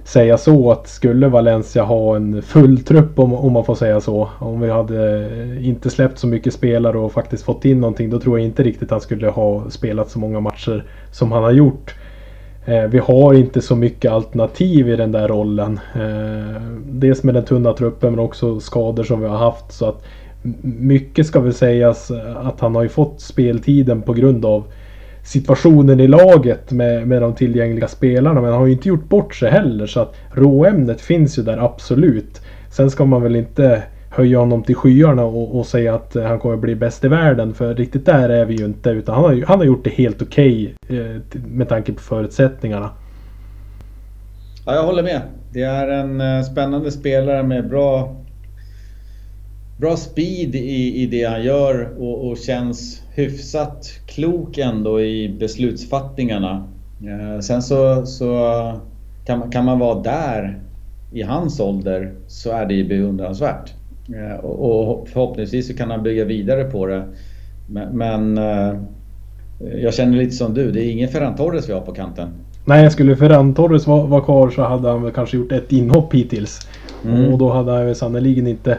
säga 0.04 0.38
så 0.38 0.72
att 0.72 0.88
skulle 0.88 1.28
Valencia 1.28 1.82
ha 1.82 2.16
en 2.16 2.42
full 2.42 2.84
trupp 2.84 3.18
om, 3.18 3.34
om 3.34 3.52
man 3.52 3.64
får 3.64 3.74
säga 3.74 4.00
så. 4.00 4.28
Om 4.38 4.60
vi 4.60 4.70
hade 4.70 5.30
inte 5.60 5.90
släppt 5.90 6.18
så 6.18 6.26
mycket 6.26 6.52
spelare 6.54 6.98
och 6.98 7.12
faktiskt 7.12 7.44
fått 7.44 7.64
in 7.64 7.80
någonting 7.80 8.10
då 8.10 8.20
tror 8.20 8.38
jag 8.38 8.46
inte 8.46 8.62
riktigt 8.62 8.90
han 8.90 9.00
skulle 9.00 9.28
ha 9.28 9.70
spelat 9.70 10.10
så 10.10 10.18
många 10.18 10.40
matcher 10.40 10.84
som 11.10 11.32
han 11.32 11.42
har 11.42 11.52
gjort. 11.52 11.94
Eh, 12.64 12.84
vi 12.84 12.98
har 12.98 13.34
inte 13.34 13.62
så 13.62 13.76
mycket 13.76 14.12
alternativ 14.12 14.88
i 14.88 14.96
den 14.96 15.12
där 15.12 15.28
rollen. 15.28 15.80
Eh, 15.94 16.62
dels 16.84 17.22
med 17.22 17.34
den 17.34 17.44
tunna 17.44 17.72
truppen 17.72 18.10
men 18.10 18.24
också 18.24 18.60
skador 18.60 19.04
som 19.04 19.20
vi 19.20 19.26
har 19.26 19.38
haft. 19.38 19.72
Så 19.72 19.86
att 19.86 20.02
mycket 20.62 21.26
ska 21.26 21.40
väl 21.40 21.54
sägas 21.54 22.10
att 22.36 22.60
han 22.60 22.74
har 22.74 22.82
ju 22.82 22.88
fått 22.88 23.20
speltiden 23.20 24.02
på 24.02 24.12
grund 24.12 24.44
av 24.44 24.64
situationen 25.28 26.00
i 26.00 26.08
laget 26.08 26.70
med, 26.70 27.08
med 27.08 27.22
de 27.22 27.34
tillgängliga 27.34 27.88
spelarna. 27.88 28.40
Men 28.40 28.50
han 28.50 28.60
har 28.60 28.66
ju 28.66 28.72
inte 28.72 28.88
gjort 28.88 29.08
bort 29.08 29.34
sig 29.34 29.50
heller. 29.50 29.86
Så 29.86 30.00
att 30.00 30.14
råämnet 30.32 31.00
finns 31.00 31.38
ju 31.38 31.42
där 31.42 31.58
absolut. 31.58 32.40
Sen 32.70 32.90
ska 32.90 33.04
man 33.04 33.22
väl 33.22 33.36
inte 33.36 33.82
höja 34.10 34.38
honom 34.38 34.62
till 34.62 34.74
skyarna 34.74 35.24
och, 35.24 35.58
och 35.58 35.66
säga 35.66 35.94
att 35.94 36.16
eh, 36.16 36.24
han 36.24 36.38
kommer 36.38 36.56
bli 36.56 36.74
bäst 36.74 37.04
i 37.04 37.08
världen. 37.08 37.54
För 37.54 37.74
riktigt 37.74 38.06
där 38.06 38.28
är 38.28 38.44
vi 38.44 38.54
ju 38.54 38.64
inte. 38.64 38.90
Utan 38.90 39.14
han 39.14 39.24
har, 39.24 39.44
han 39.46 39.58
har 39.58 39.66
gjort 39.66 39.84
det 39.84 39.90
helt 39.90 40.22
okej 40.22 40.74
eh, 40.88 40.96
okay, 40.96 41.40
med 41.46 41.68
tanke 41.68 41.92
på 41.92 42.00
förutsättningarna. 42.00 42.90
Ja, 44.66 44.74
jag 44.74 44.82
håller 44.82 45.02
med. 45.02 45.20
Det 45.52 45.62
är 45.62 45.88
en 45.88 46.20
eh, 46.20 46.42
spännande 46.42 46.90
spelare 46.90 47.42
med 47.42 47.68
bra 47.68 48.16
bra 49.78 49.96
speed 49.96 50.54
i, 50.54 51.02
i 51.02 51.06
det 51.06 51.24
han 51.24 51.42
gör 51.42 51.88
och, 51.98 52.28
och 52.28 52.38
känns 52.38 53.02
hyfsat 53.14 53.86
klok 54.06 54.58
ändå 54.58 55.00
i 55.00 55.36
beslutsfattningarna. 55.40 56.68
Eh, 57.02 57.40
sen 57.40 57.62
så, 57.62 58.06
så 58.06 58.72
kan, 59.24 59.38
man, 59.38 59.50
kan 59.50 59.64
man 59.64 59.78
vara 59.78 60.02
där 60.02 60.62
i 61.12 61.22
hans 61.22 61.60
ålder 61.60 62.14
så 62.26 62.50
är 62.50 62.66
det 62.66 62.84
beundransvärt. 62.84 63.72
Eh, 64.08 64.44
och, 64.44 65.00
och 65.00 65.08
förhoppningsvis 65.08 65.66
så 65.66 65.74
kan 65.74 65.90
han 65.90 66.02
bygga 66.02 66.24
vidare 66.24 66.64
på 66.64 66.86
det. 66.86 67.04
Men, 67.68 67.98
men 67.98 68.38
eh, 68.38 68.80
jag 69.82 69.94
känner 69.94 70.18
lite 70.18 70.36
som 70.36 70.54
du, 70.54 70.70
det 70.72 70.84
är 70.84 70.90
ingen 70.90 71.08
Ferran 71.08 71.36
Torres 71.36 71.68
vi 71.68 71.72
har 71.72 71.80
på 71.80 71.92
kanten. 71.92 72.28
Nej, 72.64 72.90
skulle 72.90 73.16
Ferran 73.16 73.54
Torres 73.54 73.86
vara 73.86 74.06
var 74.06 74.20
kvar 74.20 74.50
så 74.50 74.62
hade 74.62 74.88
han 74.88 75.02
väl 75.02 75.12
kanske 75.12 75.36
gjort 75.36 75.52
ett 75.52 75.72
inhopp 75.72 76.14
hittills. 76.14 76.68
Mm. 77.04 77.32
Och 77.32 77.38
då 77.38 77.52
hade 77.52 77.72
han 77.72 77.86
väl 77.86 77.94
sannerligen 77.94 78.46
inte 78.46 78.78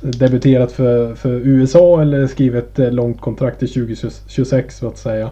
debuterat 0.00 0.72
för, 0.72 1.14
för 1.14 1.30
USA 1.30 2.02
eller 2.02 2.26
skrivit 2.26 2.78
ett 2.78 2.94
långt 2.94 3.20
kontrakt 3.20 3.58
till 3.58 3.72
2026 3.72 4.78
så 4.78 4.88
att 4.88 4.98
säga. 4.98 5.30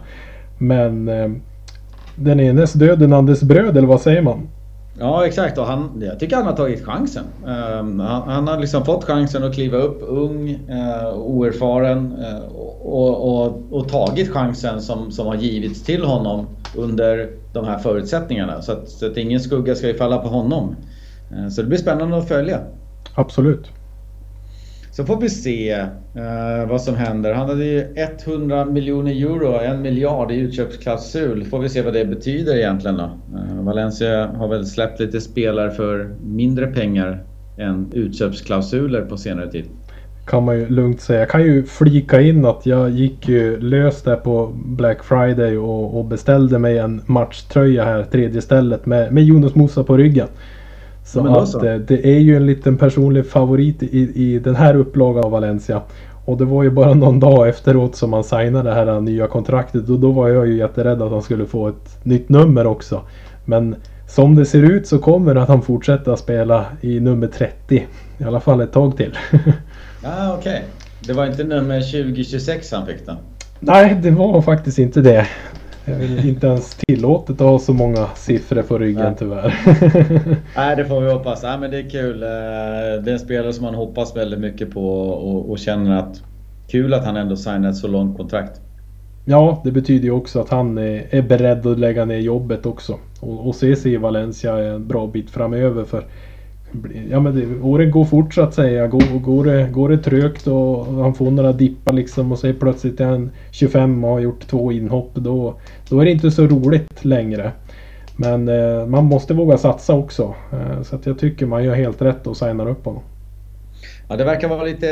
Men 0.57 1.07
eh, 1.07 1.29
den 2.15 2.39
enes 2.39 2.73
död, 2.73 2.99
den 2.99 3.13
andres 3.13 3.43
bröd 3.43 3.77
eller 3.77 3.87
vad 3.87 4.01
säger 4.01 4.21
man? 4.21 4.47
Ja 4.99 5.25
exakt 5.25 5.57
och 5.57 5.65
han, 5.65 6.01
jag 6.01 6.19
tycker 6.19 6.35
han 6.35 6.45
har 6.45 6.53
tagit 6.53 6.85
chansen. 6.85 7.23
Um, 7.45 7.99
han, 7.99 8.29
han, 8.29 8.47
har 8.47 8.59
liksom 8.59 8.85
fått 8.85 9.03
chansen 9.03 9.43
att 9.43 9.53
kliva 9.53 9.77
upp 9.77 9.97
ung, 10.01 10.49
uh, 10.49 11.13
oerfaren 11.13 12.13
uh, 12.13 12.45
och, 12.81 13.45
och, 13.45 13.63
och, 13.71 13.89
tagit 13.89 14.29
chansen 14.31 14.81
som, 14.81 15.11
som 15.11 15.27
har 15.27 15.35
givits 15.35 15.83
till 15.83 16.03
honom 16.03 16.47
under 16.75 17.29
de 17.53 17.65
här 17.65 17.77
förutsättningarna. 17.77 18.61
Så 18.61 18.71
att, 18.71 18.89
så 18.89 19.05
att 19.05 19.17
ingen 19.17 19.39
skugga 19.39 19.75
ska 19.75 19.87
ju 19.87 19.97
falla 19.97 20.17
på 20.17 20.27
honom. 20.27 20.75
Uh, 21.31 21.49
så 21.49 21.61
det 21.61 21.67
blir 21.67 21.77
spännande 21.77 22.17
att 22.17 22.27
följa. 22.27 22.59
Absolut. 23.15 23.71
Så 24.97 25.05
får 25.05 25.21
vi 25.21 25.29
se 25.29 25.71
eh, 25.71 26.69
vad 26.69 26.81
som 26.81 26.95
händer. 26.95 27.33
Han 27.33 27.49
hade 27.49 27.65
ju 27.65 27.85
100 28.25 28.65
miljoner 28.65 29.11
euro, 29.11 29.59
en 29.59 29.81
miljard 29.81 30.31
i 30.31 30.35
utköpsklausul. 30.35 31.45
Får 31.45 31.59
vi 31.59 31.69
se 31.69 31.81
vad 31.81 31.93
det 31.93 32.05
betyder 32.05 32.55
egentligen 32.55 32.97
då. 32.97 33.03
Eh, 33.03 33.63
Valencia 33.63 34.27
har 34.27 34.47
väl 34.47 34.65
släppt 34.65 34.99
lite 34.99 35.21
spelare 35.21 35.71
för 35.71 36.15
mindre 36.23 36.67
pengar 36.67 37.23
än 37.57 37.91
utköpsklausuler 37.93 39.01
på 39.01 39.17
senare 39.17 39.51
tid. 39.51 39.65
Kan 40.27 40.43
man 40.43 40.59
ju 40.59 40.69
lugnt 40.69 41.01
säga. 41.01 41.19
Jag 41.19 41.29
kan 41.29 41.43
ju 41.43 41.63
flika 41.63 42.21
in 42.21 42.45
att 42.45 42.65
jag 42.65 42.89
gick 42.89 43.29
ju 43.29 43.59
lös 43.59 44.01
där 44.01 44.15
på 44.15 44.53
Black 44.65 45.03
Friday 45.03 45.57
och, 45.57 45.97
och 45.97 46.05
beställde 46.05 46.59
mig 46.59 46.77
en 46.77 47.01
matchtröja 47.05 47.85
här, 47.85 48.03
tredje 48.03 48.41
stället 48.41 48.85
med, 48.85 49.13
med 49.13 49.23
Jonas 49.23 49.55
Mosa 49.55 49.83
på 49.83 49.97
ryggen. 49.97 50.27
Så 51.07 51.19
ja, 51.19 51.41
att. 51.41 51.63
Eh, 51.63 51.75
det 51.75 52.07
är 52.07 52.19
ju 52.19 52.35
en 52.35 52.45
liten 52.45 52.77
personlig 52.77 53.27
favorit 53.29 53.83
i, 53.83 54.11
i 54.15 54.39
den 54.39 54.55
här 54.55 54.75
upplagan 54.75 55.23
av 55.23 55.31
Valencia. 55.31 55.81
Och 56.25 56.37
det 56.37 56.45
var 56.45 56.63
ju 56.63 56.69
bara 56.69 56.93
någon 56.93 57.19
dag 57.19 57.49
efteråt 57.49 57.95
som 57.95 58.13
han 58.13 58.23
signade 58.23 58.69
det 58.69 58.75
här 58.75 59.01
nya 59.01 59.27
kontraktet 59.27 59.89
och 59.89 59.99
då 59.99 60.11
var 60.11 60.29
jag 60.29 60.47
ju 60.47 60.57
jätterädd 60.57 61.01
att 61.01 61.11
han 61.11 61.21
skulle 61.21 61.45
få 61.45 61.67
ett 61.67 62.05
nytt 62.05 62.29
nummer 62.29 62.67
också. 62.67 63.01
Men 63.45 63.75
som 64.07 64.35
det 64.35 64.45
ser 64.45 64.63
ut 64.63 64.87
så 64.87 64.99
kommer 64.99 65.35
att 65.35 65.47
han 65.47 65.61
fortsätta 65.61 66.17
spela 66.17 66.65
i 66.81 66.99
nummer 66.99 67.27
30. 67.27 67.87
I 68.17 68.23
alla 68.23 68.39
fall 68.39 68.61
ett 68.61 68.71
tag 68.71 68.97
till. 68.97 69.17
ah, 70.03 70.33
Okej. 70.33 70.51
Okay. 70.51 70.61
Det 71.07 71.13
var 71.13 71.25
inte 71.25 71.43
nummer 71.43 71.81
2026 71.81 72.71
han 72.71 72.85
fick 72.85 73.05
då? 73.05 73.13
Nej, 73.59 73.99
det 74.03 74.11
var 74.11 74.41
faktiskt 74.41 74.79
inte 74.79 75.01
det. 75.01 75.27
Det 75.87 75.93
är 75.93 76.25
inte 76.25 76.47
ens 76.47 76.75
tillåtet 76.75 77.41
att 77.41 77.47
ha 77.47 77.59
så 77.59 77.73
många 77.73 78.07
siffror 78.15 78.61
på 78.61 78.77
ryggen 78.77 79.03
Nej. 79.03 79.15
tyvärr. 79.19 79.55
Nej 80.55 80.75
det 80.75 80.85
får 80.85 81.01
vi 81.01 81.11
hoppas. 81.11 81.43
Nej, 81.43 81.59
men 81.59 81.71
det 81.71 81.77
är 81.77 81.89
kul. 81.89 82.23
Eh, 82.23 82.29
det 83.03 83.11
är 83.11 83.13
en 83.13 83.19
spelare 83.19 83.53
som 83.53 83.63
man 83.63 83.75
hoppas 83.75 84.15
väldigt 84.15 84.39
mycket 84.39 84.71
på 84.71 84.99
och, 84.99 85.49
och 85.49 85.59
känner 85.59 85.99
att 85.99 86.21
kul 86.67 86.93
att 86.93 87.05
han 87.05 87.17
ändå 87.17 87.35
signar 87.35 87.69
ett 87.69 87.75
så 87.75 87.87
långt 87.87 88.17
kontrakt. 88.17 88.61
Ja, 89.25 89.61
det 89.63 89.71
betyder 89.71 90.05
ju 90.05 90.11
också 90.11 90.41
att 90.41 90.49
han 90.49 90.77
är, 90.77 91.07
är 91.09 91.21
beredd 91.21 91.67
att 91.67 91.79
lägga 91.79 92.05
ner 92.05 92.19
jobbet 92.19 92.65
också. 92.65 92.99
Och, 93.19 93.47
och 93.47 93.55
se 93.55 93.75
sig 93.75 93.93
i 93.93 93.97
Valencia 93.97 94.57
en 94.57 94.87
bra 94.87 95.07
bit 95.07 95.29
framöver. 95.29 95.83
För 95.83 96.03
Ja 97.09 97.19
men 97.19 97.35
det, 97.35 97.61
året 97.61 97.91
går 97.91 98.05
fort 98.05 98.33
så 98.33 98.41
att 98.41 98.53
säga. 98.53 98.87
Går, 98.87 99.19
går, 99.19 99.45
det, 99.45 99.69
går 99.71 99.89
det 99.89 99.97
trögt 99.97 100.47
och 100.47 100.85
han 100.85 101.13
får 101.13 101.31
några 101.31 101.51
dippar 101.51 101.93
liksom 101.93 102.31
och 102.31 102.39
så 102.39 102.53
plötsligt 102.53 102.99
är 102.99 103.05
han 103.05 103.31
25 103.51 104.03
och 104.03 104.11
har 104.11 104.19
gjort 104.19 104.47
två 104.47 104.71
inhopp. 104.71 105.11
Då, 105.13 105.55
då 105.89 105.99
är 105.99 106.05
det 106.05 106.11
inte 106.11 106.31
så 106.31 106.47
roligt 106.47 107.05
längre. 107.05 107.51
Men 108.15 108.47
eh, 108.47 108.85
man 108.85 109.05
måste 109.05 109.33
våga 109.33 109.57
satsa 109.57 109.93
också. 109.93 110.35
Eh, 110.51 110.81
så 110.81 110.95
att 110.95 111.05
jag 111.05 111.19
tycker 111.19 111.45
man 111.45 111.63
gör 111.63 111.75
helt 111.75 112.01
rätt 112.01 112.27
och 112.27 112.37
signar 112.37 112.69
upp 112.69 112.85
honom. 112.85 113.03
Ja, 114.09 114.15
det 114.15 114.23
verkar 114.23 114.47
vara 114.47 114.63
lite 114.63 114.87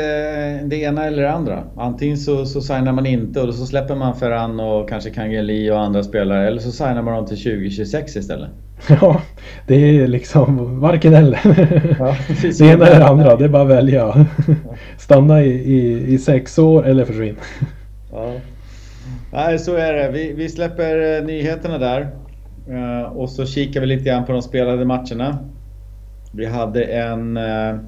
det 0.62 0.76
ena 0.76 1.04
eller 1.04 1.22
det 1.22 1.32
andra. 1.32 1.64
Antingen 1.76 2.16
så, 2.16 2.46
så 2.46 2.60
signar 2.60 2.92
man 2.92 3.06
inte 3.06 3.40
och 3.40 3.54
så 3.54 3.66
släpper 3.66 3.94
man 3.94 4.16
Ferran 4.16 4.60
och 4.60 4.88
kanske 4.88 5.10
Kangeli 5.10 5.70
och 5.70 5.80
andra 5.80 6.02
spelare. 6.02 6.46
Eller 6.46 6.60
så 6.60 6.72
signar 6.72 7.02
man 7.02 7.14
dem 7.14 7.26
till 7.26 7.42
2026 7.42 8.16
istället. 8.16 8.50
Ja, 8.88 9.20
det 9.66 9.74
är 9.74 10.06
liksom 10.06 10.80
varken 10.80 11.14
eller. 11.14 11.40
Ja, 11.98 12.16
det 12.58 12.60
ena 12.60 12.86
eller 12.86 12.98
det 12.98 13.06
andra, 13.06 13.36
det 13.36 13.44
är 13.44 13.48
bara 13.48 13.62
att 13.62 13.68
välja. 13.68 14.26
Stanna 14.98 15.42
i, 15.42 15.50
i, 15.50 16.14
i 16.14 16.18
sex 16.18 16.58
år 16.58 16.86
eller 16.86 17.04
försvinn. 17.04 17.36
Ja. 18.12 18.32
Nej, 19.32 19.58
så 19.58 19.74
är 19.74 19.92
det. 19.92 20.10
Vi, 20.10 20.32
vi 20.32 20.48
släpper 20.48 21.18
eh, 21.18 21.24
nyheterna 21.24 21.78
där. 21.78 22.08
Uh, 22.70 23.02
och 23.02 23.30
så 23.30 23.46
kikar 23.46 23.80
vi 23.80 23.86
lite 23.86 24.04
grann 24.04 24.24
på 24.24 24.32
de 24.32 24.42
spelade 24.42 24.84
matcherna. 24.84 25.38
Vi 26.32 26.46
hade 26.46 26.84
en 26.84 27.36
uh, 27.36 27.80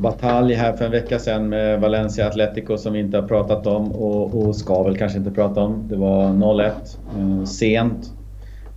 batalj 0.00 0.54
här 0.54 0.72
för 0.72 0.84
en 0.84 0.90
vecka 0.90 1.18
sedan 1.18 1.48
med 1.48 1.80
Valencia 1.80 2.26
Atletico 2.26 2.76
som 2.76 2.92
vi 2.92 2.98
inte 2.98 3.16
har 3.18 3.28
pratat 3.28 3.66
om 3.66 3.92
och, 3.92 4.34
och 4.34 4.56
ska 4.56 4.82
väl 4.82 4.96
kanske 4.96 5.18
inte 5.18 5.30
prata 5.30 5.60
om. 5.60 5.88
Det 5.88 5.96
var 5.96 6.24
0-1. 6.24 6.70
eh, 7.18 7.44
sent. 7.44 8.12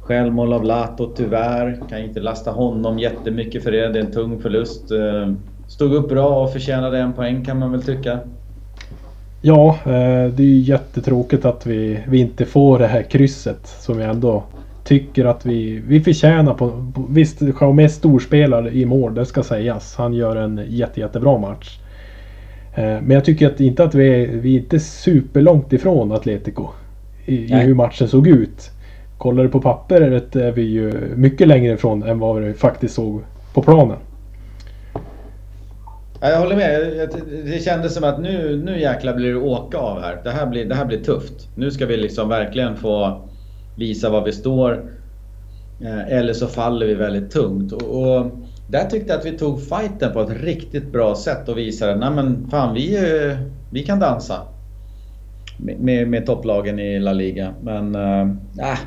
Självmål 0.01 0.53
av 0.53 0.63
Lato 0.63 1.11
tyvärr. 1.15 1.81
Kan 1.89 1.99
inte 1.99 2.19
lasta 2.19 2.51
honom 2.51 2.99
jättemycket 2.99 3.63
för 3.63 3.71
det. 3.71 3.87
Det 3.87 3.99
är 3.99 4.03
en 4.03 4.11
tung 4.11 4.39
förlust. 4.41 4.91
Eh, 4.91 5.33
stod 5.67 5.93
upp 5.93 6.09
bra 6.09 6.43
och 6.43 6.53
förtjänade 6.53 6.97
en 6.97 7.13
poäng 7.13 7.45
kan 7.45 7.59
man 7.59 7.71
väl 7.71 7.83
tycka. 7.83 8.19
Ja, 9.41 9.69
eh, 9.85 10.31
det 10.33 10.43
är 10.43 10.47
ju 10.47 10.59
jättetråkigt 10.59 11.45
att 11.45 11.65
vi, 11.65 11.99
vi 12.07 12.19
inte 12.19 12.45
får 12.45 12.79
det 12.79 12.87
här 12.87 13.01
krysset 13.01 13.67
som 13.67 13.97
vi 13.97 14.03
ändå 14.03 14.43
tycker 14.83 15.25
att 15.25 15.45
vi, 15.45 15.81
vi 15.87 16.01
förtjänar 16.01 16.53
på... 16.53 16.91
på 16.95 17.05
visst, 17.09 17.41
Jaume 17.61 17.83
är 17.83 17.87
storspelare 17.87 18.71
i 18.71 18.85
mål, 18.85 19.15
det 19.15 19.25
ska 19.25 19.43
sägas. 19.43 19.95
Han 19.95 20.13
gör 20.13 20.35
en 20.35 20.61
jätte, 20.67 20.99
jättebra 20.99 21.37
match. 21.37 21.79
Eh, 22.75 22.83
men 22.83 23.11
jag 23.11 23.25
tycker 23.25 23.47
att 23.47 23.59
inte 23.59 23.83
att 23.83 23.95
vi 23.95 24.23
är, 24.23 24.27
vi 24.27 24.55
är 24.55 24.59
inte 24.59 24.79
superlångt 24.79 25.73
ifrån 25.73 26.11
Atletico. 26.11 26.67
I, 27.25 27.35
i 27.35 27.55
hur 27.55 27.73
matchen 27.73 28.07
såg 28.07 28.27
ut. 28.27 28.71
Kollar 29.17 29.43
du 29.43 29.49
på 29.49 29.61
pappret 29.61 30.35
är 30.35 30.51
vi 30.51 30.61
ju 30.61 30.93
mycket 31.15 31.47
längre 31.47 31.73
ifrån 31.73 32.03
än 32.03 32.19
vad 32.19 32.41
vi 32.41 32.53
faktiskt 32.53 32.93
såg 32.93 33.21
på 33.53 33.61
planen. 33.61 33.97
Jag 36.21 36.39
håller 36.39 36.55
med. 36.55 37.09
Det 37.45 37.63
kändes 37.63 37.93
som 37.93 38.03
att 38.03 38.21
nu, 38.21 38.61
nu 38.65 38.79
jäklar 38.79 39.13
blir 39.13 39.29
det 39.29 39.35
åka 39.35 39.77
av 39.77 40.01
här. 40.01 40.21
Det 40.23 40.29
här 40.29 40.45
blir, 40.45 40.65
det 40.65 40.75
här 40.75 40.85
blir 40.85 41.03
tufft. 41.03 41.47
Nu 41.55 41.71
ska 41.71 41.85
vi 41.85 41.97
liksom 41.97 42.29
verkligen 42.29 42.75
få 42.75 43.21
visa 43.75 44.09
var 44.09 44.25
vi 44.25 44.31
står. 44.31 44.91
Eh, 45.81 46.07
eller 46.07 46.33
så 46.33 46.47
faller 46.47 46.85
vi 46.85 46.93
väldigt 46.93 47.31
tungt. 47.31 47.71
Och, 47.71 47.81
och 47.81 48.31
där 48.67 48.85
tyckte 48.89 49.13
jag 49.13 49.19
att 49.19 49.25
vi 49.25 49.37
tog 49.37 49.61
fighten 49.61 50.13
på 50.13 50.21
ett 50.21 50.43
riktigt 50.43 50.91
bra 50.91 51.15
sätt 51.15 51.49
och 51.49 51.57
visade 51.57 52.05
att 52.05 52.15
men 52.15 52.47
fan 52.49 52.73
vi, 52.73 52.99
vi 53.69 53.83
kan 53.83 53.99
dansa. 53.99 54.41
Med, 55.57 55.79
med, 55.79 56.07
med, 56.07 56.25
topplagen 56.25 56.79
i 56.79 56.99
La 56.99 57.13
Liga. 57.13 57.53
Men 57.61 57.95
äh, 57.95 58.77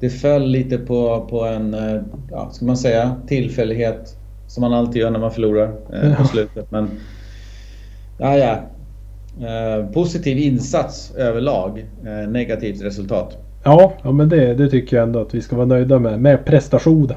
det 0.00 0.10
föll 0.10 0.46
lite 0.46 0.78
på, 0.78 1.26
på 1.30 1.44
en, 1.44 1.76
ja, 2.30 2.50
ska 2.52 2.64
man 2.64 2.76
säga, 2.76 3.16
tillfällighet. 3.26 4.18
Som 4.48 4.60
man 4.60 4.72
alltid 4.72 5.02
gör 5.02 5.10
när 5.10 5.18
man 5.18 5.30
förlorar 5.30 5.72
eh, 5.92 6.16
på 6.16 6.24
slutet. 6.24 6.70
Men 6.70 6.90
ja, 8.18 8.36
ja. 8.36 8.58
Eh, 9.46 9.90
positiv 9.90 10.38
insats 10.38 11.14
överlag. 11.16 11.86
Eh, 12.04 12.30
negativt 12.30 12.82
resultat. 12.82 13.38
Ja, 13.62 13.92
ja 14.02 14.12
men 14.12 14.28
det, 14.28 14.54
det 14.54 14.70
tycker 14.70 14.96
jag 14.96 15.04
ändå 15.04 15.20
att 15.20 15.34
vi 15.34 15.42
ska 15.42 15.56
vara 15.56 15.66
nöjda 15.66 15.98
med. 15.98 16.20
Med 16.20 16.44
prestationen. 16.44 17.16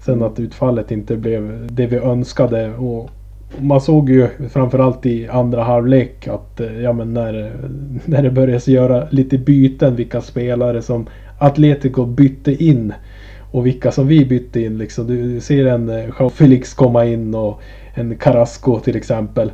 Sen 0.00 0.22
att 0.22 0.40
utfallet 0.40 0.90
inte 0.90 1.16
blev 1.16 1.68
det 1.70 1.86
vi 1.86 1.96
önskade. 1.96 2.74
Och 2.74 3.10
man 3.58 3.80
såg 3.80 4.10
ju 4.10 4.28
framförallt 4.52 5.06
i 5.06 5.28
andra 5.28 5.62
halvlek 5.62 6.28
att 6.28 6.60
eh, 6.60 6.80
ja, 6.80 6.92
men 6.92 7.14
när, 7.14 7.52
när 8.04 8.22
det 8.22 8.30
började 8.30 8.72
göra 8.72 9.06
lite 9.10 9.38
byten. 9.38 9.96
Vilka 9.96 10.20
spelare 10.20 10.82
som 10.82 11.06
Atletico 11.38 12.04
bytte 12.04 12.64
in. 12.64 12.92
Och 13.50 13.66
vilka 13.66 13.92
som 13.92 14.06
vi 14.06 14.24
bytte 14.24 14.60
in 14.60 14.78
liksom. 14.78 15.06
Du 15.06 15.40
ser 15.40 15.66
en 15.66 15.88
eh, 15.88 16.04
Jean 16.18 16.30
Felix 16.30 16.74
komma 16.74 17.04
in 17.04 17.34
och 17.34 17.60
en 17.94 18.16
Carrasco 18.16 18.80
till 18.80 18.96
exempel. 18.96 19.52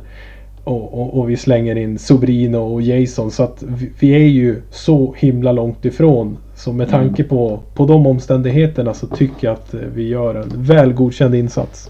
Och, 0.63 1.01
och, 1.01 1.19
och, 1.19 1.29
vi 1.29 1.37
slänger 1.37 1.75
in 1.75 1.99
Sobrino 1.99 2.57
och 2.57 2.81
Jason. 2.81 3.31
Så 3.31 3.43
att 3.43 3.63
vi, 3.67 3.91
vi, 3.99 4.11
är 4.11 4.27
ju 4.27 4.61
så 4.71 5.15
himla 5.17 5.51
långt 5.51 5.85
ifrån. 5.85 6.37
Så 6.55 6.73
med 6.73 6.89
tanke 6.89 7.21
mm. 7.21 7.29
på, 7.29 7.59
på 7.73 7.85
de 7.85 8.07
omständigheterna 8.07 8.93
så 8.93 9.07
tycker 9.07 9.47
jag 9.47 9.53
att 9.53 9.73
vi 9.73 10.07
gör 10.07 10.35
en 10.35 10.63
väl 10.63 10.93
godkänd 10.93 11.35
insats. 11.35 11.89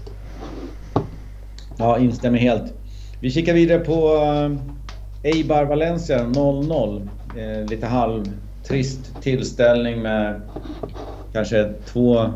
Ja, 1.76 1.98
instämmer 1.98 2.38
helt. 2.38 2.72
Vi 3.20 3.30
kikar 3.30 3.54
vidare 3.54 3.78
på 3.78 4.14
uh, 4.14 4.56
Eibar 5.22 5.64
Valencia 5.64 6.18
0-0. 6.18 7.08
Eh, 7.36 7.70
lite 7.70 7.86
halvtrist 7.86 9.22
tillställning 9.22 10.02
med 10.02 10.40
kanske 11.32 11.72
två 11.86 12.26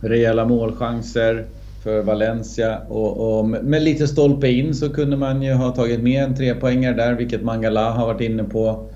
rejäla 0.00 0.44
målchanser 0.44 1.44
för 1.82 2.02
Valencia. 2.02 2.78
Och, 2.88 3.38
och, 3.38 3.46
med 3.46 3.82
lite 3.82 4.08
stolpe 4.08 4.48
in 4.48 4.74
så 4.74 4.92
kunde 4.92 5.16
man 5.16 5.42
ju 5.42 5.52
ha 5.52 5.70
tagit 5.70 6.02
med 6.02 6.24
en 6.24 6.36
trepoängare 6.36 6.94
där, 6.94 7.14
vilket 7.14 7.42
Mangala 7.42 7.90
har 7.90 8.06
varit 8.06 8.20
inne 8.20 8.44
på 8.44 8.88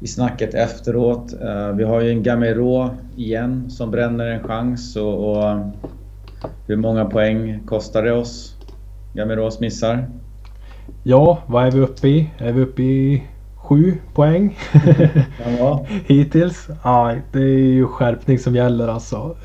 i 0.00 0.06
snacket 0.06 0.54
efteråt. 0.54 1.34
Uh, 1.42 1.76
vi 1.76 1.84
har 1.84 2.00
ju 2.00 2.10
en 2.10 2.22
Gamero 2.22 2.90
igen 3.16 3.70
som 3.70 3.90
bränner 3.90 4.26
en 4.26 4.42
chans. 4.42 4.96
Och, 4.96 5.30
och 5.30 5.58
hur 6.66 6.76
många 6.76 7.04
poäng 7.04 7.60
kostar 7.66 8.02
det 8.02 8.12
oss? 8.12 8.54
Gameros 9.14 9.60
missar. 9.60 10.08
Ja, 11.02 11.38
vad 11.46 11.66
är 11.66 11.70
vi 11.70 11.80
uppe 11.80 12.08
i? 12.08 12.30
Är 12.38 12.52
vi 12.52 12.60
uppe 12.60 12.82
i 12.82 13.22
sju 13.56 13.94
poäng? 14.14 14.58
Ja. 15.58 15.86
Hittills. 16.06 16.68
Ja, 16.84 17.14
det 17.32 17.38
är 17.38 17.58
ju 17.58 17.86
skärpning 17.86 18.38
som 18.38 18.54
gäller 18.54 18.88
alltså. 18.88 19.36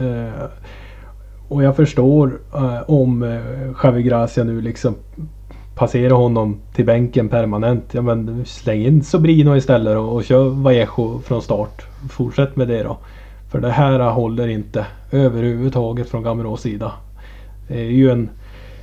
Och 1.54 1.64
jag 1.64 1.76
förstår 1.76 2.40
eh, 2.54 2.90
om 2.90 3.24
eh, 3.24 3.40
Javi 3.84 4.04
Gracia 4.04 4.44
nu 4.44 4.62
liksom 4.62 4.96
passerar 5.76 6.14
honom 6.14 6.62
till 6.76 6.86
bänken 6.86 7.30
permanent. 7.30 7.84
Ja 7.92 8.02
men 8.02 8.46
släng 8.46 8.82
in 8.82 9.04
Sobrino 9.04 9.56
istället 9.56 9.98
och, 9.98 10.16
och 10.16 10.24
kör 10.24 10.50
Vallejo 10.50 11.22
från 11.26 11.42
start. 11.42 11.86
Fortsätt 12.10 12.56
med 12.56 12.68
det 12.68 12.84
då. 12.84 12.98
För 13.52 13.62
det 13.62 13.70
här 13.70 14.00
håller 14.00 14.48
inte 14.48 14.86
överhuvudtaget 15.12 16.10
från 16.10 16.24
Gameros 16.24 16.62
sida. 16.62 16.92
Det 17.68 17.80
är 17.80 17.92
ju 17.92 18.12
en, 18.12 18.30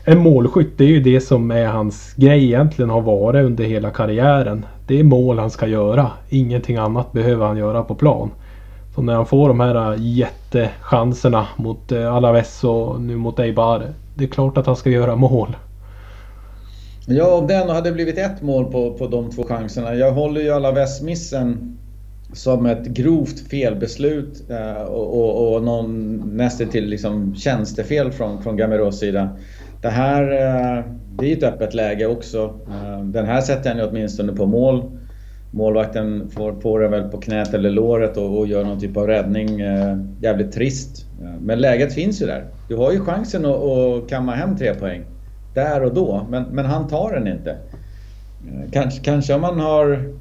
en 0.05 0.19
målskytt. 0.19 0.79
Det 0.79 0.85
är 0.85 0.89
ju 0.89 1.01
det 1.01 1.21
som 1.21 1.51
är 1.51 1.67
hans 1.67 2.15
grej 2.17 2.45
egentligen 2.45 2.91
har 2.91 3.01
varit 3.01 3.45
under 3.45 3.65
hela 3.65 3.91
karriären. 3.91 4.67
Det 4.87 5.01
är 5.01 5.05
mål 5.05 5.39
han 5.39 5.51
ska 5.51 5.67
göra. 5.67 6.11
Ingenting 6.29 6.77
annat 6.77 7.13
behöver 7.13 7.47
han 7.47 7.57
göra 7.57 7.83
på 7.83 7.95
plan. 7.95 8.31
Så 8.95 9.03
när 9.03 9.15
han 9.15 9.27
får 9.27 9.49
de 9.49 9.61
här 9.61 9.93
äh, 9.93 9.99
jättechanserna 9.99 11.47
mot 11.57 11.93
äh, 11.93 12.15
Alaves 12.15 12.65
och 12.65 13.01
nu 13.01 13.17
mot 13.17 13.39
Eibar. 13.39 13.93
Det 14.15 14.25
är 14.25 14.29
klart 14.29 14.59
att 14.59 14.67
han 14.67 14.77
ska 14.77 14.91
göra 14.91 15.17
mål. 15.17 15.57
Ja, 17.07 17.35
om 17.35 17.47
det 17.47 17.55
ändå 17.55 17.73
hade 17.73 17.93
blivit 17.93 18.19
ett 18.19 18.43
mål 18.43 18.65
på, 18.65 18.95
på 18.95 19.07
de 19.07 19.31
två 19.31 19.45
chanserna. 19.45 19.95
Jag 19.95 20.13
håller 20.13 20.41
ju 20.41 20.51
Alaves-missen 20.51 21.77
som 22.33 22.67
ett 22.67 22.87
grovt 22.87 23.41
felbeslut 23.41 24.51
äh, 24.51 24.83
och, 24.83 25.21
och, 25.21 25.55
och 25.55 25.63
någon 25.63 26.17
nästan 26.37 26.69
till 26.69 26.87
liksom 26.87 27.35
tjänstefel 27.35 28.13
från, 28.13 28.43
från 28.43 28.57
Gameros 28.57 28.99
sida. 28.99 29.29
Det 29.83 29.89
här 29.89 30.25
det 31.19 31.33
är 31.33 31.37
ett 31.37 31.43
öppet 31.43 31.75
läge 31.75 32.07
också. 32.07 32.55
Den 33.03 33.27
här 33.27 33.41
sätter 33.41 33.71
han 33.71 33.79
ju 33.79 33.85
åtminstone 33.85 34.33
på 34.33 34.47
mål. 34.47 35.00
Målvakten 35.51 36.31
får 36.31 36.61
får 36.61 36.81
den 36.81 36.91
väl 36.91 37.03
på 37.03 37.19
knät 37.19 37.55
eller 37.55 37.71
låret 37.71 38.17
och, 38.17 38.39
och 38.39 38.47
gör 38.47 38.65
någon 38.65 38.81
typ 38.81 38.97
av 38.97 39.07
räddning. 39.07 39.61
Eh, 39.61 39.97
jävligt 40.21 40.53
trist. 40.53 41.07
Eh, 41.23 41.41
men 41.41 41.59
läget 41.59 41.95
finns 41.95 42.23
ju 42.23 42.27
där. 42.27 42.47
Du 42.69 42.77
har 42.77 42.93
ju 42.93 43.01
chansen 43.01 43.47
att, 43.47 43.63
att 43.63 44.09
kamma 44.09 44.35
hem 44.35 44.57
tre 44.57 44.75
poäng. 44.75 45.05
Där 45.55 45.85
och 45.85 45.95
då. 45.95 46.27
Men, 46.31 46.43
men 46.43 46.67
han 46.67 46.89
tar 46.89 47.13
den 47.13 47.29
inte. 47.29 47.51
Eh, 47.51 48.71
kanske, 48.73 49.05
kanske 49.05 49.35
om 49.35 49.41
man 49.41 49.61
har 49.61 50.15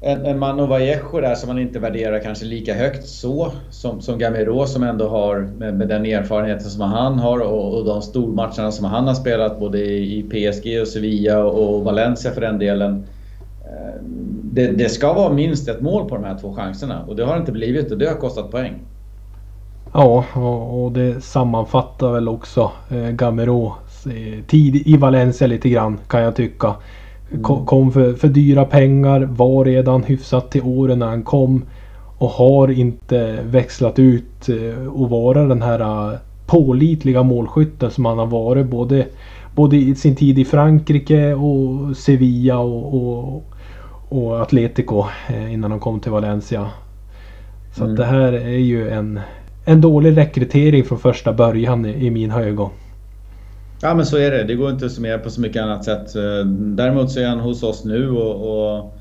en, 0.00 0.26
en 0.26 0.38
Mano 0.38 0.66
Vallejo 0.66 1.20
där 1.20 1.34
som 1.34 1.48
man 1.48 1.58
inte 1.58 1.78
värderar 1.78 2.18
kanske 2.18 2.44
lika 2.44 2.74
högt 2.74 3.06
så 3.06 3.52
som, 3.70 4.00
som 4.00 4.18
Gamero 4.18 4.66
som 4.66 4.82
ändå 4.82 5.08
har 5.08 5.40
med, 5.40 5.74
med 5.74 5.88
den 5.88 6.06
erfarenheten 6.06 6.70
som 6.70 6.80
han 6.80 7.18
har 7.18 7.38
och, 7.38 7.78
och 7.78 7.84
de 7.84 8.02
stormatcherna 8.02 8.72
som 8.72 8.84
han 8.84 9.06
har 9.06 9.14
spelat 9.14 9.60
både 9.60 9.78
i, 9.78 10.22
PSG 10.22 10.80
och 10.80 10.88
Sevilla 10.88 11.44
och, 11.44 11.76
och 11.76 11.84
Valencia 11.84 12.30
för 12.30 12.40
den 12.40 12.58
delen 12.58 13.06
det, 14.56 14.72
det, 14.72 14.88
ska 14.88 15.12
vara 15.12 15.32
minst 15.32 15.68
ett 15.68 15.80
mål 15.80 16.08
på 16.08 16.14
de 16.14 16.24
här 16.24 16.38
två 16.38 16.54
chanserna 16.54 17.02
och 17.02 17.16
det 17.16 17.24
har 17.24 17.34
det 17.34 17.40
inte 17.40 17.52
blivit 17.52 17.92
och 17.92 17.98
det 17.98 18.06
har 18.06 18.14
kostat 18.14 18.50
poäng. 18.50 18.74
Ja, 19.92 20.24
och, 20.72 20.92
det 20.92 21.24
sammanfattar 21.24 22.12
väl 22.12 22.28
också 22.28 22.72
eh, 22.90 23.10
Gamero 23.10 23.74
eh, 24.06 24.44
tid 24.46 24.76
i 24.76 24.96
Valencia 24.96 25.46
lite 25.46 25.68
grann 25.68 25.98
kan 26.08 26.22
jag 26.22 26.36
tycka. 26.36 26.74
Kom, 27.42 27.56
mm. 27.56 27.66
kom 27.66 27.92
för, 27.92 28.12
för 28.12 28.28
dyra 28.28 28.64
pengar, 28.64 29.20
var 29.20 29.64
redan 29.64 30.02
hyfsat 30.02 30.50
till 30.50 30.62
åren 30.62 30.98
när 30.98 31.06
han 31.06 31.22
kom. 31.22 31.64
Och 32.18 32.30
har 32.30 32.70
inte 32.70 33.38
växlat 33.42 33.98
ut 33.98 34.48
eh, 34.48 34.86
och 34.86 35.10
vara 35.10 35.44
den 35.46 35.62
här 35.62 36.18
pålitliga 36.46 37.22
målskytten 37.22 37.90
som 37.90 38.04
han 38.04 38.18
har 38.18 38.26
varit 38.26 38.66
både, 38.66 39.06
både 39.54 39.76
i 39.76 39.94
sin 39.94 40.16
tid 40.16 40.38
i 40.38 40.44
Frankrike 40.44 41.34
och 41.34 41.96
Sevilla 41.96 42.58
och, 42.58 42.94
och, 42.94 43.55
och 44.08 44.42
Atletico 44.42 45.04
eh, 45.28 45.52
innan 45.52 45.70
han 45.70 45.80
kom 45.80 46.00
till 46.00 46.12
Valencia. 46.12 46.70
Så 47.76 47.84
mm. 47.84 47.96
det 47.96 48.04
här 48.04 48.32
är 48.32 48.58
ju 48.58 48.90
en, 48.90 49.20
en 49.64 49.80
dålig 49.80 50.16
rekrytering 50.16 50.84
från 50.84 50.98
första 50.98 51.32
början 51.32 51.86
i, 51.86 52.06
i 52.06 52.10
mina 52.10 52.40
ögon. 52.42 52.70
Ja 53.82 53.94
men 53.94 54.06
så 54.06 54.16
är 54.16 54.30
det. 54.30 54.44
Det 54.44 54.54
går 54.54 54.70
inte 54.70 54.86
att 54.86 54.92
summera 54.92 55.18
på 55.18 55.30
så 55.30 55.40
mycket 55.40 55.62
annat 55.62 55.84
sätt. 55.84 56.12
Däremot 56.76 57.10
så 57.10 57.20
är 57.20 57.28
han 57.28 57.40
hos 57.40 57.62
oss 57.62 57.84
nu 57.84 58.10
och, 58.10 58.76
och 58.76 58.96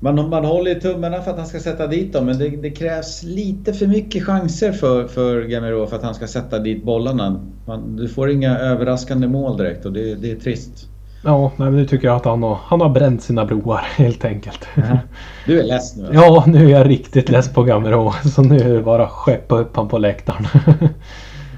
man, 0.00 0.28
man 0.28 0.44
håller 0.44 0.74
tummarna 0.74 1.22
för 1.22 1.30
att 1.30 1.36
han 1.36 1.46
ska 1.46 1.60
sätta 1.60 1.86
dit 1.86 2.12
dem 2.12 2.26
men 2.26 2.38
det, 2.38 2.48
det, 2.48 2.70
krävs 2.70 3.22
lite 3.22 3.72
för 3.72 3.86
mycket 3.86 4.24
chanser 4.24 4.72
för, 4.72 5.06
för 5.06 5.42
Gamero 5.42 5.86
för 5.86 5.96
att 5.96 6.02
han 6.02 6.14
ska 6.14 6.26
sätta 6.26 6.58
dit 6.58 6.84
bollarna. 6.84 7.46
Man, 7.66 7.96
du 7.96 8.08
får 8.08 8.30
inga 8.30 8.58
överraskande 8.58 9.28
mål 9.28 9.56
direkt 9.56 9.86
och 9.86 9.92
det, 9.92 10.14
det 10.14 10.30
är 10.30 10.36
trist. 10.36 10.89
Ja, 11.24 11.52
nej, 11.56 11.70
men 11.70 11.76
nu 11.76 11.86
tycker 11.86 12.08
jag 12.08 12.16
att 12.16 12.24
han 12.24 12.42
har, 12.42 12.58
han 12.64 12.80
har 12.80 12.88
bränt 12.88 13.22
sina 13.22 13.44
broar 13.44 13.78
helt 13.96 14.24
enkelt. 14.24 14.68
Ja. 14.74 14.98
Du 15.46 15.60
är 15.60 15.64
less 15.64 15.96
nu? 15.96 16.08
Ja, 16.12 16.44
nu 16.46 16.66
är 16.66 16.78
jag 16.78 16.88
riktigt 16.88 17.28
less 17.28 17.52
på 17.52 17.62
Gamero. 17.62 18.12
Så 18.34 18.42
nu 18.42 18.56
är 18.56 18.74
det 18.74 18.82
bara 18.82 19.02
att 19.02 19.10
skeppa 19.10 19.58
upp 19.58 19.76
honom 19.76 19.90
på 19.90 19.98
läktaren. 19.98 20.46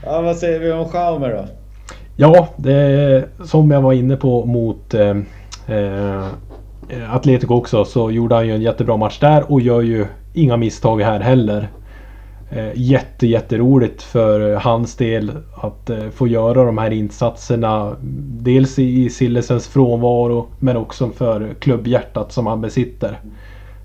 ja, 0.05 0.21
vad 0.21 0.37
säger 0.37 0.61
vi 0.61 0.73
om 0.73 0.89
Schaumer 0.89 1.29
då? 1.29 1.45
Ja, 2.17 2.49
det 2.57 3.25
som 3.45 3.71
jag 3.71 3.83
var 3.83 3.93
inne 3.93 4.17
på 4.17 4.45
mot 4.45 4.95
eh, 4.95 5.17
eh, 5.67 6.25
Atletico 7.15 7.55
också 7.55 7.85
så 7.85 8.11
gjorde 8.11 8.35
han 8.35 8.47
ju 8.47 8.55
en 8.55 8.63
jättebra 8.63 8.97
match 8.97 9.19
där 9.19 9.53
och 9.53 9.61
gör 9.61 9.81
ju 9.81 10.07
inga 10.33 10.57
misstag 10.57 11.01
här 11.01 11.21
heller. 11.21 11.69
Eh, 12.55 12.71
jätte 12.75 13.27
jätteroligt 13.27 14.03
för 14.03 14.55
hans 14.55 14.97
del 14.97 15.33
att 15.55 15.91
eh, 15.91 16.09
få 16.11 16.27
göra 16.27 16.65
de 16.65 16.79
här 16.79 16.91
insatserna. 16.91 17.97
Dels 18.41 18.79
i 18.79 19.11
Sillesens 19.11 19.69
frånvaro 19.69 20.47
men 20.59 20.77
också 20.77 21.11
för 21.11 21.55
klubbhjärtat 21.59 22.33
som 22.33 22.47
han 22.47 22.61
besitter. 22.61 23.21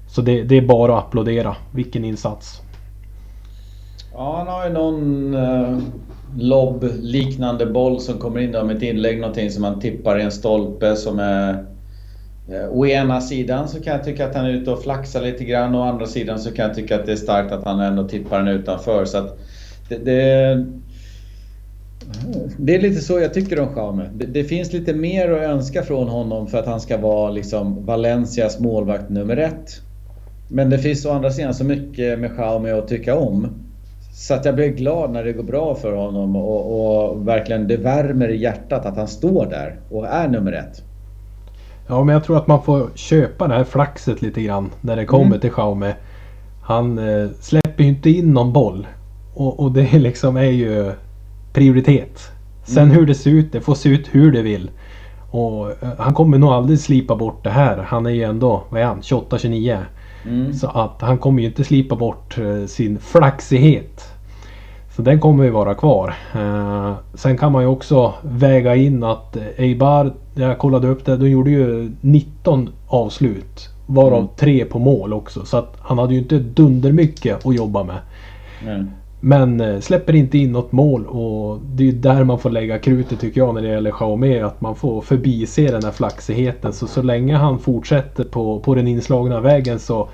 Så 0.07 0.21
det, 0.21 0.43
det 0.43 0.57
är 0.57 0.61
bara 0.61 0.97
att 0.97 1.05
applådera. 1.05 1.55
Vilken 1.71 2.05
insats! 2.05 2.61
Ja, 4.13 4.35
han 4.37 4.47
har 4.47 4.67
ju 4.67 4.73
någon 4.73 5.33
eh, 5.33 5.77
lobb-liknande 6.37 7.65
boll 7.65 7.99
som 7.99 8.17
kommer 8.17 8.39
in 8.39 8.51
där 8.51 8.63
med 8.63 8.77
ett 8.77 8.83
inlägg 8.83 9.19
någonting 9.19 9.51
som 9.51 9.63
han 9.63 9.79
tippar 9.79 10.19
i 10.19 10.21
en 10.21 10.31
stolpe 10.31 10.95
som 10.95 11.19
är 11.19 11.65
Eh, 12.51 12.69
å 12.69 12.85
ena 12.85 13.21
sidan 13.21 13.67
så 13.67 13.81
kan 13.81 13.93
jag 13.93 14.03
tycka 14.03 14.27
att 14.27 14.35
han 14.35 14.45
är 14.45 14.49
ute 14.49 14.71
och 14.71 14.83
flaxar 14.83 15.21
lite 15.21 15.43
grann 15.43 15.75
och 15.75 15.81
å 15.81 15.83
andra 15.83 16.05
sidan 16.05 16.39
så 16.39 16.51
kan 16.51 16.67
jag 16.67 16.75
tycka 16.75 16.95
att 16.95 17.05
det 17.05 17.11
är 17.11 17.15
starkt 17.15 17.51
att 17.51 17.63
han 17.63 17.79
ändå 17.79 18.07
tippar 18.07 18.37
den 18.37 18.47
utanför. 18.47 19.05
Så 19.05 19.17
att 19.17 19.37
det, 19.89 19.97
det, 19.97 20.65
det 22.57 22.75
är 22.75 22.81
lite 22.81 23.01
så 23.01 23.19
jag 23.19 23.33
tycker 23.33 23.59
om 23.59 23.73
Jaume. 23.75 24.09
Det, 24.13 24.25
det, 24.25 24.43
finns 24.43 24.73
lite 24.73 24.93
mer 24.93 25.31
att 25.31 25.41
önska 25.41 25.83
från 25.83 26.07
honom 26.07 26.47
för 26.47 26.57
att 26.57 26.65
han 26.65 26.81
ska 26.81 26.97
vara 26.97 27.31
liksom 27.31 27.85
Valencias 27.85 28.59
målvakt 28.59 29.09
nummer 29.09 29.37
ett. 29.37 29.81
Men 30.49 30.69
det 30.69 30.77
finns 30.77 31.05
å 31.05 31.11
andra 31.11 31.31
sidan 31.31 31.53
så 31.53 31.63
mycket 31.63 32.19
med 32.19 32.31
Jaume 32.37 32.71
att 32.71 32.87
tycka 32.87 33.15
om. 33.15 33.47
Så 34.13 34.33
att 34.33 34.45
jag 34.45 34.55
blir 34.55 34.67
glad 34.67 35.11
när 35.11 35.23
det 35.23 35.33
går 35.33 35.43
bra 35.43 35.75
för 35.75 35.93
honom 35.93 36.35
och, 36.35 37.09
och 37.09 37.27
verkligen 37.27 37.67
det 37.67 37.77
värmer 37.77 38.29
i 38.29 38.37
hjärtat 38.37 38.85
att 38.85 38.97
han 38.97 39.07
står 39.07 39.45
där 39.45 39.79
och 39.89 40.07
är 40.07 40.27
nummer 40.27 40.51
ett. 40.51 40.83
Ja 41.87 42.03
men 42.03 42.13
jag 42.13 42.23
tror 42.23 42.37
att 42.37 42.47
man 42.47 42.63
får 42.63 42.89
köpa 42.95 43.47
det 43.47 43.53
här 43.53 43.63
flaxet 43.63 44.21
lite 44.21 44.41
grann 44.41 44.69
när 44.81 44.95
det 44.95 45.05
kommer 45.05 45.25
mm. 45.25 45.39
till 45.39 45.51
Xiaomi. 45.51 45.93
Han 46.61 46.97
eh, 46.97 47.29
släpper 47.39 47.83
ju 47.83 47.89
inte 47.89 48.09
in 48.09 48.33
någon 48.33 48.53
boll. 48.53 48.87
Och, 49.33 49.59
och 49.59 49.71
det 49.71 49.99
liksom 49.99 50.37
är 50.37 50.51
ju 50.51 50.91
prioritet. 51.53 52.31
Sen 52.63 52.83
mm. 52.83 52.95
hur 52.95 53.05
det 53.05 53.15
ser 53.15 53.31
ut, 53.31 53.51
det 53.51 53.61
får 53.61 53.75
se 53.75 53.89
ut 53.89 54.07
hur 54.11 54.31
det 54.31 54.41
vill. 54.41 54.71
Och 55.31 55.69
eh, 55.69 55.89
han 55.97 56.13
kommer 56.13 56.37
nog 56.37 56.49
aldrig 56.49 56.79
slipa 56.79 57.15
bort 57.15 57.43
det 57.43 57.49
här. 57.49 57.77
Han 57.77 58.05
är 58.05 58.09
ju 58.09 58.23
ändå, 58.23 58.63
vad 58.69 58.81
är 58.81 58.85
han, 58.85 59.01
28-29. 59.01 59.83
Mm. 60.25 60.53
Så 60.53 60.67
att 60.67 61.01
han 61.01 61.17
kommer 61.17 61.41
ju 61.41 61.47
inte 61.47 61.63
slipa 61.63 61.95
bort 61.95 62.37
eh, 62.37 62.65
sin 62.65 62.99
flaxighet. 62.99 64.13
Så 64.95 65.01
den 65.01 65.19
kommer 65.19 65.43
ju 65.43 65.49
vara 65.49 65.75
kvar. 65.75 66.13
Eh, 66.35 66.93
sen 67.13 67.37
kan 67.37 67.51
man 67.51 67.63
ju 67.63 67.67
också 67.67 68.13
väga 68.21 68.75
in 68.75 69.03
att 69.03 69.37
Eibar, 69.57 70.13
jag 70.37 70.57
kollade 70.57 70.87
upp 70.87 71.05
det, 71.05 71.17
de 71.17 71.29
gjorde 71.29 71.49
ju 71.49 71.91
19 72.01 72.69
avslut. 72.87 73.69
Varav 73.85 74.19
mm. 74.19 74.29
tre 74.35 74.65
på 74.65 74.79
mål 74.79 75.13
också. 75.13 75.45
Så 75.45 75.57
att 75.57 75.77
han 75.79 75.97
hade 75.97 76.13
ju 76.13 76.19
inte 76.19 76.39
dundermycket 76.39 77.45
att 77.45 77.55
jobba 77.55 77.83
med. 77.83 77.97
Mm. 78.65 78.89
Men 79.19 79.61
eh, 79.61 79.79
släpper 79.79 80.15
inte 80.15 80.37
in 80.37 80.51
något 80.51 80.71
mål 80.71 81.05
och 81.05 81.59
det 81.61 81.83
är 81.83 81.85
ju 81.85 81.91
där 81.91 82.23
man 82.23 82.39
får 82.39 82.49
lägga 82.49 82.79
krutet 82.79 83.19
tycker 83.19 83.41
jag 83.41 83.53
när 83.55 83.61
det 83.61 83.67
gäller 83.67 83.91
Xiaomi. 83.91 84.39
Att 84.39 84.61
man 84.61 84.75
får 84.75 85.01
förbise 85.01 85.61
den 85.61 85.83
här 85.83 85.91
flaxigheten. 85.91 86.73
Så 86.73 86.87
så 86.87 87.01
länge 87.01 87.35
han 87.35 87.59
fortsätter 87.59 88.23
på, 88.23 88.59
på 88.59 88.75
den 88.75 88.87
inslagna 88.87 89.39
vägen 89.39 89.79
så 89.79 90.09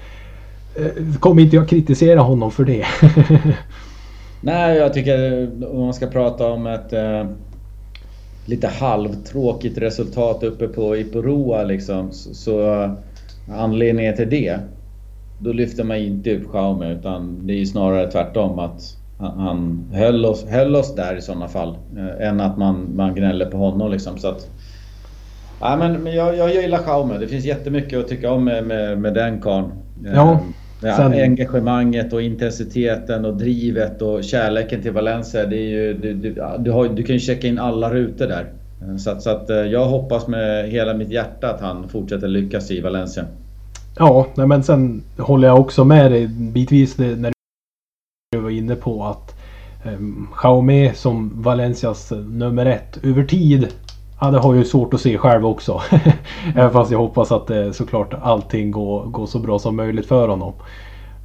eh, 0.76 1.20
kommer 1.20 1.42
inte 1.42 1.56
jag 1.56 1.70
kritisera 1.70 2.20
honom 2.20 2.52
för 2.52 2.66
det. 2.66 2.86
Nej, 4.42 4.78
jag 4.78 4.94
tycker 4.94 5.50
om 5.74 5.80
man 5.80 5.94
ska 5.94 6.08
prata 6.08 6.48
om 6.48 6.68
ett 6.68 6.94
eh, 6.94 7.26
lite 8.46 8.68
halvtråkigt 8.68 9.78
resultat 9.78 10.44
uppe 10.44 10.68
på 10.68 10.98
Iporoa 10.98 11.64
liksom. 11.64 12.12
Så, 12.12 12.34
så 12.34 12.90
anledningen 13.52 14.16
till 14.16 14.30
det, 14.30 14.60
då 15.40 15.54
lyfter 15.54 15.84
man 15.84 15.98
inte 15.98 16.36
upp 16.36 16.50
Xiaomi 16.52 16.92
utan 16.92 17.48
det 17.48 17.62
är 17.62 17.66
snarare 17.66 18.12
tvärtom 18.12 18.60
att 18.60 18.98
han 19.18 19.90
höll 19.94 20.26
oss, 20.26 20.46
höll 20.46 20.76
oss 20.76 20.96
där 20.96 21.16
i 21.16 21.22
sådana 21.22 21.48
fall. 21.48 21.78
Eh, 21.98 22.28
än 22.28 22.40
att 22.40 22.58
man, 22.58 22.96
man 22.96 23.16
gnäller 23.16 23.46
på 23.46 23.58
honom 23.58 23.92
liksom. 23.92 24.18
Så 24.18 24.28
att, 24.28 24.50
ja, 25.60 25.76
men 25.78 26.14
jag, 26.14 26.38
jag 26.38 26.54
gillar 26.54 26.78
Xiaomi. 26.78 27.18
Det 27.20 27.28
finns 27.28 27.46
jättemycket 27.46 28.00
att 28.00 28.08
tycka 28.08 28.32
om 28.32 28.44
med, 28.44 28.68
med, 28.68 28.98
med 28.98 29.14
den 29.14 29.42
karln. 29.42 29.72
Ja. 30.04 30.40
Eh, 30.84 30.90
Ja, 30.90 30.96
Sen... 30.96 31.14
Engagemanget 31.14 32.14
och 32.14 32.22
intensiteten 32.22 33.26
och 33.26 33.38
drivet 33.38 34.02
och 34.02 34.24
kärleken 34.24 34.82
till 34.82 34.92
Valencia. 34.92 35.46
Det 35.46 35.58
är 35.58 35.70
ju, 35.70 35.94
du, 35.94 36.14
du, 36.14 36.36
du, 36.60 36.72
har, 36.72 36.90
du 36.90 37.04
kan 37.04 37.14
ju 37.14 37.20
checka 37.20 37.48
in 37.48 37.60
alla 37.60 37.94
rutor 37.94 38.28
där. 38.28 38.46
Så, 38.98 39.12
att, 39.12 39.22
så 39.22 39.30
att 39.30 39.50
eh, 39.50 39.58
jag 39.58 39.86
hoppas 39.86 40.28
med 40.28 40.70
hela 40.70 40.94
mitt 40.94 41.10
hjärta 41.12 41.50
att 41.50 41.62
han 41.62 41.90
fortsätter 41.90 42.28
lyckas 42.28 42.72
i 42.72 42.82
Valencia. 42.82 43.26
Ja, 43.98 44.28
men 44.36 44.64
sen 44.64 45.04
håller 45.18 45.48
jag 45.48 45.60
också 45.60 45.84
med 45.84 46.12
dig 46.12 46.28
bitvis 46.28 46.98
när 46.98 47.34
du 48.32 48.40
var 48.40 48.50
inne 48.50 48.76
på 48.76 49.04
att 49.04 49.36
um, 49.86 50.28
Jaume 50.44 50.94
som 50.94 51.42
Valencias 51.42 52.12
nummer 52.12 52.66
ett 52.66 53.00
över 53.04 53.24
tid 53.24 53.68
Ja, 54.24 54.32
det 54.32 54.40
har 54.40 54.54
jag 54.54 54.60
ju 54.60 54.66
svårt 54.66 54.94
att 54.94 55.02
se 55.02 55.18
själv 55.18 55.46
också. 55.46 55.82
Även 56.56 56.72
fast 56.72 56.92
jag 56.92 57.00
hoppas 57.00 57.32
att 57.32 57.50
eh, 57.50 57.72
såklart 57.72 58.14
allting 58.22 58.72
går, 58.72 59.06
går 59.06 59.26
så 59.26 59.40
bra 59.40 59.60
som 59.60 59.76
möjligt 59.76 60.06
för 60.06 60.28
honom. 60.28 60.54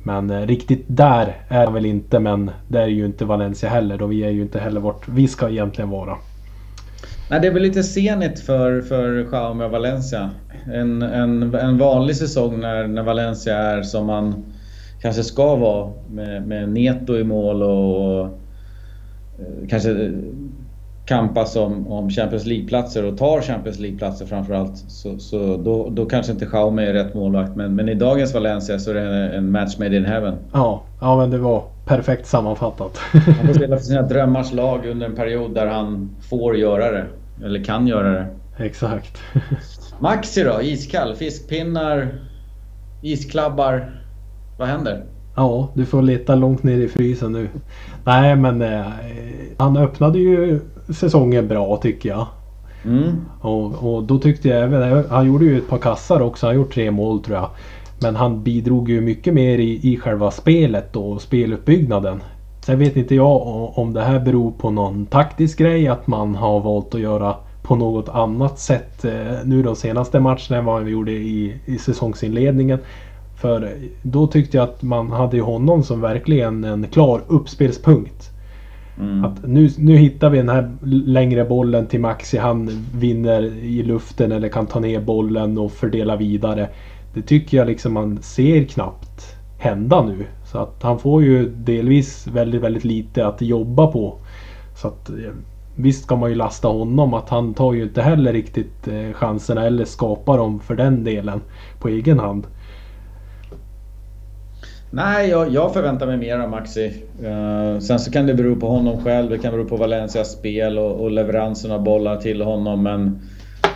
Men 0.02 0.30
eh, 0.30 0.46
riktigt 0.46 0.84
där 0.86 1.36
är 1.48 1.64
han 1.64 1.74
väl 1.74 1.86
inte. 1.86 2.18
Men 2.18 2.50
det 2.68 2.80
är 2.80 2.86
ju 2.86 3.04
inte 3.04 3.24
Valencia 3.24 3.68
heller. 3.68 4.02
Och 4.02 4.12
vi 4.12 4.24
är 4.24 4.30
ju 4.30 4.42
inte 4.42 4.60
heller 4.60 4.80
vart 4.80 5.08
vi 5.08 5.28
ska 5.28 5.48
egentligen 5.48 5.90
vara. 5.90 6.16
Nej, 7.30 7.40
det 7.40 7.46
är 7.46 7.52
väl 7.52 7.62
lite 7.62 7.82
senigt 7.82 8.40
för, 8.40 8.80
för 8.80 9.28
Jaume 9.32 9.64
och 9.64 9.70
Valencia. 9.70 10.30
En, 10.72 11.02
en, 11.02 11.54
en 11.54 11.78
vanlig 11.78 12.16
säsong 12.16 12.60
när, 12.60 12.86
när 12.86 13.02
Valencia 13.02 13.56
är 13.56 13.82
som 13.82 14.06
man 14.06 14.44
kanske 15.02 15.22
ska 15.22 15.56
vara. 15.56 15.92
Med, 16.10 16.46
med 16.46 16.68
Neto 16.68 17.16
i 17.16 17.24
mål 17.24 17.62
och 17.62 18.38
och 19.38 19.44
eh, 19.44 19.68
kanske 19.68 20.12
kampas 21.08 21.56
om, 21.56 21.86
om 21.86 22.10
Champions 22.10 22.46
League-platser 22.46 23.04
och 23.04 23.18
tar 23.18 23.40
Champions 23.40 23.78
League-platser 23.78 24.26
framförallt. 24.26 24.76
Så, 24.76 25.18
så 25.18 25.56
då, 25.56 25.88
då 25.90 26.06
kanske 26.06 26.32
inte 26.32 26.48
Jaume 26.52 26.86
är 26.86 26.92
rätt 26.92 27.14
målvakt. 27.14 27.56
Men, 27.56 27.74
men 27.74 27.88
i 27.88 27.94
dagens 27.94 28.34
Valencia 28.34 28.78
så 28.78 28.90
är 28.90 28.94
det 28.94 29.28
en 29.28 29.50
match 29.50 29.78
made 29.78 29.96
in 29.96 30.04
heaven. 30.04 30.34
Ja, 30.52 30.82
ja 31.00 31.16
men 31.16 31.30
det 31.30 31.38
var 31.38 31.64
perfekt 31.86 32.26
sammanfattat. 32.26 32.98
han 33.12 33.46
får 33.46 33.54
spela 33.54 33.76
för 33.76 33.84
sina 33.84 34.02
drömmars 34.02 34.52
lag 34.52 34.86
under 34.86 35.06
en 35.06 35.14
period 35.14 35.54
där 35.54 35.66
han 35.66 36.10
får 36.30 36.56
göra 36.56 36.92
det. 36.92 37.06
Eller 37.44 37.64
kan 37.64 37.86
göra 37.86 38.10
det. 38.10 38.26
Exakt. 38.58 39.18
Maxi 39.98 40.42
då? 40.42 40.62
Iskall? 40.62 41.14
Fiskpinnar? 41.14 42.08
Isklabbar? 43.02 44.02
Vad 44.58 44.68
händer? 44.68 45.04
Ja, 45.36 45.68
du 45.74 45.86
får 45.86 46.02
leta 46.02 46.34
långt 46.34 46.62
ner 46.62 46.78
i 46.78 46.88
frysen 46.88 47.32
nu. 47.32 47.48
Nej, 48.04 48.36
men 48.36 48.62
eh, 48.62 48.86
han 49.58 49.76
öppnade 49.76 50.18
ju 50.18 50.60
säsongen 50.94 51.48
bra 51.48 51.76
tycker 51.76 52.08
jag. 52.08 52.26
Mm. 52.84 53.16
Och, 53.40 53.94
och, 53.94 54.02
då 54.02 54.18
tyckte 54.18 54.48
jag 54.48 54.62
även, 54.62 55.04
han 55.10 55.26
gjorde 55.26 55.44
ju 55.44 55.58
ett 55.58 55.68
par 55.68 55.78
kassar 55.78 56.20
också, 56.20 56.46
han 56.46 56.56
gjort 56.56 56.74
tre 56.74 56.90
mål 56.90 57.20
tror 57.22 57.36
jag. 57.36 57.50
Men 58.00 58.16
han 58.16 58.42
bidrog 58.42 58.90
ju 58.90 59.00
mycket 59.00 59.34
mer 59.34 59.58
i, 59.58 59.92
i 59.92 59.96
själva 59.96 60.30
spelet 60.30 60.96
och 60.96 61.22
speluppbyggnaden. 61.22 62.22
Sen 62.66 62.78
vet 62.78 62.96
inte 62.96 63.14
jag 63.14 63.42
om 63.78 63.92
det 63.92 64.02
här 64.02 64.20
beror 64.20 64.50
på 64.50 64.70
någon 64.70 65.06
taktisk 65.06 65.58
grej, 65.58 65.88
att 65.88 66.06
man 66.06 66.34
har 66.34 66.60
valt 66.60 66.94
att 66.94 67.00
göra 67.00 67.34
på 67.62 67.76
något 67.76 68.08
annat 68.08 68.58
sätt 68.58 69.04
eh, 69.04 69.12
nu 69.44 69.62
de 69.62 69.76
senaste 69.76 70.20
matcherna 70.20 70.56
än 70.56 70.64
vad 70.64 70.82
vi 70.82 70.90
gjorde 70.90 71.12
i, 71.12 71.60
i 71.64 71.78
säsongsinledningen. 71.78 72.78
För 73.40 73.72
då 74.02 74.26
tyckte 74.26 74.56
jag 74.56 74.64
att 74.64 74.82
man 74.82 75.10
hade 75.10 75.40
honom 75.40 75.82
som 75.82 76.00
verkligen 76.00 76.64
en 76.64 76.86
klar 76.88 77.22
uppspelspunkt. 77.28 78.30
Mm. 79.00 79.24
Att 79.24 79.46
nu, 79.46 79.70
nu 79.78 79.96
hittar 79.96 80.30
vi 80.30 80.38
den 80.38 80.48
här 80.48 80.70
längre 81.06 81.44
bollen 81.44 81.86
till 81.86 82.00
Maxi. 82.00 82.38
Han 82.38 82.70
vinner 82.94 83.42
i 83.44 83.82
luften 83.82 84.32
eller 84.32 84.48
kan 84.48 84.66
ta 84.66 84.80
ner 84.80 85.00
bollen 85.00 85.58
och 85.58 85.72
fördela 85.72 86.16
vidare. 86.16 86.68
Det 87.14 87.22
tycker 87.22 87.56
jag 87.56 87.66
liksom 87.66 87.92
man 87.92 88.22
ser 88.22 88.64
knappt 88.64 89.36
hända 89.58 90.02
nu. 90.02 90.26
Så 90.44 90.58
att 90.58 90.82
han 90.82 90.98
får 90.98 91.22
ju 91.22 91.48
delvis 91.48 92.26
väldigt, 92.26 92.62
väldigt 92.62 92.84
lite 92.84 93.26
att 93.26 93.42
jobba 93.42 93.86
på. 93.86 94.18
Så 94.74 94.88
att 94.88 95.10
eh, 95.10 95.32
visst 95.74 96.04
ska 96.04 96.16
man 96.16 96.30
ju 96.30 96.36
lasta 96.36 96.68
honom 96.68 97.14
att 97.14 97.28
han 97.28 97.54
tar 97.54 97.72
ju 97.72 97.82
inte 97.82 98.02
heller 98.02 98.32
riktigt 98.32 98.88
eh, 98.88 99.12
chanserna 99.12 99.66
eller 99.66 99.84
skapar 99.84 100.38
dem 100.38 100.60
för 100.60 100.76
den 100.76 101.04
delen 101.04 101.40
på 101.80 101.88
egen 101.88 102.18
hand. 102.18 102.46
Nej, 104.90 105.28
jag, 105.28 105.52
jag 105.52 105.72
förväntar 105.72 106.06
mig 106.06 106.16
mer 106.16 106.38
av 106.38 106.50
Maxi. 106.50 106.92
Uh, 107.22 107.78
sen 107.78 107.98
så 107.98 108.10
kan 108.10 108.26
det 108.26 108.34
bero 108.34 108.56
på 108.56 108.68
honom 108.68 109.04
själv, 109.04 109.30
det 109.30 109.38
kan 109.38 109.52
bero 109.52 109.64
på 109.64 109.76
Valencias 109.76 110.32
spel 110.32 110.78
och, 110.78 111.00
och 111.00 111.10
leveransen 111.10 111.72
av 111.72 111.82
bollar 111.82 112.16
till 112.16 112.42
honom. 112.42 112.82
Men, 112.82 113.20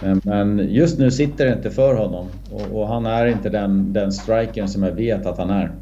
eh, 0.02 0.16
men 0.22 0.68
just 0.70 0.98
nu 0.98 1.10
sitter 1.10 1.46
det 1.46 1.52
inte 1.52 1.70
för 1.70 1.94
honom. 1.94 2.26
Och, 2.52 2.80
och 2.80 2.88
han 2.88 3.06
är 3.06 3.26
inte 3.26 3.48
den, 3.48 3.92
den 3.92 4.12
strikern 4.12 4.68
som 4.68 4.82
jag 4.82 4.92
vet 4.92 5.26
att 5.26 5.38
han 5.38 5.50
är. 5.50 5.72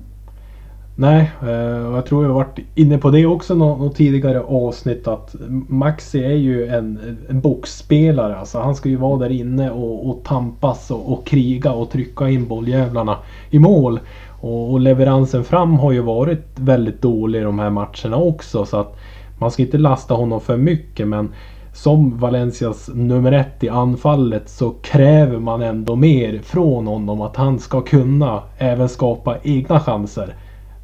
Nej, 1.00 1.30
eh, 1.42 1.86
och 1.86 1.96
jag 1.96 2.06
tror 2.06 2.24
jag 2.24 2.32
varit 2.32 2.58
inne 2.74 2.98
på 2.98 3.10
det 3.10 3.26
också 3.26 3.54
något, 3.54 3.96
tidigare 3.96 4.40
avsnitt 4.40 5.08
att 5.08 5.34
Maxi 5.68 6.24
är 6.24 6.36
ju 6.36 6.66
en, 6.66 7.16
en 7.28 7.40
boxspelare. 7.40 8.36
Alltså 8.36 8.58
han 8.58 8.74
ska 8.74 8.88
ju 8.88 8.96
vara 8.96 9.18
där 9.18 9.30
inne 9.30 9.70
och, 9.70 10.10
och 10.10 10.24
tampas 10.24 10.90
och, 10.90 11.12
och, 11.12 11.26
kriga 11.26 11.72
och 11.72 11.90
trycka 11.90 12.28
in 12.28 12.48
bolljävlarna 12.48 13.16
i 13.50 13.58
mål. 13.58 14.00
Och, 14.40 14.72
och, 14.72 14.80
leveransen 14.80 15.44
fram 15.44 15.78
har 15.78 15.92
ju 15.92 16.00
varit 16.00 16.46
väldigt 16.54 17.02
dålig 17.02 17.40
i 17.40 17.42
de 17.42 17.58
här 17.58 17.70
matcherna 17.70 18.16
också. 18.16 18.64
Så 18.64 18.76
att 18.76 18.96
man 19.38 19.50
ska 19.50 19.62
inte 19.62 19.78
lasta 19.78 20.14
honom 20.14 20.40
för 20.40 20.56
mycket 20.56 21.08
men 21.08 21.32
som 21.72 22.18
Valencias 22.18 22.90
nummer 22.94 23.32
ett 23.32 23.64
i 23.64 23.68
anfallet 23.68 24.48
så 24.48 24.70
kräver 24.70 25.38
man 25.38 25.62
ändå 25.62 25.96
mer 25.96 26.40
från 26.42 26.86
honom. 26.86 27.20
Att 27.20 27.36
han 27.36 27.58
ska 27.58 27.80
kunna 27.80 28.42
även 28.58 28.88
skapa 28.88 29.36
egna 29.42 29.80
chanser. 29.80 30.34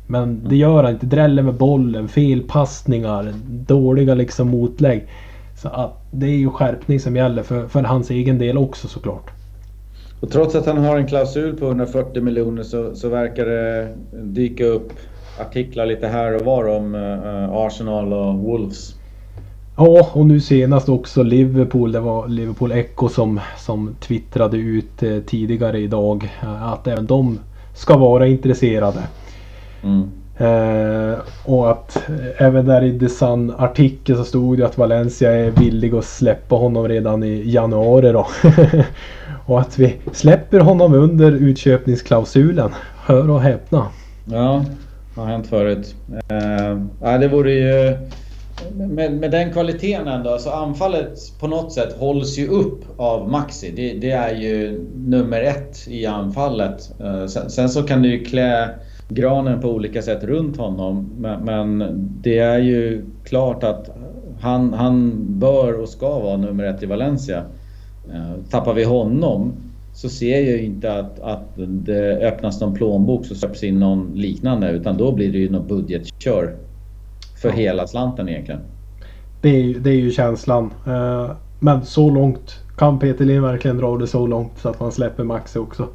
Men 0.06 0.48
det 0.48 0.56
gör 0.56 0.84
han 0.84 0.92
inte. 0.92 1.06
Dräller 1.06 1.42
med 1.42 1.54
bollen, 1.54 2.08
felpassningar, 2.08 3.32
dåliga 3.48 4.14
liksom 4.14 4.48
motlägg. 4.48 5.08
Så 5.56 5.68
att 5.68 6.06
det 6.10 6.26
är 6.26 6.36
ju 6.36 6.50
skärpning 6.50 7.00
som 7.00 7.16
gäller 7.16 7.42
för, 7.42 7.68
för 7.68 7.82
hans 7.82 8.10
egen 8.10 8.38
del 8.38 8.58
också 8.58 8.88
såklart. 8.88 9.35
Och 10.20 10.30
trots 10.30 10.54
att 10.54 10.66
han 10.66 10.84
har 10.84 10.96
en 10.96 11.06
klausul 11.06 11.56
på 11.56 11.66
140 11.66 12.22
miljoner 12.22 12.62
så, 12.62 12.94
så 12.94 13.08
verkar 13.08 13.46
det 13.46 13.88
dyka 14.12 14.64
upp 14.64 14.92
artiklar 15.40 15.86
lite 15.86 16.06
här 16.06 16.34
och 16.34 16.44
var 16.44 16.68
om 16.68 16.94
uh, 16.94 17.52
Arsenal 17.52 18.12
och 18.12 18.34
Wolves. 18.34 18.94
Ja, 19.76 20.10
och 20.12 20.26
nu 20.26 20.40
senast 20.40 20.88
också 20.88 21.22
Liverpool. 21.22 21.92
Det 21.92 22.00
var 22.00 22.28
Liverpool 22.28 22.72
Echo 22.72 23.08
som, 23.08 23.40
som 23.58 23.94
twittrade 24.00 24.56
ut 24.56 25.02
eh, 25.02 25.18
tidigare 25.18 25.78
idag 25.78 26.30
eh, 26.42 26.72
att 26.72 26.86
även 26.86 27.06
de 27.06 27.38
ska 27.74 27.96
vara 27.96 28.26
intresserade. 28.26 29.02
Mm. 29.82 30.10
Eh, 30.38 31.18
och 31.44 31.70
att 31.70 32.02
även 32.36 32.66
där 32.66 32.84
i 32.84 32.98
The 32.98 33.08
Sun 33.08 33.54
artikel 33.58 34.16
så 34.16 34.24
stod 34.24 34.58
det 34.58 34.66
att 34.66 34.78
Valencia 34.78 35.32
är 35.32 35.50
villig 35.50 35.94
att 35.94 36.04
släppa 36.04 36.56
honom 36.56 36.88
redan 36.88 37.22
i 37.22 37.42
januari 37.50 38.12
då. 38.12 38.26
och 39.46 39.60
att 39.60 39.78
vi 39.78 39.96
släpper 40.12 40.60
honom 40.60 40.94
under 40.94 41.32
utköpningsklausulen. 41.32 42.70
Hör 43.06 43.30
och 43.30 43.40
häpna. 43.40 43.86
Ja, 44.30 44.64
det 45.14 45.20
har 45.20 45.28
hänt 45.28 45.46
förut. 45.46 45.94
Eh, 46.28 47.18
det 47.20 47.28
vore 47.28 47.52
ju... 47.52 47.96
Med, 48.76 49.12
med 49.12 49.30
den 49.30 49.52
kvaliteten 49.52 50.08
ändå, 50.08 50.30
alltså 50.30 50.50
anfallet 50.50 51.18
på 51.40 51.46
något 51.46 51.72
sätt 51.72 51.96
hålls 51.98 52.38
ju 52.38 52.48
upp 52.48 52.84
av 52.96 53.30
Maxi. 53.30 53.72
Det, 53.76 53.92
det 53.92 54.10
är 54.10 54.34
ju 54.34 54.84
nummer 54.96 55.42
ett 55.42 55.88
i 55.88 56.06
anfallet. 56.06 56.92
Eh, 57.00 57.26
sen, 57.26 57.50
sen, 57.50 57.68
så 57.68 57.82
kan 57.82 58.02
du 58.02 58.08
ju 58.08 58.24
klä 58.24 58.68
granen 59.08 59.60
på 59.60 59.68
olika 59.68 60.02
sätt 60.02 60.24
runt 60.24 60.56
honom. 60.56 61.10
Men, 61.18 61.44
men 61.44 61.84
det 62.22 62.38
är 62.38 62.58
ju 62.58 63.04
klart 63.24 63.64
att 63.64 63.90
han, 64.40 64.72
han 64.72 65.24
bör 65.38 65.80
och 65.80 65.88
ska 65.88 66.18
vara 66.18 66.36
nummer 66.36 66.64
ett 66.64 66.82
i 66.82 66.86
Valencia. 66.86 67.42
Eh, 68.12 68.50
tappar 68.50 68.74
vi 68.74 68.84
honom 68.84 69.52
så 69.92 70.08
ser 70.08 70.40
jag 70.50 70.60
inte 70.60 70.98
att, 70.98 71.20
att 71.20 71.48
det 71.56 72.28
öppnas 72.28 72.60
någon 72.60 72.74
plånbok 72.74 73.26
så 73.26 73.34
släpps 73.34 73.62
in 73.62 73.80
någon 73.80 74.12
liknande 74.14 74.70
utan 74.70 74.96
då 74.96 75.12
blir 75.12 75.32
det 75.32 75.38
ju 75.38 75.50
något 75.50 75.68
budgetkör 75.68 76.56
för 77.42 77.50
hela 77.50 77.86
slanten 77.86 78.28
egentligen. 78.28 78.60
Det 79.42 79.48
är, 79.48 79.74
det 79.74 79.90
är 79.90 79.94
ju 79.94 80.10
känslan. 80.10 80.70
Eh, 80.86 81.30
men 81.60 81.84
så 81.84 82.10
långt 82.10 82.60
kan 82.76 82.98
Peter 82.98 83.24
Lind 83.24 83.42
verkligen 83.42 83.78
dra 83.78 83.96
det 83.96 84.06
så 84.06 84.26
långt 84.26 84.52
så 84.56 84.68
att 84.68 84.80
man 84.80 84.92
släpper 84.92 85.24
Maxi 85.24 85.58
också. 85.58 85.88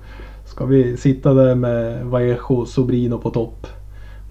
Ska 0.46 0.66
vi 0.66 0.98
sitta 0.98 1.34
där 1.34 1.56
med 1.56 2.06
Vallejo 2.06 2.66
Sobrino 2.66 3.18
på 3.18 3.30
topp? 3.30 3.68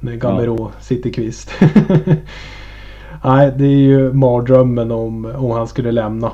Med 0.01 0.21
Gamero 0.21 0.57
ja. 0.59 0.71
Citykvist. 0.81 1.51
Nej, 3.25 3.53
det 3.57 3.65
är 3.65 3.79
ju 3.79 4.13
mardrömmen 4.13 4.91
om, 4.91 5.25
om 5.25 5.51
han 5.51 5.69
skulle 5.69 5.93
lämna. 5.93 6.33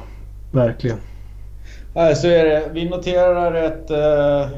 Verkligen. 0.52 0.98
Nej, 1.96 2.14
så 2.14 2.28
är 2.28 2.44
det. 2.44 2.62
Vi 2.72 2.88
noterar 2.88 3.54
ett 3.54 3.90
uh, 3.90 4.56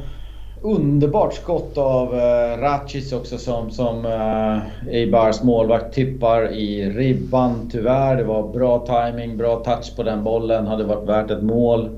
underbart 0.63 1.35
skott 1.35 1.79
av 1.79 2.15
uh, 2.15 2.61
Ratchis 2.61 3.13
också 3.13 3.39
som, 3.39 3.71
som 3.71 4.07
uh, 4.07 4.93
Eibars 4.95 5.43
målvakt 5.43 5.95
tippar 5.95 6.53
i 6.53 6.91
ribban. 6.91 7.71
Tyvärr, 7.73 8.17
det 8.17 8.25
var 8.25 8.53
bra 8.53 8.87
timing, 8.87 9.37
bra 9.37 9.57
touch 9.57 9.97
på 9.97 10.03
den 10.03 10.25
bollen. 10.25 10.67
Hade 10.67 10.85
varit 10.85 11.09
värt 11.09 11.31
ett 11.31 11.43
mål. 11.43 11.89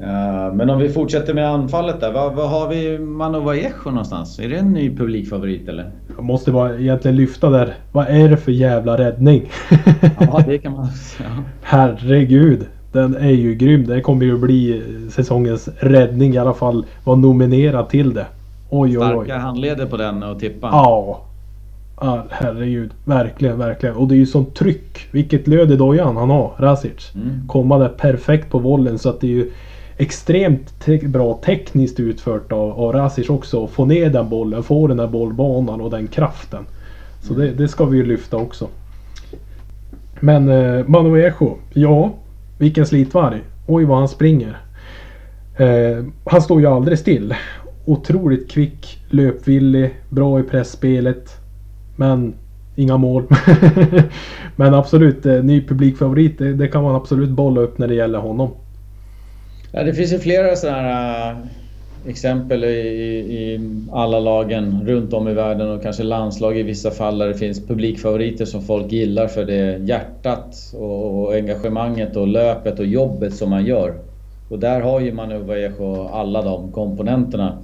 Eh, 0.00 0.54
men 0.54 0.70
om 0.70 0.78
vi 0.78 0.88
fortsätter 0.88 1.34
med 1.34 1.48
anfallet 1.48 2.00
där. 2.00 2.12
Var, 2.12 2.30
var 2.30 2.46
har 2.46 2.68
vi 2.68 2.98
Manu 2.98 3.40
Vallejo 3.40 3.70
någonstans? 3.84 4.38
Är 4.38 4.48
det 4.48 4.56
en 4.56 4.72
ny 4.72 4.96
publikfavorit 4.96 5.68
eller? 5.68 5.90
Jag 6.16 6.24
måste 6.24 6.52
bara 6.52 6.78
egentligen 6.78 7.16
lyfta 7.16 7.50
där. 7.50 7.74
Vad 7.92 8.08
är 8.08 8.28
det 8.28 8.36
för 8.36 8.52
jävla 8.52 8.98
räddning? 8.98 9.50
ja, 10.20 10.42
det 10.46 10.58
kan 10.58 10.72
man 10.72 10.86
säga. 10.86 11.44
Herregud. 11.62 12.66
Den 12.96 13.14
är 13.16 13.30
ju 13.30 13.54
grym. 13.54 13.86
Det 13.86 14.00
kommer 14.00 14.24
ju 14.24 14.38
bli 14.38 14.82
säsongens 15.10 15.68
räddning 15.78 16.34
i 16.34 16.38
alla 16.38 16.54
fall. 16.54 16.86
Var 17.04 17.16
nominerad 17.16 17.88
till 17.88 18.14
det. 18.14 18.26
Oj, 18.70 18.98
oj, 18.98 19.04
oj. 19.04 19.24
Starka 19.26 19.38
handleder 19.38 19.86
på 19.86 19.96
den 19.96 20.22
och 20.22 20.40
tippa. 20.40 20.66
Ja. 20.66 21.22
Ah, 21.94 22.18
herregud. 22.30 22.90
Verkligen, 23.04 23.58
verkligen. 23.58 23.96
Och 23.96 24.08
det 24.08 24.14
är 24.14 24.16
ju 24.16 24.26
sånt 24.26 24.54
tryck. 24.54 25.08
Vilket 25.10 25.46
löd 25.46 25.72
i 25.72 25.76
dojan 25.76 26.16
han 26.16 26.30
har, 26.30 26.52
Rasic. 26.58 27.14
Mm. 27.14 27.48
Komma 27.48 27.78
där 27.78 27.88
perfekt 27.88 28.50
på 28.50 28.58
vollen 28.58 28.98
så 28.98 29.08
att 29.08 29.20
det 29.20 29.26
är 29.26 29.30
ju 29.30 29.50
extremt 29.96 30.80
te 30.84 30.98
bra 30.98 31.40
tekniskt 31.44 32.00
utfört 32.00 32.52
av, 32.52 32.80
av 32.80 32.92
Rasic 32.92 33.30
också. 33.30 33.66
Få 33.66 33.84
ner 33.84 34.10
den 34.10 34.28
bollen, 34.28 34.62
få 34.62 34.86
den 34.86 34.98
här 34.98 35.06
bollbanan 35.06 35.80
och 35.80 35.90
den 35.90 36.06
kraften. 36.06 36.64
Så 37.22 37.34
det, 37.34 37.50
det 37.50 37.68
ska 37.68 37.84
vi 37.84 37.96
ju 37.96 38.06
lyfta 38.06 38.36
också. 38.36 38.68
Men 40.20 40.48
eh, 40.48 40.84
Manu 40.86 41.26
Echo, 41.26 41.54
ja, 41.72 42.12
vilken 42.58 42.86
slitvarg. 42.86 43.40
Oj 43.66 43.84
vad 43.84 43.98
han 43.98 44.08
springer. 44.08 44.58
Eh, 45.56 46.04
han 46.24 46.42
står 46.42 46.60
ju 46.60 46.66
aldrig 46.66 46.98
still. 46.98 47.34
Otroligt 47.84 48.50
kvick, 48.50 48.98
löpvillig, 49.10 49.94
bra 50.08 50.40
i 50.40 50.42
pressspelet. 50.42 51.36
Men 51.96 52.34
inga 52.76 52.96
mål. 52.96 53.24
Men 54.56 54.74
absolut, 54.74 55.26
eh, 55.26 55.42
ny 55.44 55.66
publikfavorit. 55.66 56.38
Det, 56.38 56.52
det 56.52 56.68
kan 56.68 56.82
man 56.82 56.94
absolut 56.94 57.30
bolla 57.30 57.60
upp 57.60 57.78
när 57.78 57.88
det 57.88 57.94
gäller 57.94 58.18
honom. 58.18 58.50
Ja, 59.72 59.82
det 59.82 59.94
finns 59.94 60.12
ju 60.12 60.18
flera 60.18 60.56
sådana 60.56 60.78
här 60.78 61.30
eh, 61.30 61.36
exempel 62.08 62.64
i, 62.64 62.68
i, 62.68 63.60
alla 63.92 64.20
lagen 64.20 64.86
runt 64.86 65.12
om 65.12 65.28
i 65.28 65.34
världen 65.34 65.70
och 65.70 65.82
kanske 65.82 66.02
landslag 66.02 66.58
i 66.58 66.62
vissa 66.62 66.90
fall 66.90 67.18
där 67.18 67.28
det 67.28 67.34
finns 67.34 67.66
publikfavoriter 67.66 68.44
som 68.44 68.62
folk 68.62 68.92
gillar 68.92 69.26
för 69.26 69.44
det 69.44 69.78
hjärtat 69.78 70.56
och, 70.74 71.22
och 71.22 71.34
engagemanget 71.34 72.16
och 72.16 72.28
löpet 72.28 72.78
och 72.78 72.86
jobbet 72.86 73.34
som 73.34 73.50
man 73.50 73.66
gör. 73.66 73.94
Och 74.48 74.58
där 74.58 74.80
har 74.80 75.00
ju 75.00 75.12
Manu 75.12 75.38
Vallejo 75.38 76.08
alla 76.08 76.42
de 76.42 76.72
komponenterna. 76.72 77.58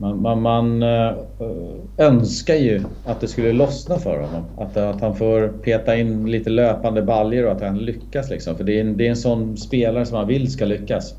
Man, 0.00 0.22
man, 0.22 0.42
man 0.42 0.82
äh, 0.82 1.12
önskar 1.98 2.54
ju 2.54 2.82
att 3.04 3.20
det 3.20 3.28
skulle 3.28 3.52
lossna 3.52 3.98
för 3.98 4.20
honom. 4.20 4.44
Att, 4.56 4.76
att 4.76 5.00
han 5.00 5.16
får 5.16 5.48
peta 5.48 5.96
in 5.96 6.30
lite 6.30 6.50
löpande 6.50 7.02
baljer 7.02 7.46
och 7.46 7.52
att 7.52 7.60
han 7.60 7.78
lyckas. 7.78 8.30
Liksom. 8.30 8.56
För 8.56 8.64
det 8.64 8.76
är, 8.76 8.80
en, 8.80 8.96
det 8.96 9.06
är 9.06 9.10
en 9.10 9.16
sån 9.16 9.56
spelare 9.56 10.06
som 10.06 10.18
man 10.18 10.26
vill 10.26 10.52
ska 10.52 10.64
lyckas. 10.64 11.14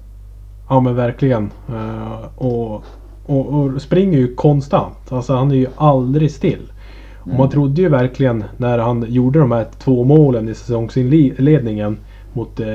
Ja 0.72 0.80
men 0.80 0.96
verkligen. 0.96 1.52
Uh, 1.70 2.26
och, 2.36 2.84
och, 3.26 3.54
och, 3.54 3.82
springer 3.82 4.18
ju 4.18 4.36
konstant. 4.36 5.12
Alltså 5.12 5.34
han 5.34 5.52
är 5.52 5.56
ju 5.56 5.68
aldrig 5.76 6.32
still. 6.32 6.72
Och 7.20 7.28
man 7.28 7.36
mm. 7.36 7.50
trodde 7.50 7.82
ju 7.82 7.90
verkligen 7.90 8.44
när 8.58 8.78
han 8.78 9.06
gjorde 9.08 9.40
de 9.40 9.52
här 9.52 9.66
två 9.80 10.04
målen 10.04 10.50
i 10.50 10.56
säsongsinledningen 10.56 11.98
mot... 12.34 12.60
Eh, 12.60 12.68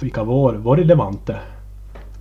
vilka 0.00 0.24
var 0.24 0.54
Var 0.54 0.76
det 0.76 0.84
Levante? 0.84 1.36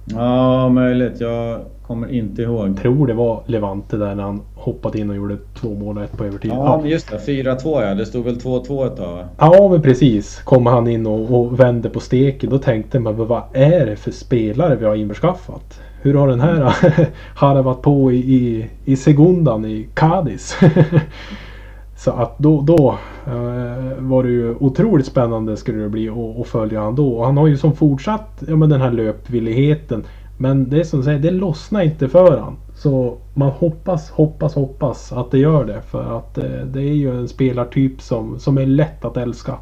Ja, 0.06 0.70
möjligt. 0.70 1.22
Jag 1.22 1.62
kommer 1.92 2.12
inte 2.12 2.42
ihåg. 2.42 2.70
Jag 2.70 2.78
tror 2.78 3.08
det 3.08 3.14
var 3.14 3.44
Levante 3.46 3.98
där 3.98 4.16
när 4.16 4.24
han 4.24 4.42
hoppade 4.56 5.00
in 5.00 5.10
och 5.10 5.16
gjorde 5.16 5.38
två 5.60 5.70
mål 5.70 5.98
och 5.98 6.04
ett 6.04 6.18
på 6.18 6.26
övertid. 6.26 6.52
Ja, 6.52 6.80
men 6.82 6.90
just 6.90 7.10
det. 7.10 7.18
4-2 7.18 7.88
ja. 7.88 7.96
Det 7.96 8.06
stod 8.06 8.26
väl 8.26 8.36
2-2 8.36 8.88
ett 8.88 8.98
tag? 8.98 9.26
Ja, 9.38 9.70
men 9.72 9.82
precis. 9.82 10.42
Kommer 10.42 10.72
han 10.72 10.88
in 10.88 11.08
och, 11.08 11.40
och 11.40 11.60
vänder 11.60 11.90
på 11.90 12.00
steken. 12.00 12.50
Då 12.50 12.58
tänkte 12.58 13.00
man, 13.00 13.28
vad 13.28 13.44
är 13.54 13.86
det 13.86 13.96
för 13.96 14.12
spelare 14.12 14.76
vi 14.76 14.86
har 14.86 14.96
införskaffat? 14.96 15.80
Hur 16.02 16.14
har 16.14 16.28
den 16.28 16.40
här 16.40 16.76
harvat 17.36 17.82
på 17.82 18.12
i, 18.12 18.18
i, 18.18 18.70
i 18.86 18.96
Segundan 18.96 19.66
i 19.66 19.88
Cadiz? 19.94 20.60
Så 21.98 22.12
att 22.12 22.40
då, 22.40 22.62
då 22.62 22.98
eh, 23.28 23.94
var 23.98 24.24
det 24.24 24.30
ju 24.30 24.56
otroligt 24.60 25.06
spännande 25.06 25.58
skulle 25.58 25.84
det 25.84 25.90
bli 25.90 26.10
att 26.10 26.48
följa 26.48 26.82
han 26.82 26.96
då. 26.96 27.14
Och 27.14 27.26
han 27.26 27.38
har 27.38 27.48
ju 27.48 27.58
som 27.58 27.76
fortsatt 27.76 28.44
ja, 28.48 28.56
men 28.56 28.70
den 28.70 28.82
här 28.82 28.92
löpvilligheten. 28.92 30.04
Men 30.42 30.70
det 30.70 30.80
är 30.80 30.84
som 30.84 31.00
du 31.00 31.06
säger, 31.06 31.20
det 31.20 31.32
lossnar 31.32 31.82
inte 31.82 32.10
för 32.10 32.38
han. 32.38 32.58
Så 32.76 33.18
man 33.34 33.50
hoppas, 33.50 34.10
hoppas, 34.10 34.56
hoppas 34.56 35.12
att 35.12 35.32
det 35.32 35.38
gör 35.38 35.66
det. 35.66 35.82
För 35.82 36.18
att 36.18 36.38
eh, 36.38 36.66
det 36.66 36.82
är 36.82 36.94
ju 36.94 37.18
en 37.18 37.28
spelartyp 37.28 38.02
som, 38.02 38.40
som 38.40 38.58
är 38.58 38.66
lätt 38.66 39.06
att 39.06 39.18
älska. 39.18 39.58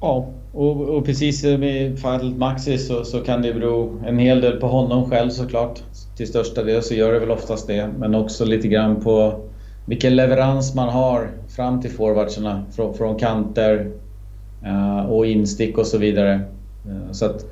Ja, 0.00 0.28
och, 0.52 0.80
och 0.80 1.04
precis 1.04 1.44
i 1.44 1.96
fallet 2.02 2.36
Maxi 2.36 2.78
så, 2.78 3.04
så 3.04 3.20
kan 3.20 3.42
det 3.42 3.54
bero 3.54 4.00
en 4.06 4.18
hel 4.18 4.40
del 4.40 4.56
på 4.56 4.66
honom 4.66 5.10
själv 5.10 5.30
såklart. 5.30 5.82
Till 6.16 6.26
största 6.26 6.62
del 6.62 6.82
så 6.82 6.94
gör 6.94 7.12
det 7.12 7.18
väl 7.18 7.30
oftast 7.30 7.66
det. 7.66 7.88
Men 7.98 8.14
också 8.14 8.44
lite 8.44 8.68
grann 8.68 9.00
på 9.00 9.40
vilken 9.84 10.16
leverans 10.16 10.74
man 10.74 10.88
har 10.88 11.30
fram 11.48 11.80
till 11.80 11.90
forwardsarna 11.90 12.64
från, 12.72 12.94
från 12.94 13.18
kanter 13.18 13.92
eh, 14.64 15.06
och 15.06 15.26
instick 15.26 15.78
och 15.78 15.86
så 15.86 15.98
vidare. 15.98 16.40
Eh, 16.86 17.12
så 17.12 17.26
att 17.26 17.44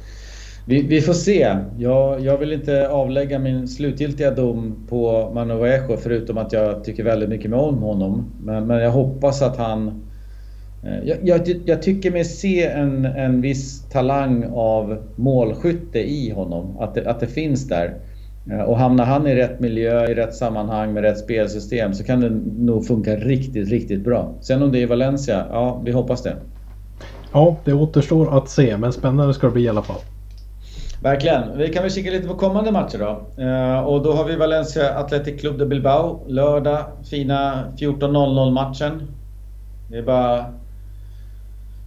vi, 0.67 0.83
vi, 0.83 1.01
får 1.01 1.12
se. 1.12 1.57
Jag, 1.79 2.21
jag, 2.21 2.39
vill 2.39 2.53
inte 2.53 2.89
avlägga 2.89 3.39
min 3.39 3.69
slutgiltiga 3.69 4.31
dom 4.31 4.87
på 4.89 5.31
Manu 5.35 5.55
Vallejo 5.55 5.97
förutom 5.97 6.39
att 6.39 6.53
jag 6.53 6.85
tycker 6.85 7.05
väldigt 7.05 7.29
mycket 7.29 7.53
om 7.53 7.79
honom. 7.79 8.33
Men, 8.43 8.67
men 8.67 8.83
jag 8.83 8.91
hoppas 8.91 9.43
att 9.43 9.57
han... 9.57 10.03
Eh, 10.85 11.09
jag, 11.09 11.19
jag, 11.23 11.41
jag, 11.65 11.83
tycker 11.83 12.11
mig 12.11 12.25
se 12.25 12.67
en, 12.67 13.05
en 13.05 13.41
viss 13.41 13.89
talang 13.89 14.45
av 14.55 14.97
målskytte 15.17 15.99
i 15.99 16.31
honom. 16.31 16.79
Att 16.79 16.95
det, 16.95 17.11
att 17.11 17.21
det 17.21 17.27
finns 17.27 17.69
där. 17.69 17.95
Eh, 18.51 18.61
och 18.61 18.79
hamnar 18.79 19.05
han 19.05 19.27
i 19.27 19.35
rätt 19.35 19.61
miljö, 19.61 20.11
i 20.11 20.15
rätt 20.15 20.35
sammanhang 20.35 20.93
med 20.93 21.03
rätt 21.03 21.19
spelsystem 21.19 21.95
så 21.95 22.05
kan 22.05 22.21
det 22.21 22.31
nog 22.59 22.87
funka 22.87 23.17
riktigt, 23.17 23.69
riktigt 23.69 24.05
bra. 24.05 24.35
Sen 24.41 24.62
om 24.62 24.73
det 24.73 24.83
är 24.83 24.87
Valencia, 24.87 25.47
ja 25.51 25.83
vi 25.85 25.93
hoppas 25.93 26.23
det. 26.23 26.37
Ja, 27.33 27.57
det 27.65 27.73
återstår 27.73 28.39
att 28.39 28.49
se 28.49 28.77
men 28.77 28.93
spännande 28.93 29.35
ska 29.35 29.47
det 29.47 29.53
bli 29.53 29.62
i 29.62 29.69
alla 29.69 29.83
fall. 29.83 30.01
Verkligen. 31.05 31.59
Vi 31.59 31.69
kan 31.69 31.83
väl 31.83 31.93
kika 31.93 32.11
lite 32.11 32.29
på 32.29 32.35
kommande 32.35 32.73
matcher 32.73 32.99
då. 32.99 33.43
Eh, 33.43 33.79
och 33.79 34.03
då 34.03 34.13
har 34.13 34.25
vi 34.25 34.37
Valencia 34.37 34.99
Athletic 34.99 35.41
Club 35.41 35.59
de 35.59 35.67
Bilbao. 35.67 36.25
Lördag, 36.29 36.85
fina 37.11 37.65
14.00 37.79 38.51
matchen. 38.51 39.03
Det 39.91 39.99
är 39.99 40.03
bara 40.03 40.45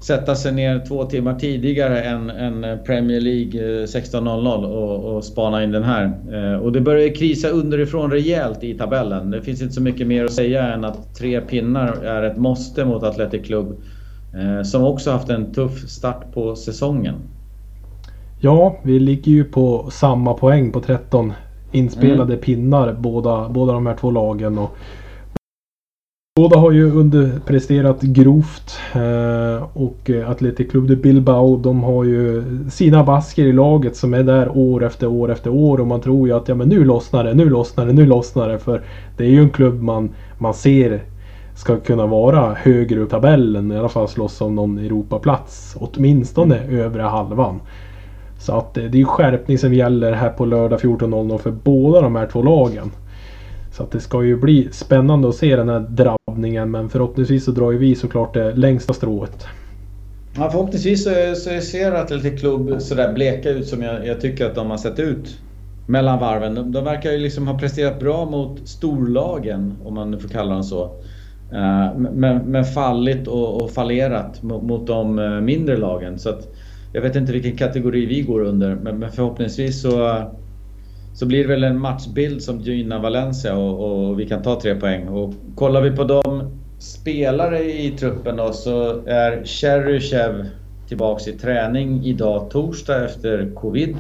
sätta 0.04 0.36
sig 0.36 0.52
ner 0.52 0.86
två 0.88 1.06
timmar 1.06 1.40
tidigare 1.40 2.02
än, 2.02 2.30
än 2.30 2.84
Premier 2.86 3.22
League 3.22 3.82
eh, 3.82 3.84
16.00 3.84 4.66
och, 4.66 5.16
och 5.16 5.24
spana 5.24 5.64
in 5.64 5.72
den 5.72 5.84
här. 5.84 6.04
Eh, 6.32 6.60
och 6.60 6.72
det 6.72 6.82
börjar 6.82 7.16
krisa 7.16 7.50
underifrån 7.50 8.12
rejält 8.12 8.64
i 8.64 8.74
tabellen. 8.74 9.32
Det 9.32 9.42
finns 9.42 9.62
inte 9.62 9.74
så 9.74 9.82
mycket 9.82 10.08
mer 10.08 10.26
att 10.26 10.34
säga 10.34 10.74
än 10.74 10.86
att 10.86 11.16
tre 11.16 11.42
pinnar 11.42 11.94
är 12.04 12.24
ett 12.24 12.38
måste 12.38 12.86
mot 12.86 13.04
Athletic 13.04 13.46
Club. 13.46 13.82
Som 14.66 14.84
också 14.84 15.12
haft 15.12 15.30
en 15.30 15.54
tuff 15.54 15.90
start 15.90 16.34
på 16.34 16.56
säsongen. 16.56 17.16
Ja, 18.40 18.76
vi 18.84 19.00
ligger 19.00 19.32
ju 19.32 19.44
på 19.44 19.90
samma 19.92 20.34
poäng 20.34 20.72
på 20.72 20.80
13 20.80 21.34
inspelade 21.72 22.34
mm. 22.34 22.42
pinnar 22.42 22.94
båda, 23.00 23.50
båda 23.50 23.74
de 23.74 23.86
här 23.86 23.96
två 23.96 24.12
lagen. 24.12 24.58
Och 24.58 24.78
Båda 26.38 26.58
har 26.58 26.72
ju 26.72 26.92
underpresterat 26.92 28.02
grovt. 28.02 28.80
Eh, 28.94 29.68
och 29.74 30.10
Atletic 30.28 30.72
Club 30.72 30.88
de 30.88 30.96
Bilbao 30.96 31.58
de 31.58 31.84
har 31.84 32.04
ju 32.04 32.44
sina 32.70 33.04
basker 33.04 33.46
i 33.46 33.54
laget 33.54 33.96
som 33.96 34.14
är 34.14 34.24
där 34.24 34.58
år 34.58 34.84
efter 34.84 35.08
år 35.08 35.32
efter 35.32 35.50
år. 35.50 35.80
Och 35.80 35.88
man 35.88 36.02
tror 36.02 36.28
ju 36.28 36.34
att 36.34 36.48
ja, 36.48 36.56
men 36.56 36.70
nu 36.70 36.86
lossnar 36.86 37.24
det, 37.24 37.34
nu 37.34 37.50
lossnar 37.50 37.86
det, 37.86 37.94
nu 37.94 38.06
lossnar 38.06 38.50
det. 38.50 38.60
För 38.60 38.82
det 39.18 39.24
är 39.24 39.30
ju 39.30 39.42
en 39.42 39.50
klubb 39.50 39.82
man, 39.82 40.10
man 40.38 40.54
ser 40.54 41.02
ska 41.56 41.80
kunna 41.80 42.06
vara 42.06 42.54
högre 42.54 43.00
upp 43.00 43.10
tabellen. 43.10 43.72
I 43.72 43.78
alla 43.78 43.90
fall 43.90 44.08
slåss 44.08 44.42
om 44.42 44.56
någon 44.56 44.78
Europaplats. 44.78 45.76
Åtminstone 45.80 46.58
mm. 46.58 46.80
övre 46.80 47.02
halvan. 47.02 47.60
Så 48.40 48.58
att 48.58 48.78
eh, 48.78 48.84
det 48.84 48.98
är 48.98 49.00
ju 49.00 49.06
skärpning 49.06 49.58
som 49.58 49.74
gäller 49.74 50.12
här 50.12 50.30
på 50.30 50.46
lördag 50.46 50.80
14.00 50.80 51.38
för 51.38 51.52
båda 51.52 52.02
de 52.02 52.16
här 52.16 52.28
två 52.28 52.42
lagen. 52.42 52.92
Så 53.72 53.84
att 53.84 53.92
det 53.92 54.00
ska 54.00 54.24
ju 54.24 54.38
bli 54.38 54.68
spännande 54.72 55.30
att 55.30 55.36
se 55.36 55.56
den 55.56 55.70
här 55.70 55.80
drabbningen 55.80 56.72
men 56.72 56.90
förhoppningsvis 56.90 57.46
så 57.46 57.52
drar 57.52 57.72
ju 57.72 57.78
vi 57.78 57.96
såklart 57.96 58.34
det 58.34 58.56
längsta 58.56 58.94
strået. 58.94 59.48
Ja, 60.38 60.50
förhoppningsvis 60.50 61.04
så, 61.04 61.10
så 61.36 61.62
ser 61.62 61.92
Atletic 61.92 62.40
Club 62.40 62.82
sådär 62.82 63.14
bleka 63.14 63.50
ut 63.50 63.68
som 63.68 63.82
jag, 63.82 64.08
jag, 64.08 64.22
tycker 64.22 64.46
att 64.46 64.56
de 64.56 64.70
har 64.70 64.78
sett 64.78 65.00
ut 65.00 65.40
mellan 65.88 66.20
varven. 66.20 66.56
De, 66.56 66.72
de 66.72 66.84
verkar 66.84 67.12
ju 67.12 67.18
liksom 67.18 67.48
ha 67.48 67.60
presterat 67.60 68.00
bra 68.00 68.26
mot 68.26 68.68
storlagen, 68.68 69.74
om 69.86 69.94
man 69.94 70.12
nu 70.12 70.20
får 70.20 70.30
kalla 70.30 70.54
dem 70.54 70.64
så. 70.64 70.84
Uh, 71.54 71.98
men, 71.98 72.38
men 72.38 72.66
fallit 72.66 73.28
och, 73.28 73.62
och 73.62 73.72
fallerat 73.72 74.44
mot, 74.44 74.64
mot 74.64 74.88
de 74.88 75.20
eh, 75.20 75.42
mindre 75.42 75.78
lagen. 75.78 76.20
Så 76.20 76.30
att, 76.30 76.48
jag 76.98 77.02
vet 77.02 77.16
inte 77.16 77.32
vilken 77.32 77.58
kategori 77.58 78.06
vi 78.06 78.22
går 78.22 78.42
under, 78.42 78.76
men, 78.76 79.00
men 79.00 79.12
förhoppningsvis 79.12 79.82
så 79.82 80.24
så 81.14 81.26
blir 81.26 81.44
det 81.44 81.48
väl 81.48 81.64
en 81.64 81.80
matchbild 81.80 82.42
som 82.42 82.60
gynnar 82.60 83.00
Valencia 83.00 83.56
och, 83.56 84.08
och, 84.08 84.20
vi 84.20 84.28
kan 84.28 84.42
ta 84.42 84.62
tre 84.62 84.76
poäng. 84.76 85.08
Och 85.08 85.34
kollar 85.56 85.82
vi 85.82 85.92
på 85.92 86.04
de 86.04 86.52
spelare 86.80 87.64
i 87.64 87.92
truppen 87.92 88.36
då 88.36 88.54
så 88.54 89.06
är 89.06 89.46
Cheryshev 89.46 90.46
tillbaks 90.88 91.28
i 91.28 91.32
träning 91.32 92.06
idag 92.06 92.50
torsdag 92.50 93.06
efter 93.06 93.52
Covid. 93.56 93.98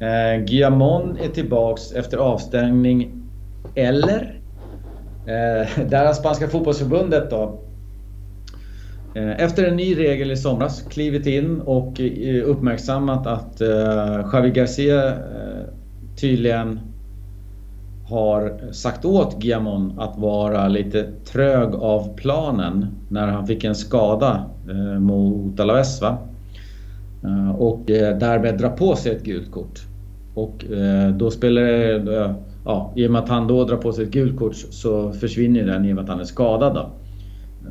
Eh, 0.00 0.44
Guillamon 0.44 1.18
är 1.24 1.28
tillbaks 1.28 1.92
efter 1.92 2.16
avstängning. 2.18 3.22
Eller? 3.74 4.40
Eh, 5.26 5.84
där 5.88 6.06
har 6.06 6.12
Spanska 6.12 6.48
fotbollsförbundet 6.48 7.30
då 7.30 7.58
Eh, 9.14 9.44
efter 9.44 9.64
en 9.64 9.76
ny 9.76 9.98
regel 9.98 10.30
i 10.30 10.36
somras 10.36 10.82
klivit 10.82 11.26
in 11.26 11.60
och 11.60 12.00
eh, 12.00 12.44
uppmärksammat 12.44 13.26
att 13.26 13.60
eh, 13.60 14.30
Javi 14.32 14.50
Garcia 14.50 15.12
tydligen 16.20 16.80
har 18.08 18.72
sagt 18.72 19.04
åt 19.04 19.38
Guillamon 19.38 19.98
att 19.98 20.18
vara 20.18 20.68
lite 20.68 21.06
trög 21.24 21.74
av 21.74 22.16
planen 22.16 22.86
när 23.08 23.26
han 23.26 23.46
fick 23.46 23.64
en 23.64 23.74
skada 23.74 24.44
mot 24.98 25.60
Alaves. 25.60 26.02
Va? 26.02 26.18
Och 27.58 27.80
därmed 27.86 28.58
dra 28.58 28.68
på 28.68 28.96
sig 28.96 29.12
ett 29.12 29.22
gult 29.22 29.50
kort. 29.50 29.80
Och 30.34 30.64
då 31.14 31.30
spelar 31.30 31.62
det... 31.62 32.34
Ja, 32.64 32.92
I 32.96 33.06
och 33.06 33.10
med 33.10 33.22
att 33.22 33.28
han 33.28 33.46
då 33.46 33.64
drar 33.64 33.76
på 33.76 33.92
sig 33.92 34.04
ett 34.04 34.10
gult 34.10 34.38
kort 34.38 34.54
så 34.54 35.12
försvinner 35.12 35.64
den 35.64 35.84
i 35.84 35.92
och 35.92 35.94
med 35.94 36.04
att 36.04 36.10
han 36.10 36.20
är 36.20 36.24
skadad. 36.24 36.74
Då. 36.74 36.90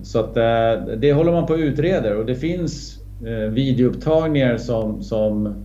Så 0.04 0.20
att 0.20 0.38
eh, 0.38 0.96
det 0.98 1.14
håller 1.14 1.32
man 1.32 1.46
på 1.46 1.54
att 1.54 1.60
utreda 1.60 2.18
och 2.18 2.26
det 2.26 2.36
finns 2.36 3.00
eh, 3.26 3.52
videoupptagningar 3.52 4.58
som, 4.58 5.04
som 5.04 5.56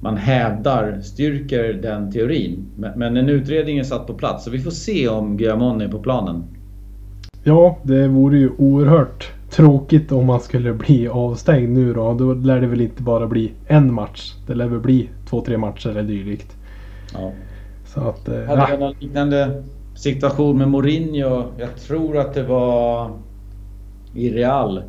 man 0.00 0.16
hävdar 0.16 1.00
styrker 1.00 1.72
den 1.72 2.12
teorin. 2.12 2.66
Men 2.96 3.16
en 3.16 3.28
utredning 3.28 3.78
är 3.78 3.84
satt 3.84 4.06
på 4.06 4.14
plats 4.14 4.44
så 4.44 4.50
vi 4.50 4.58
får 4.58 4.70
se 4.70 5.08
om 5.08 5.36
Guillamon 5.36 5.80
är 5.80 5.88
på 5.88 5.98
planen. 5.98 6.44
Ja, 7.44 7.78
det 7.82 8.08
vore 8.08 8.38
ju 8.38 8.50
oerhört 8.58 9.32
tråkigt 9.50 10.12
om 10.12 10.26
man 10.26 10.40
skulle 10.40 10.72
bli 10.72 11.08
avstängd 11.08 11.72
nu 11.72 11.94
då. 11.94 12.14
Då 12.14 12.34
lär 12.34 12.60
det 12.60 12.66
väl 12.66 12.80
inte 12.80 13.02
bara 13.02 13.26
bli 13.26 13.52
en 13.66 13.94
match. 13.94 14.34
Det 14.46 14.54
lär 14.54 14.66
väl 14.66 14.80
bli 14.80 15.08
två, 15.28 15.40
tre 15.40 15.58
matcher 15.58 15.90
eller 15.90 16.02
dylikt. 16.02 16.56
Ja. 17.12 17.32
Så 17.86 18.00
att... 18.00 18.28
Eh, 18.28 18.44
Hade 18.44 18.66
ja. 18.70 18.78
någon 18.78 18.94
liknande 19.00 19.62
situation 19.94 20.58
med 20.58 20.68
Mourinho. 20.68 21.42
Jag 21.58 21.76
tror 21.76 22.18
att 22.18 22.34
det 22.34 22.42
var 22.42 23.10
i 24.14 24.30
Real. 24.30 24.82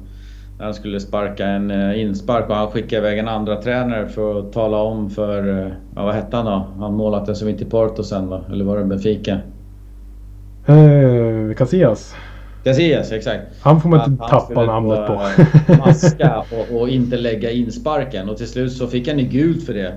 När 0.57 0.65
han 0.65 0.73
skulle 0.73 0.99
sparka 0.99 1.45
en 1.45 1.71
eh, 1.71 2.01
inspark 2.01 2.49
och 2.49 2.55
han 2.55 2.67
skickade 2.67 3.07
iväg 3.07 3.19
en 3.19 3.27
andra 3.27 3.61
tränare 3.61 4.07
för 4.07 4.39
att 4.39 4.53
tala 4.53 4.77
om 4.77 5.09
för, 5.09 5.65
eh, 5.65 5.71
ja, 5.95 6.05
vad 6.05 6.15
hette 6.15 6.37
han 6.37 6.45
då? 6.45 6.67
Han 6.79 6.93
målat 6.93 7.37
som 7.37 7.49
inte 7.49 7.65
Porto 7.65 8.03
sen 8.03 8.29
va? 8.29 8.41
Eller 8.51 8.65
var 8.65 8.77
det 8.77 8.85
Benfica? 8.85 9.39
Eh, 10.67 11.55
Casillas. 11.57 12.15
Casillas, 12.63 13.11
exakt. 13.11 13.41
Han 13.61 13.81
får 13.81 13.89
man 13.89 14.11
inte 14.11 14.23
han, 14.23 14.29
tappa 14.29 14.65
namnet 14.65 15.07
på. 15.07 15.13
Eh, 15.13 15.77
maska 15.79 16.43
och, 16.51 16.81
och, 16.81 16.89
inte 16.89 17.17
lägga 17.17 17.51
insparken 17.51 18.29
och 18.29 18.37
till 18.37 18.47
slut 18.47 18.73
så 18.73 18.87
fick 18.87 19.07
han 19.07 19.19
ju 19.19 19.25
gult 19.25 19.65
för 19.65 19.73
det. 19.73 19.93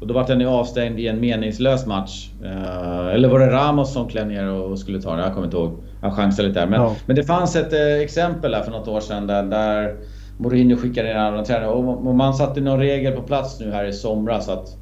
Och 0.00 0.06
då 0.06 0.14
var 0.14 0.28
han 0.28 0.40
ju 0.40 0.46
avstängd 0.46 0.98
i 0.98 1.08
en 1.08 1.20
meningslös 1.20 1.86
match. 1.86 2.30
Uh, 2.42 3.14
eller 3.14 3.28
var 3.28 3.38
det 3.38 3.50
Ramos 3.50 3.92
som 3.92 4.08
klev 4.08 4.26
ner 4.26 4.50
och 4.50 4.78
skulle 4.78 5.02
ta 5.02 5.16
det? 5.16 5.22
Jag 5.22 5.32
kommer 5.32 5.46
inte 5.46 5.56
ihåg. 5.56 5.78
Jag 6.06 6.16
chansade 6.16 6.48
lite 6.48 6.60
där. 6.60 6.66
Men, 6.66 6.80
ja. 6.80 6.96
men 7.06 7.16
det 7.16 7.24
fanns 7.24 7.56
ett 7.56 7.72
eh, 7.72 7.94
exempel 7.94 8.52
där 8.52 8.62
för 8.62 8.70
något 8.70 8.88
år 8.88 9.00
sedan 9.00 9.26
där, 9.26 9.42
där 9.42 9.96
Mourinho 10.38 10.76
skickade 10.76 11.10
in 11.10 11.16
en 11.16 11.22
annan 11.22 11.44
tränare. 11.44 11.68
Och, 11.68 12.06
och 12.06 12.14
man 12.14 12.34
satte 12.34 12.60
någon 12.60 12.78
regel 12.78 13.12
på 13.12 13.22
plats 13.22 13.60
nu 13.60 13.70
här 13.70 13.84
i 13.84 13.92
somras 13.92 14.48
att 14.48 14.76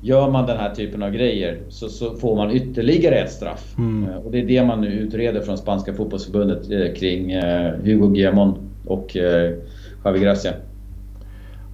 gör 0.00 0.30
man 0.30 0.46
den 0.46 0.56
här 0.56 0.74
typen 0.74 1.02
av 1.02 1.10
grejer 1.10 1.58
så, 1.68 1.88
så 1.88 2.14
får 2.14 2.36
man 2.36 2.50
ytterligare 2.50 3.14
ett 3.14 3.32
straff. 3.32 3.74
Mm. 3.78 4.18
Och 4.18 4.30
det 4.30 4.40
är 4.40 4.46
det 4.46 4.64
man 4.64 4.80
nu 4.80 4.88
utreder 4.88 5.40
från 5.40 5.58
spanska 5.58 5.94
fotbollsförbundet 5.94 6.96
kring 6.96 7.42
Hugo 7.84 8.08
Guillamon 8.08 8.58
och 8.86 9.16
Javi 10.04 10.20
Gracia. 10.20 10.52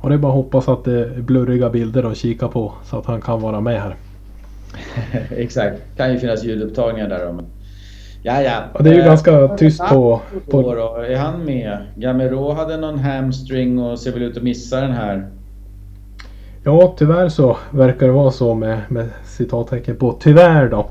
Och 0.01 0.11
det 0.11 0.17
är 0.17 0.19
bara 0.19 0.33
att 0.33 0.37
hoppas 0.37 0.69
att 0.69 0.85
det 0.85 1.01
är 1.01 1.23
blurriga 1.23 1.71
bilder 1.71 2.03
att 2.03 2.17
kika 2.17 2.49
på 2.49 2.73
så 2.85 2.99
att 2.99 3.07
han 3.07 3.21
kan 3.21 3.41
vara 3.41 3.61
med 3.61 3.83
här. 3.83 3.97
Exakt. 5.37 5.97
Kan 5.97 6.13
ju 6.13 6.19
finnas 6.19 6.45
ljudupptagningar 6.45 7.09
där 7.09 7.29
om. 7.29 7.43
Ja, 8.27 8.43
ja. 8.43 8.63
ja 8.75 8.81
det 8.83 8.91
är 8.91 8.95
ju 8.95 9.01
eh, 9.01 9.07
ganska 9.07 9.49
tyst 9.49 9.81
på... 9.89 10.21
på... 10.51 10.63
Då, 10.63 10.97
är 11.09 11.17
han 11.17 11.45
med? 11.45 11.79
Gamero 11.97 12.53
hade 12.53 12.77
någon 12.77 12.99
hamstring 12.99 13.79
och 13.79 13.99
ser 13.99 14.13
väl 14.13 14.23
ut 14.23 14.37
att 14.37 14.43
missa 14.43 14.81
den 14.81 14.93
här. 14.93 15.27
Ja, 16.65 16.95
tyvärr 16.99 17.29
så 17.29 17.57
verkar 17.71 18.07
det 18.07 18.13
vara 18.13 18.31
så 18.31 18.55
med, 18.55 18.81
med 18.89 19.09
citattecken 19.25 19.97
på 19.97 20.13
tyvärr 20.21 20.69
då. 20.69 20.87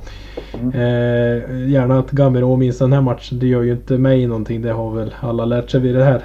Mm. 0.54 0.70
Eh, 0.70 1.70
gärna 1.70 2.00
att 2.00 2.12
Gamero 2.12 2.56
missar 2.56 2.86
den 2.86 2.94
här 2.94 3.02
matchen. 3.02 3.40
Det 3.40 3.48
gör 3.48 3.62
ju 3.62 3.72
inte 3.72 3.98
mig 3.98 4.28
någonting. 4.28 4.62
Det 4.62 4.72
har 4.72 4.92
väl 4.92 5.14
alla 5.20 5.46
lärt 5.46 5.70
sig 5.70 5.80
vid 5.80 5.96
det 5.96 6.04
här 6.04 6.22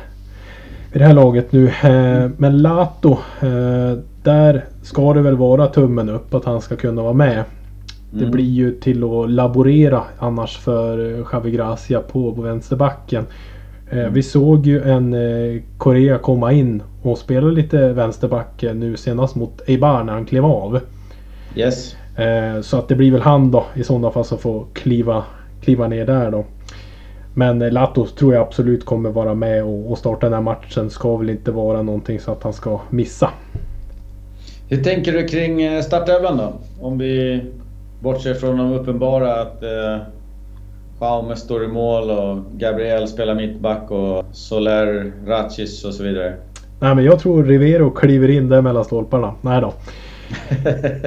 vid 0.92 1.02
det 1.02 1.06
här 1.06 1.14
laget 1.14 1.52
nu. 1.52 1.68
Eh, 1.68 2.30
men 2.36 2.62
Lato, 2.62 3.18
eh, 3.40 3.98
där 4.22 4.64
ska 4.82 5.14
det 5.14 5.20
väl 5.20 5.36
vara 5.36 5.66
tummen 5.66 6.08
upp 6.08 6.34
att 6.34 6.44
han 6.44 6.60
ska 6.60 6.76
kunna 6.76 7.02
vara 7.02 7.12
med. 7.12 7.44
Det 8.10 8.18
mm. 8.18 8.30
blir 8.30 8.44
ju 8.44 8.72
till 8.72 9.04
att 9.04 9.30
laborera 9.30 10.02
annars 10.18 10.58
för 10.58 11.24
Javi 11.32 11.50
Gracia 11.50 12.00
på, 12.00 12.34
på 12.34 12.42
vänsterbacken. 12.42 13.24
Mm. 13.90 14.12
Vi 14.12 14.22
såg 14.22 14.66
ju 14.66 14.82
en 14.82 15.16
Korea 15.78 16.18
komma 16.18 16.52
in 16.52 16.82
och 17.02 17.18
spela 17.18 17.46
lite 17.46 17.92
vänsterback 17.92 18.64
nu 18.74 18.96
senast 18.96 19.34
mot 19.34 19.68
Eibar 19.68 20.04
när 20.04 20.12
han 20.12 20.26
klev 20.26 20.44
av. 20.44 20.80
Yes. 21.56 21.96
Så 22.62 22.78
att 22.78 22.88
det 22.88 22.94
blir 22.94 23.12
väl 23.12 23.20
han 23.20 23.50
då 23.50 23.64
i 23.74 23.84
sådana 23.84 24.10
fall 24.10 24.24
som 24.24 24.38
får 24.38 24.66
kliva, 24.72 25.24
kliva 25.60 25.88
ner 25.88 26.06
där 26.06 26.30
då. 26.30 26.44
Men 27.34 27.58
Latos 27.58 28.14
tror 28.14 28.34
jag 28.34 28.42
absolut 28.42 28.84
kommer 28.84 29.10
vara 29.10 29.34
med 29.34 29.64
och, 29.64 29.98
starta 29.98 30.26
den 30.26 30.32
här 30.32 30.40
matchen. 30.40 30.90
Ska 30.90 31.16
väl 31.16 31.30
inte 31.30 31.50
vara 31.50 31.82
någonting 31.82 32.20
så 32.20 32.32
att 32.32 32.42
han 32.42 32.52
ska 32.52 32.80
missa. 32.90 33.30
Hur 34.68 34.84
tänker 34.84 35.12
du 35.12 35.28
kring 35.28 35.62
eh, 35.62 35.82
startelvan 35.82 36.36
då? 36.36 36.52
Om 36.80 36.98
vi 36.98 37.42
bortser 38.00 38.34
från 38.34 38.56
de 38.56 38.72
uppenbara 38.72 39.42
att 39.42 39.62
eh, 39.62 39.98
Jaume 41.00 41.36
står 41.36 41.64
i 41.64 41.68
mål 41.68 42.10
och 42.10 42.38
Gabriel 42.52 43.08
spelar 43.08 43.34
mittback 43.34 43.90
och 43.90 44.24
Soler, 44.32 45.12
Ratchis 45.26 45.84
och 45.84 45.94
så 45.94 46.02
vidare. 46.02 46.34
Nej 46.80 46.94
men 46.94 47.04
jag 47.04 47.20
tror 47.20 47.44
Rivero 47.44 47.90
kliver 47.90 48.30
in 48.30 48.48
där 48.48 48.62
mellan 48.62 48.84
stolparna. 48.84 49.34
Nej 49.40 49.60
då. 49.60 49.66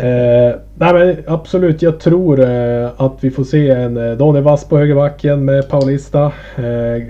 eh, 0.02 0.56
nej 0.76 0.94
men 0.94 1.18
absolut, 1.28 1.82
jag 1.82 2.00
tror 2.00 2.40
eh, 2.40 2.90
att 2.98 3.18
vi 3.20 3.32
får 3.32 3.44
se 3.44 3.70
en 3.70 3.98
eh, 3.98 4.18
Daniel 4.18 4.44
Wass 4.44 4.66
på 4.66 4.78
högerbacken 4.78 5.46
med 5.46 5.70
Paulista. 5.70 6.32
Eh, 6.56 7.08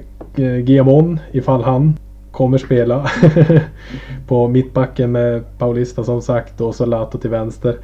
Giamon 0.65 1.19
ifall 1.31 1.63
han 1.63 1.93
kommer 2.31 2.57
spela. 2.57 3.09
på 4.27 4.47
mittbacken 4.47 5.11
med 5.11 5.43
Paulista 5.57 6.03
som 6.03 6.21
sagt 6.21 6.61
och 6.61 6.75
så 6.75 6.85
Lato 6.85 7.17
till 7.17 7.29
vänster. 7.29 7.77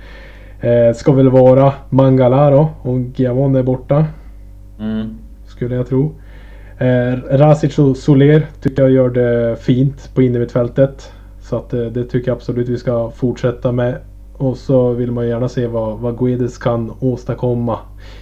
Eh, 0.61 0.93
ska 0.93 1.11
väl 1.11 1.29
vara 1.29 1.73
Mangala 1.89 2.49
då 2.49 2.69
om 2.81 3.13
Giamon 3.15 3.55
är 3.55 3.63
borta. 3.63 4.05
Mm. 4.79 5.17
Skulle 5.45 5.75
jag 5.75 5.87
tro. 5.87 6.15
Eh, 6.77 7.37
Rasic 7.37 7.79
och 7.79 7.97
Soler 7.97 8.45
tycker 8.61 8.81
jag 8.81 8.91
gör 8.91 9.09
det 9.09 9.55
fint 9.59 10.11
på 10.15 10.21
innermittfältet. 10.21 11.11
Så 11.41 11.55
att 11.55 11.73
eh, 11.73 11.81
det 11.81 12.03
tycker 12.03 12.27
jag 12.27 12.35
absolut 12.35 12.69
vi 12.69 12.77
ska 12.77 13.11
fortsätta 13.11 13.71
med. 13.71 13.95
Och 14.33 14.57
så 14.57 14.91
vill 14.91 15.11
man 15.11 15.27
gärna 15.27 15.49
se 15.49 15.67
vad, 15.67 15.99
vad 15.99 16.17
Guedes 16.17 16.57
kan 16.57 16.91
åstadkomma 16.99 17.79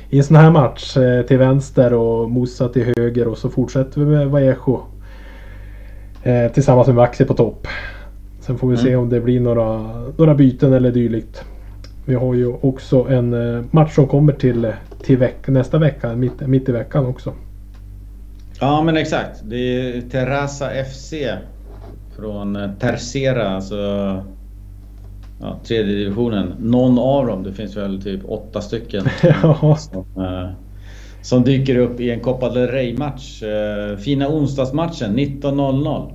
i 0.09 0.17
en 0.17 0.23
sån 0.23 0.35
här 0.35 0.51
match. 0.51 0.97
Eh, 0.97 1.25
till 1.25 1.37
vänster 1.37 1.93
och 1.93 2.31
Musa 2.31 2.69
till 2.69 2.93
höger 2.97 3.27
och 3.27 3.37
så 3.37 3.49
fortsätter 3.49 4.01
vi 4.01 4.05
med 4.05 4.27
Vallejo. 4.27 4.81
Eh, 6.23 6.51
tillsammans 6.51 6.87
med 6.87 6.95
Maxi 6.95 7.25
på 7.25 7.33
topp. 7.33 7.67
Sen 8.39 8.57
får 8.57 8.67
vi 8.67 8.73
mm. 8.73 8.85
se 8.85 8.95
om 8.95 9.09
det 9.09 9.21
blir 9.21 9.39
några, 9.39 9.91
några 10.17 10.35
byten 10.35 10.73
eller 10.73 10.91
dylikt. 10.91 11.45
Vi 12.05 12.15
har 12.15 12.33
ju 12.33 12.47
också 12.47 13.07
en 13.09 13.33
eh, 13.33 13.63
match 13.71 13.95
som 13.95 14.07
kommer 14.07 14.33
till, 14.33 14.73
till 15.03 15.17
veck, 15.17 15.47
nästa 15.47 15.77
vecka, 15.77 16.15
mitt, 16.15 16.47
mitt 16.47 16.69
i 16.69 16.71
veckan 16.71 17.05
också. 17.05 17.33
Ja 18.59 18.83
men 18.83 18.97
exakt. 18.97 19.41
Det 19.43 19.55
är 19.57 20.01
Terrassa 20.01 20.69
FC 20.85 21.13
från 22.17 22.55
eh, 22.55 22.69
Tercera, 22.79 23.49
alltså 23.49 23.75
ja, 25.41 25.59
tredje 25.67 25.95
divisionen. 25.95 26.53
Någon 26.59 26.99
av 26.99 27.27
dem, 27.27 27.43
det 27.43 27.53
finns 27.53 27.77
väl 27.77 28.01
typ 28.01 28.21
åtta 28.25 28.61
stycken. 28.61 29.05
ja. 29.23 29.77
som, 29.77 30.05
eh, 30.23 30.49
som 31.21 31.43
dyker 31.43 31.77
upp 31.77 31.99
i 31.99 32.11
en 32.11 32.19
Copa 32.19 32.49
del 32.49 32.67
Rey-match. 32.67 33.43
Eh, 33.43 33.97
fina 33.97 34.29
onsdagsmatchen 34.29 35.17
19.00. 35.17 36.11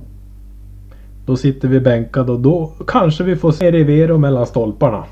Då 1.25 1.35
sitter 1.35 1.67
vi 1.67 1.79
bänkade 1.79 2.31
och 2.31 2.39
då 2.39 2.71
kanske 2.87 3.23
vi 3.23 3.35
får 3.35 3.51
se 3.51 3.71
Rivero 3.71 4.17
mellan 4.17 4.45
stolparna. 4.45 5.05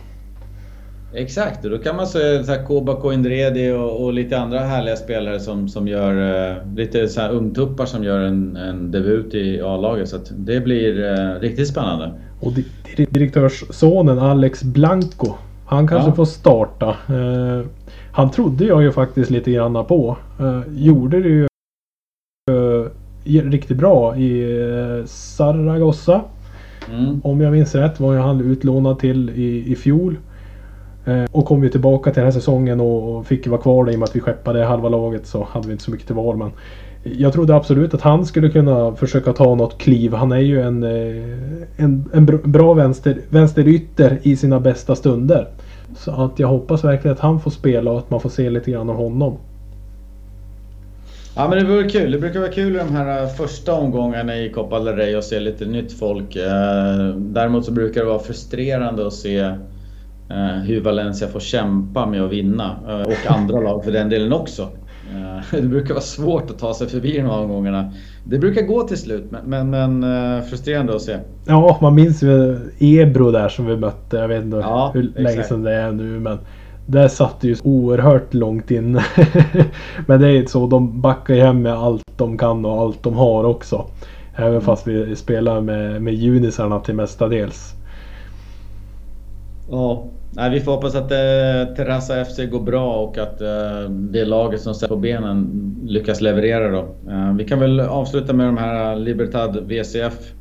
Exakt, 1.14 1.66
och 1.66 1.72
då 1.72 1.78
kan 1.78 1.96
man 1.96 2.08
se 2.08 2.44
så 2.44 2.52
här 2.52 2.66
Koba 2.66 3.02
Koindredi 3.02 3.72
och, 3.72 4.04
och, 4.04 4.14
lite 4.14 4.40
andra 4.40 4.60
härliga 4.60 4.96
spelare 4.96 5.40
som, 5.40 5.70
som 5.70 5.88
gör 5.88 6.50
eh, 6.52 6.76
lite 6.76 7.08
så 7.08 7.22
här 7.22 7.30
ungtuppar 7.30 7.86
som 7.86 8.04
gör 8.04 8.20
en, 8.20 8.56
en 8.56 8.92
debut 8.92 9.34
i 9.34 9.62
A-laget. 9.62 10.10
Så 10.10 10.18
det 10.32 10.60
blir 10.60 11.04
eh, 11.04 11.40
riktigt 11.40 11.68
spännande. 11.68 12.12
Och 12.40 12.54
direktörssonen 13.10 14.20
Alex 14.20 14.64
Blanco, 14.64 15.34
han 15.66 15.88
kanske 15.88 16.10
ja. 16.10 16.16
får 16.16 16.26
starta. 16.26 16.90
Eh, 16.90 17.66
han 18.12 18.32
trodde 18.32 18.66
jag 18.66 18.84
ju 18.84 18.92
faktiskt 18.92 19.32
lite 19.32 19.52
grann 19.52 19.86
på. 19.86 20.18
Eh, 20.40 20.62
gjorde 20.76 21.22
det 21.22 21.30
ju 21.30 21.48
eh, 22.52 23.50
riktigt 23.50 23.78
bra 23.78 24.16
i 24.18 24.62
eh, 24.62 25.06
Zaragoza. 25.06 26.22
Mm. 26.92 27.22
Om 27.24 27.42
jag 27.42 27.52
minns 27.52 27.76
rätt 27.76 28.00
var 28.00 28.16
han 28.16 28.42
utlånad 28.42 29.00
till 29.00 29.30
i, 29.30 29.72
i 29.72 29.76
fjol. 29.76 30.18
Eh, 31.10 31.26
och 31.32 31.46
kom 31.46 31.64
ju 31.64 31.70
tillbaka 31.70 32.12
till 32.12 32.20
den 32.20 32.32
här 32.32 32.40
säsongen 32.40 32.80
och 32.80 33.28
fick 33.28 33.48
vara 33.48 33.62
kvar 33.62 33.92
i 33.92 33.96
och 33.96 34.00
med 34.00 34.10
att 34.10 34.16
vi 34.16 34.20
skeppade 34.20 34.64
halva 34.64 34.90
laget 34.90 35.28
så 35.28 35.48
hade 35.52 35.68
vi 35.68 35.72
inte 35.72 35.84
så 35.84 35.92
mycket 35.92 36.08
till 36.08 36.16
val. 36.16 36.38
Men 36.38 36.52
jag 37.04 37.34
trodde 37.34 37.56
absolut 37.56 37.94
att 37.94 38.02
han 38.02 38.26
skulle 38.26 38.50
kunna 38.50 38.96
försöka 38.96 39.34
ta 39.34 39.56
något 39.56 39.78
kliv. 39.78 40.14
Han 40.14 40.32
är 40.32 40.38
ju 40.40 40.62
en, 40.62 40.84
eh, 40.84 41.24
en, 41.78 42.10
en 42.14 42.26
bra 42.44 42.74
vänster, 42.74 43.18
vänsterytter 43.30 44.20
i 44.24 44.36
sina 44.36 44.60
bästa 44.60 44.96
stunder. 44.96 45.48
Så 45.98 46.12
att 46.12 46.40
jag 46.40 46.48
hoppas 46.48 46.84
verkligen 46.84 47.14
att 47.14 47.22
han 47.22 47.40
får 47.40 47.52
spela 47.52 47.92
och 47.92 48.00
att 48.00 48.10
man 48.10 48.22
får 48.22 48.30
se 48.30 48.50
lite 48.50 48.72
grann 48.72 48.90
av 48.90 48.96
honom. 48.96 49.38
Ja 51.36 51.48
men 51.50 51.58
det 51.58 51.66
vore 51.66 51.90
kul. 51.90 52.12
Det 52.12 52.20
brukar 52.20 52.40
vara 52.40 52.52
kul 52.52 52.76
i 52.76 52.80
de 52.80 52.96
här 52.96 53.24
eh, 53.24 53.30
första 53.30 53.74
omgångarna 53.74 54.38
i 54.38 54.50
Copa 54.50 54.80
del 54.80 54.96
Rey 54.96 55.16
att 55.16 55.26
se 55.26 55.40
lite 55.40 55.66
nytt 55.66 56.00
folk. 56.00 56.34
Däremot 57.16 57.66
så 57.66 57.72
brukar 57.72 58.02
det 58.02 58.08
vara 58.08 58.20
frustrerande 58.20 59.08
att 59.08 59.14
se 59.14 59.52
hur 60.64 60.82
Valencia 60.82 61.28
får 61.28 61.40
kämpa 61.40 62.06
med 62.06 62.22
att 62.22 62.32
vinna. 62.32 62.76
Eh, 62.88 63.02
och 63.02 63.32
andra 63.36 63.60
lag 63.60 63.84
för 63.84 63.92
den 63.92 64.10
delen 64.10 64.34
också. 64.34 64.62
Eh, 65.14 65.62
det 65.62 65.68
brukar 65.68 65.94
vara 65.94 66.04
svårt 66.04 66.50
att 66.50 66.60
ta 66.60 66.74
sig 66.74 66.88
förbi 66.88 67.18
de 67.18 67.22
här 67.24 67.40
omgångarna. 67.40 67.94
Det 68.24 68.40
brukar 68.40 68.62
gå 68.62 68.84
till 68.84 68.98
slut 68.98 69.32
men, 69.46 69.70
men, 69.70 70.04
frustrerande 70.44 70.96
att 70.96 71.02
se. 71.02 71.18
Ja, 71.48 71.78
man 71.82 71.96
minns 71.96 72.24
ju 72.24 72.58
Ebro 72.80 73.32
där 73.32 73.50
som 73.50 73.66
vi 73.66 73.78
mötte. 73.78 74.18
Jag 74.18 74.28
vet 74.28 74.44
inte 74.44 74.58
ja, 74.58 74.92
hur 74.94 75.04
exakt. 75.04 75.20
länge 75.20 75.44
sedan 75.44 75.64
det 75.64 75.74
är 75.74 75.92
nu 75.92 76.20
men 76.20 76.38
där 76.86 77.08
satt 77.08 77.44
ju 77.44 77.56
oerhört 77.64 78.34
långt 78.34 78.72
inne. 78.72 79.04
men 80.08 80.22
det 80.22 80.28
är 80.28 80.36
inte 80.36 80.52
så. 80.52 80.68
De 80.68 81.02
backar 81.02 81.34
ju 81.34 81.42
hem 81.42 81.62
med 81.62 81.74
allt 81.74 82.04
de 82.18 82.38
kan 82.38 82.66
och 82.66 82.82
allt 82.82 83.04
de 83.04 83.14
har 83.14 83.44
också. 83.44 83.86
Även 84.36 84.52
mm. 84.52 84.62
fast 84.62 84.88
vi 84.88 85.16
spelar 85.16 85.62
med, 85.62 86.02
med 86.02 86.14
junisarna 86.14 86.80
till 86.80 86.96
mestadels. 86.96 87.74
Ja, 89.72 90.06
Nej, 90.32 90.50
vi 90.50 90.60
får 90.60 90.72
hoppas 90.72 90.96
att 90.96 91.12
eh, 91.12 91.76
Terrassa 91.76 92.26
FC 92.26 92.40
går 92.52 92.60
bra 92.60 92.96
och 92.96 93.18
att 93.18 93.42
eh, 93.42 93.90
det 93.90 94.26
laget 94.26 94.62
som 94.62 94.74
sätter 94.74 94.96
på 94.96 95.00
benen 95.00 95.76
lyckas 95.84 96.22
leverera 96.22 96.72
då. 96.72 96.88
Eh, 97.12 97.34
vi 97.34 97.46
kan 97.46 97.60
väl 97.60 97.80
avsluta 97.80 98.34
med 98.34 98.46
de 98.46 98.58
här 98.58 98.92
eh, 98.92 99.00
Libertad 99.00 99.52
VCF 99.62 100.34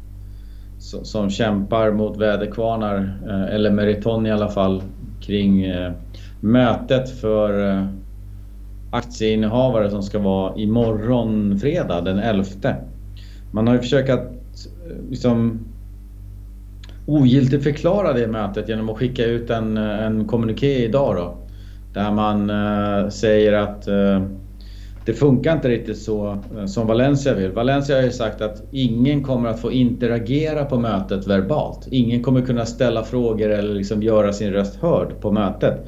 som, 0.78 1.04
som 1.04 1.30
kämpar 1.30 1.90
mot 1.90 2.16
väderkvarnar, 2.16 3.18
eh, 3.28 3.54
eller 3.54 3.70
Meriton 3.70 4.26
i 4.26 4.30
alla 4.30 4.48
fall, 4.48 4.82
kring 5.20 5.64
eh, 5.64 5.92
mötet 6.40 7.10
för 7.10 7.70
eh, 7.70 7.86
aktieinnehavare 8.90 9.90
som 9.90 10.02
ska 10.02 10.18
vara 10.18 10.56
imorgon 10.56 11.58
fredag 11.58 12.00
den 12.00 12.18
11. 12.18 12.44
Man 13.52 13.66
har 13.66 13.74
ju 13.74 13.80
försökt 13.80 14.10
att 14.10 14.20
eh, 14.20 15.10
liksom 15.10 15.60
ogiltigt 17.08 17.62
förklara 17.62 18.12
det 18.12 18.26
mötet 18.26 18.68
genom 18.68 18.88
att 18.88 18.96
skicka 18.96 19.24
ut 19.24 19.50
en, 19.50 19.76
en 19.76 20.24
kommuniké 20.24 20.84
idag 20.84 21.16
då. 21.16 21.36
Där 21.94 22.12
man 22.12 22.50
eh, 22.50 23.08
säger 23.08 23.52
att 23.52 23.88
eh, 23.88 24.22
det 25.06 25.14
funkar 25.14 25.52
inte 25.52 25.68
riktigt 25.68 25.98
så 25.98 26.38
eh, 26.58 26.66
som 26.66 26.86
Valencia 26.86 27.34
vill. 27.34 27.50
Valencia 27.50 27.96
har 27.96 28.02
ju 28.02 28.10
sagt 28.10 28.40
att 28.40 28.62
ingen 28.70 29.22
kommer 29.22 29.48
att 29.48 29.60
få 29.60 29.72
interagera 29.72 30.64
på 30.64 30.78
mötet 30.78 31.26
verbalt. 31.26 31.88
Ingen 31.90 32.22
kommer 32.22 32.40
kunna 32.40 32.66
ställa 32.66 33.04
frågor 33.04 33.50
eller 33.50 33.74
liksom 33.74 34.02
göra 34.02 34.32
sin 34.32 34.52
röst 34.52 34.76
hörd 34.76 35.20
på 35.20 35.32
mötet. 35.32 35.86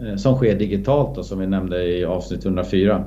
Eh, 0.00 0.16
som 0.16 0.36
sker 0.36 0.58
digitalt 0.58 1.18
och 1.18 1.24
som 1.24 1.38
vi 1.38 1.46
nämnde 1.46 1.98
i 1.98 2.04
avsnitt 2.04 2.44
104. 2.44 3.04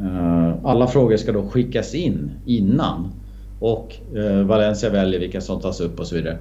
Eh, 0.00 0.64
alla 0.64 0.86
frågor 0.86 1.16
ska 1.16 1.32
då 1.32 1.42
skickas 1.48 1.94
in 1.94 2.30
innan 2.46 3.12
och 3.60 3.94
eh, 4.16 4.46
Valencia 4.46 4.90
väljer 4.90 5.20
vilka 5.20 5.40
som 5.40 5.60
tas 5.60 5.80
upp 5.80 6.00
och 6.00 6.06
så 6.06 6.14
vidare. 6.14 6.38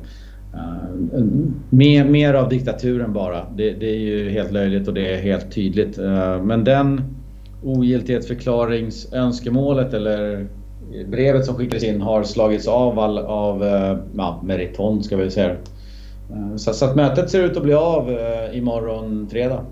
Eh, 0.54 1.24
mer, 1.70 2.06
mer 2.06 2.34
av 2.34 2.50
diktaturen 2.50 3.14
bara. 3.14 3.46
Det, 3.56 3.72
det 3.72 3.90
är 3.90 4.00
ju 4.00 4.30
helt 4.30 4.52
löjligt 4.52 4.88
och 4.88 4.94
det 4.94 5.14
är 5.14 5.18
helt 5.18 5.52
tydligt. 5.52 5.98
Eh, 5.98 6.44
men 6.44 6.64
den 6.64 7.02
ogiltighetsförklaringsönskemålet 7.64 9.94
eller 9.94 10.48
brevet 11.08 11.46
som 11.46 11.56
skickades 11.56 11.84
in 11.84 12.02
har 12.02 12.24
slagits 12.24 12.68
av 12.68 13.00
all, 13.00 13.18
av 13.18 13.64
eh, 13.64 13.98
ja, 14.18 14.42
Meriton 14.44 15.04
ska 15.04 15.18
vi 15.18 15.32
säga. 15.32 15.56
Så, 16.58 16.74
så 16.74 16.86
att 16.86 16.96
mötet 16.96 17.30
ser 17.30 17.44
ut 17.44 17.58
att 17.58 17.64
bli 17.64 17.74
av 17.74 18.18
imorgon 18.54 19.28
fredag. 19.32 19.66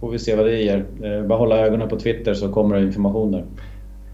Får 0.00 0.10
vi 0.10 0.18
se 0.18 0.36
vad 0.36 0.46
det 0.46 0.62
ger. 0.62 0.84
Bara 1.28 1.38
hålla 1.38 1.58
ögonen 1.58 1.88
på 1.88 1.98
Twitter 1.98 2.34
så 2.34 2.48
kommer 2.48 2.76
det 2.76 2.82
information 2.82 3.32
där. 3.32 3.44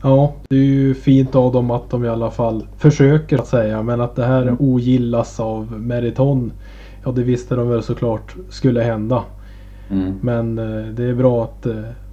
Ja, 0.02 0.32
det 0.48 0.56
är 0.56 0.60
ju 0.60 0.94
fint 0.94 1.34
av 1.34 1.52
dem 1.52 1.70
att 1.70 1.90
de 1.90 2.04
i 2.04 2.08
alla 2.08 2.30
fall 2.30 2.66
försöker 2.78 3.38
att 3.38 3.46
säga. 3.46 3.82
Men 3.82 4.00
att 4.00 4.16
det 4.16 4.24
här 4.24 4.42
mm. 4.42 4.56
ogillas 4.58 5.40
av 5.40 5.72
Meriton. 5.72 6.52
Ja, 7.04 7.10
det 7.10 7.22
visste 7.22 7.54
de 7.54 7.68
väl 7.68 7.82
såklart 7.82 8.34
skulle 8.48 8.82
hända. 8.82 9.22
Mm. 9.90 10.18
Men 10.22 10.56
det 10.94 11.04
är 11.04 11.14
bra 11.14 11.44
att 11.44 11.66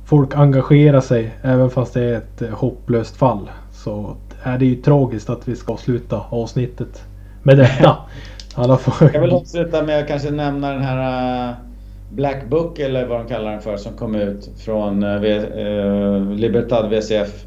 folk 0.05 0.35
engagerar 0.35 1.01
sig 1.01 1.35
även 1.41 1.69
fast 1.69 1.93
det 1.93 2.03
är 2.03 2.17
ett 2.17 2.41
eh, 2.41 2.49
hopplöst 2.49 3.17
fall. 3.17 3.49
Så 3.71 4.15
är 4.43 4.57
det 4.57 4.65
ju 4.65 4.75
tragiskt 4.75 5.29
att 5.29 5.47
vi 5.47 5.55
ska 5.55 5.73
avsluta 5.73 6.21
avsnittet 6.29 7.03
med 7.43 7.57
detta. 7.57 7.97
Alla 8.55 8.77
får... 8.77 9.09
Jag 9.13 9.21
vill 9.21 9.31
avsluta 9.31 9.83
med 9.83 9.99
att 9.99 10.07
kanske 10.07 10.31
nämna 10.31 10.71
den 10.71 10.81
här 10.81 11.55
Black 12.11 12.49
Book 12.49 12.79
eller 12.79 13.07
vad 13.07 13.19
de 13.19 13.27
kallar 13.27 13.51
den 13.51 13.61
för 13.61 13.77
som 13.77 13.93
kom 13.93 14.15
ut 14.15 14.49
från 14.57 14.99
Libertad 16.35 16.89
VCF. 16.89 17.45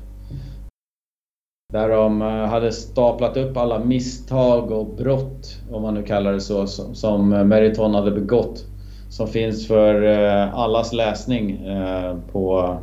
Där 1.72 1.88
de 1.88 2.20
hade 2.20 2.72
staplat 2.72 3.36
upp 3.36 3.56
alla 3.56 3.78
misstag 3.78 4.70
och 4.70 4.86
brott, 4.86 5.56
om 5.70 5.82
man 5.82 5.94
nu 5.94 6.02
kallar 6.02 6.32
det 6.32 6.40
så, 6.40 6.66
som 6.66 7.28
Meriton 7.28 7.94
hade 7.94 8.10
begått 8.10 8.64
som 9.08 9.28
finns 9.28 9.66
för 9.66 10.02
eh, 10.02 10.54
allas 10.54 10.92
läsning 10.92 11.66
eh, 11.66 12.16
på, 12.32 12.76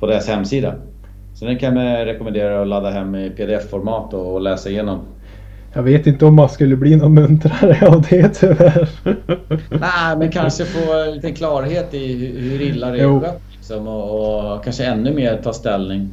på 0.00 0.06
deras 0.06 0.28
hemsida. 0.28 0.74
Så 1.34 1.44
den 1.44 1.58
kan 1.58 1.76
jag 1.76 2.06
rekommendera 2.06 2.62
att 2.62 2.68
ladda 2.68 2.90
hem 2.90 3.14
i 3.14 3.30
pdf-format 3.30 4.14
och 4.14 4.40
läsa 4.40 4.70
igenom. 4.70 5.00
Jag 5.72 5.82
vet 5.82 6.06
inte 6.06 6.24
om 6.24 6.34
man 6.34 6.48
skulle 6.48 6.76
bli 6.76 6.96
någon 6.96 7.14
muntrare 7.14 7.86
av 7.88 8.02
det 8.10 8.28
tyvärr. 8.28 8.88
Nej, 9.70 10.16
men 10.18 10.30
kanske 10.30 10.64
få 10.64 11.10
lite 11.14 11.32
klarhet 11.32 11.94
i 11.94 12.26
hur 12.38 12.62
illa 12.62 12.90
det 12.90 13.00
är 13.00 13.20
skött. 13.20 13.42
Liksom, 13.56 13.88
och, 13.88 14.54
och, 14.54 14.64
kanske 14.64 14.84
ännu 14.84 15.14
mer 15.14 15.36
ta 15.36 15.52
ställning. 15.52 16.10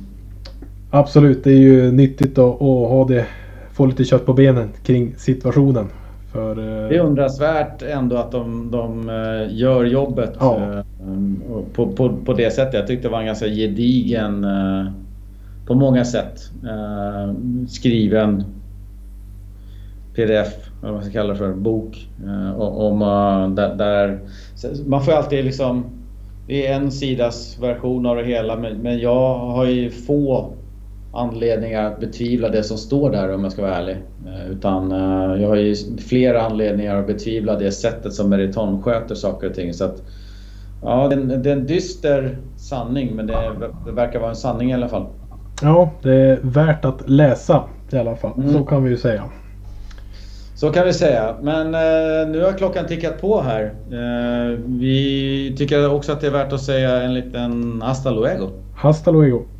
Absolut, 0.96 1.44
det 1.44 1.52
är 1.52 1.58
ju 1.58 1.91
nyttigt 1.91 2.38
att, 2.38 2.62
att 2.62 2.89
ha 2.89 3.06
det, 3.08 3.26
få 3.72 3.86
lite 3.86 4.04
kött 4.04 4.26
på 4.26 4.34
benen 4.34 4.70
kring 4.84 5.14
situationen. 5.18 5.88
För, 6.32 6.50
eh, 6.52 6.89
det 6.89 6.96
är 6.96 7.00
undransvärt 7.00 7.82
ändå 7.82 8.16
att 8.16 8.32
de, 8.32 8.72
de 8.72 9.10
eh, 9.10 9.58
gör 9.58 9.86
jobbet 9.86 10.34
ja. 10.39 10.58
Eh, 10.58 10.84
på, 11.74 11.91
på, 11.91 12.16
på 12.26 12.34
det 12.34 12.52
sättet. 12.52 12.74
Jag 12.74 12.88
tyckte 12.88 13.08
det 13.08 13.12
var 13.12 13.20
en 13.20 13.26
ganska 13.26 13.48
gedigen, 13.48 14.46
på 15.68 15.76
många 15.76 16.06
sätt, 16.06 16.52
skriven 17.68 18.44
pdf, 20.16 20.54
vad 20.82 20.94
man 20.94 21.04
ska 21.04 21.12
kalla 21.12 21.34
det 21.34 21.39
för, 21.39 21.54
bok. 21.54 22.08
Om, 22.58 23.00
där, 23.56 23.76
där, 23.76 24.20
man 24.86 25.04
får 25.04 25.12
alltid 25.12 25.46
liksom, 25.46 25.84
det 26.48 26.68
är 26.68 26.76
en 26.76 26.91
sidas 26.91 27.58
version 27.62 28.06
av 28.06 28.16
det 28.16 28.24
hela 28.24 28.56
men, 28.56 28.78
men 28.78 29.00
jag 29.00 29.38
har 29.38 29.66
ju 29.66 29.89
få 29.89 30.54
anledningar 31.14 31.84
att 31.84 31.99
betvivla 31.99 32.49
det 32.49 32.64
som 32.64 32.78
står 32.78 33.11
där 33.11 33.34
om 33.34 33.43
jag 33.43 33.51
ska 33.51 33.61
vara 33.61 33.76
ärlig. 33.76 33.97
Eh, 34.26 34.51
utan 34.51 34.91
eh, 34.91 35.41
jag 35.41 35.49
har 35.49 35.55
ju 35.55 35.76
flera 36.07 36.41
anledningar 36.41 36.95
att 36.95 37.07
betvivla 37.07 37.55
det 37.55 37.72
sättet 37.72 38.14
som 38.14 38.30
Meriton 38.30 38.84
sköter 38.84 39.16
saker 39.16 39.49
och 39.49 39.55
ting. 39.55 39.74
Så 39.74 39.86
att, 39.86 40.03
ja, 40.82 41.07
det 41.07 41.16
är, 41.16 41.20
en, 41.20 41.43
det 41.43 41.49
är 41.49 41.55
en 41.55 41.66
dyster 41.66 42.38
sanning 42.57 43.16
men 43.16 43.28
det, 43.28 43.36
det, 43.86 43.91
verkar 43.91 44.20
vara 44.20 44.30
en 44.30 44.36
sanning 44.36 44.72
i 44.72 44.74
alla 44.74 44.88
fall. 44.88 45.05
Ja, 45.61 45.91
det 46.01 46.14
är 46.14 46.39
värt 46.41 46.86
att 46.86 47.09
läsa 47.09 47.64
i 47.91 47.97
alla 47.97 48.16
fall. 48.16 48.34
Mm. 48.38 48.53
Så 48.53 48.66
kan 48.66 48.84
vi 48.84 48.89
ju 48.89 48.97
säga. 48.97 49.24
Så 50.55 50.70
kan 50.70 50.86
vi 50.86 50.93
säga. 50.93 51.36
Men 51.41 51.66
eh, 51.66 52.30
nu 52.30 52.43
har 52.43 52.57
klockan 52.57 52.88
tickat 52.88 53.22
på 53.22 53.41
här. 53.41 53.64
Eh, 53.91 54.59
vi 54.66 55.55
tycker 55.57 55.93
också 55.93 56.11
att 56.11 56.22
det 56.22 56.28
är 56.28 56.32
värt 56.32 56.53
att 56.53 56.61
säga 56.61 57.01
en 57.01 57.14
liten 57.14 57.82
hasta 57.82 58.11
luego. 58.11 58.49
Hasta 58.76 59.11
luego. 59.11 59.53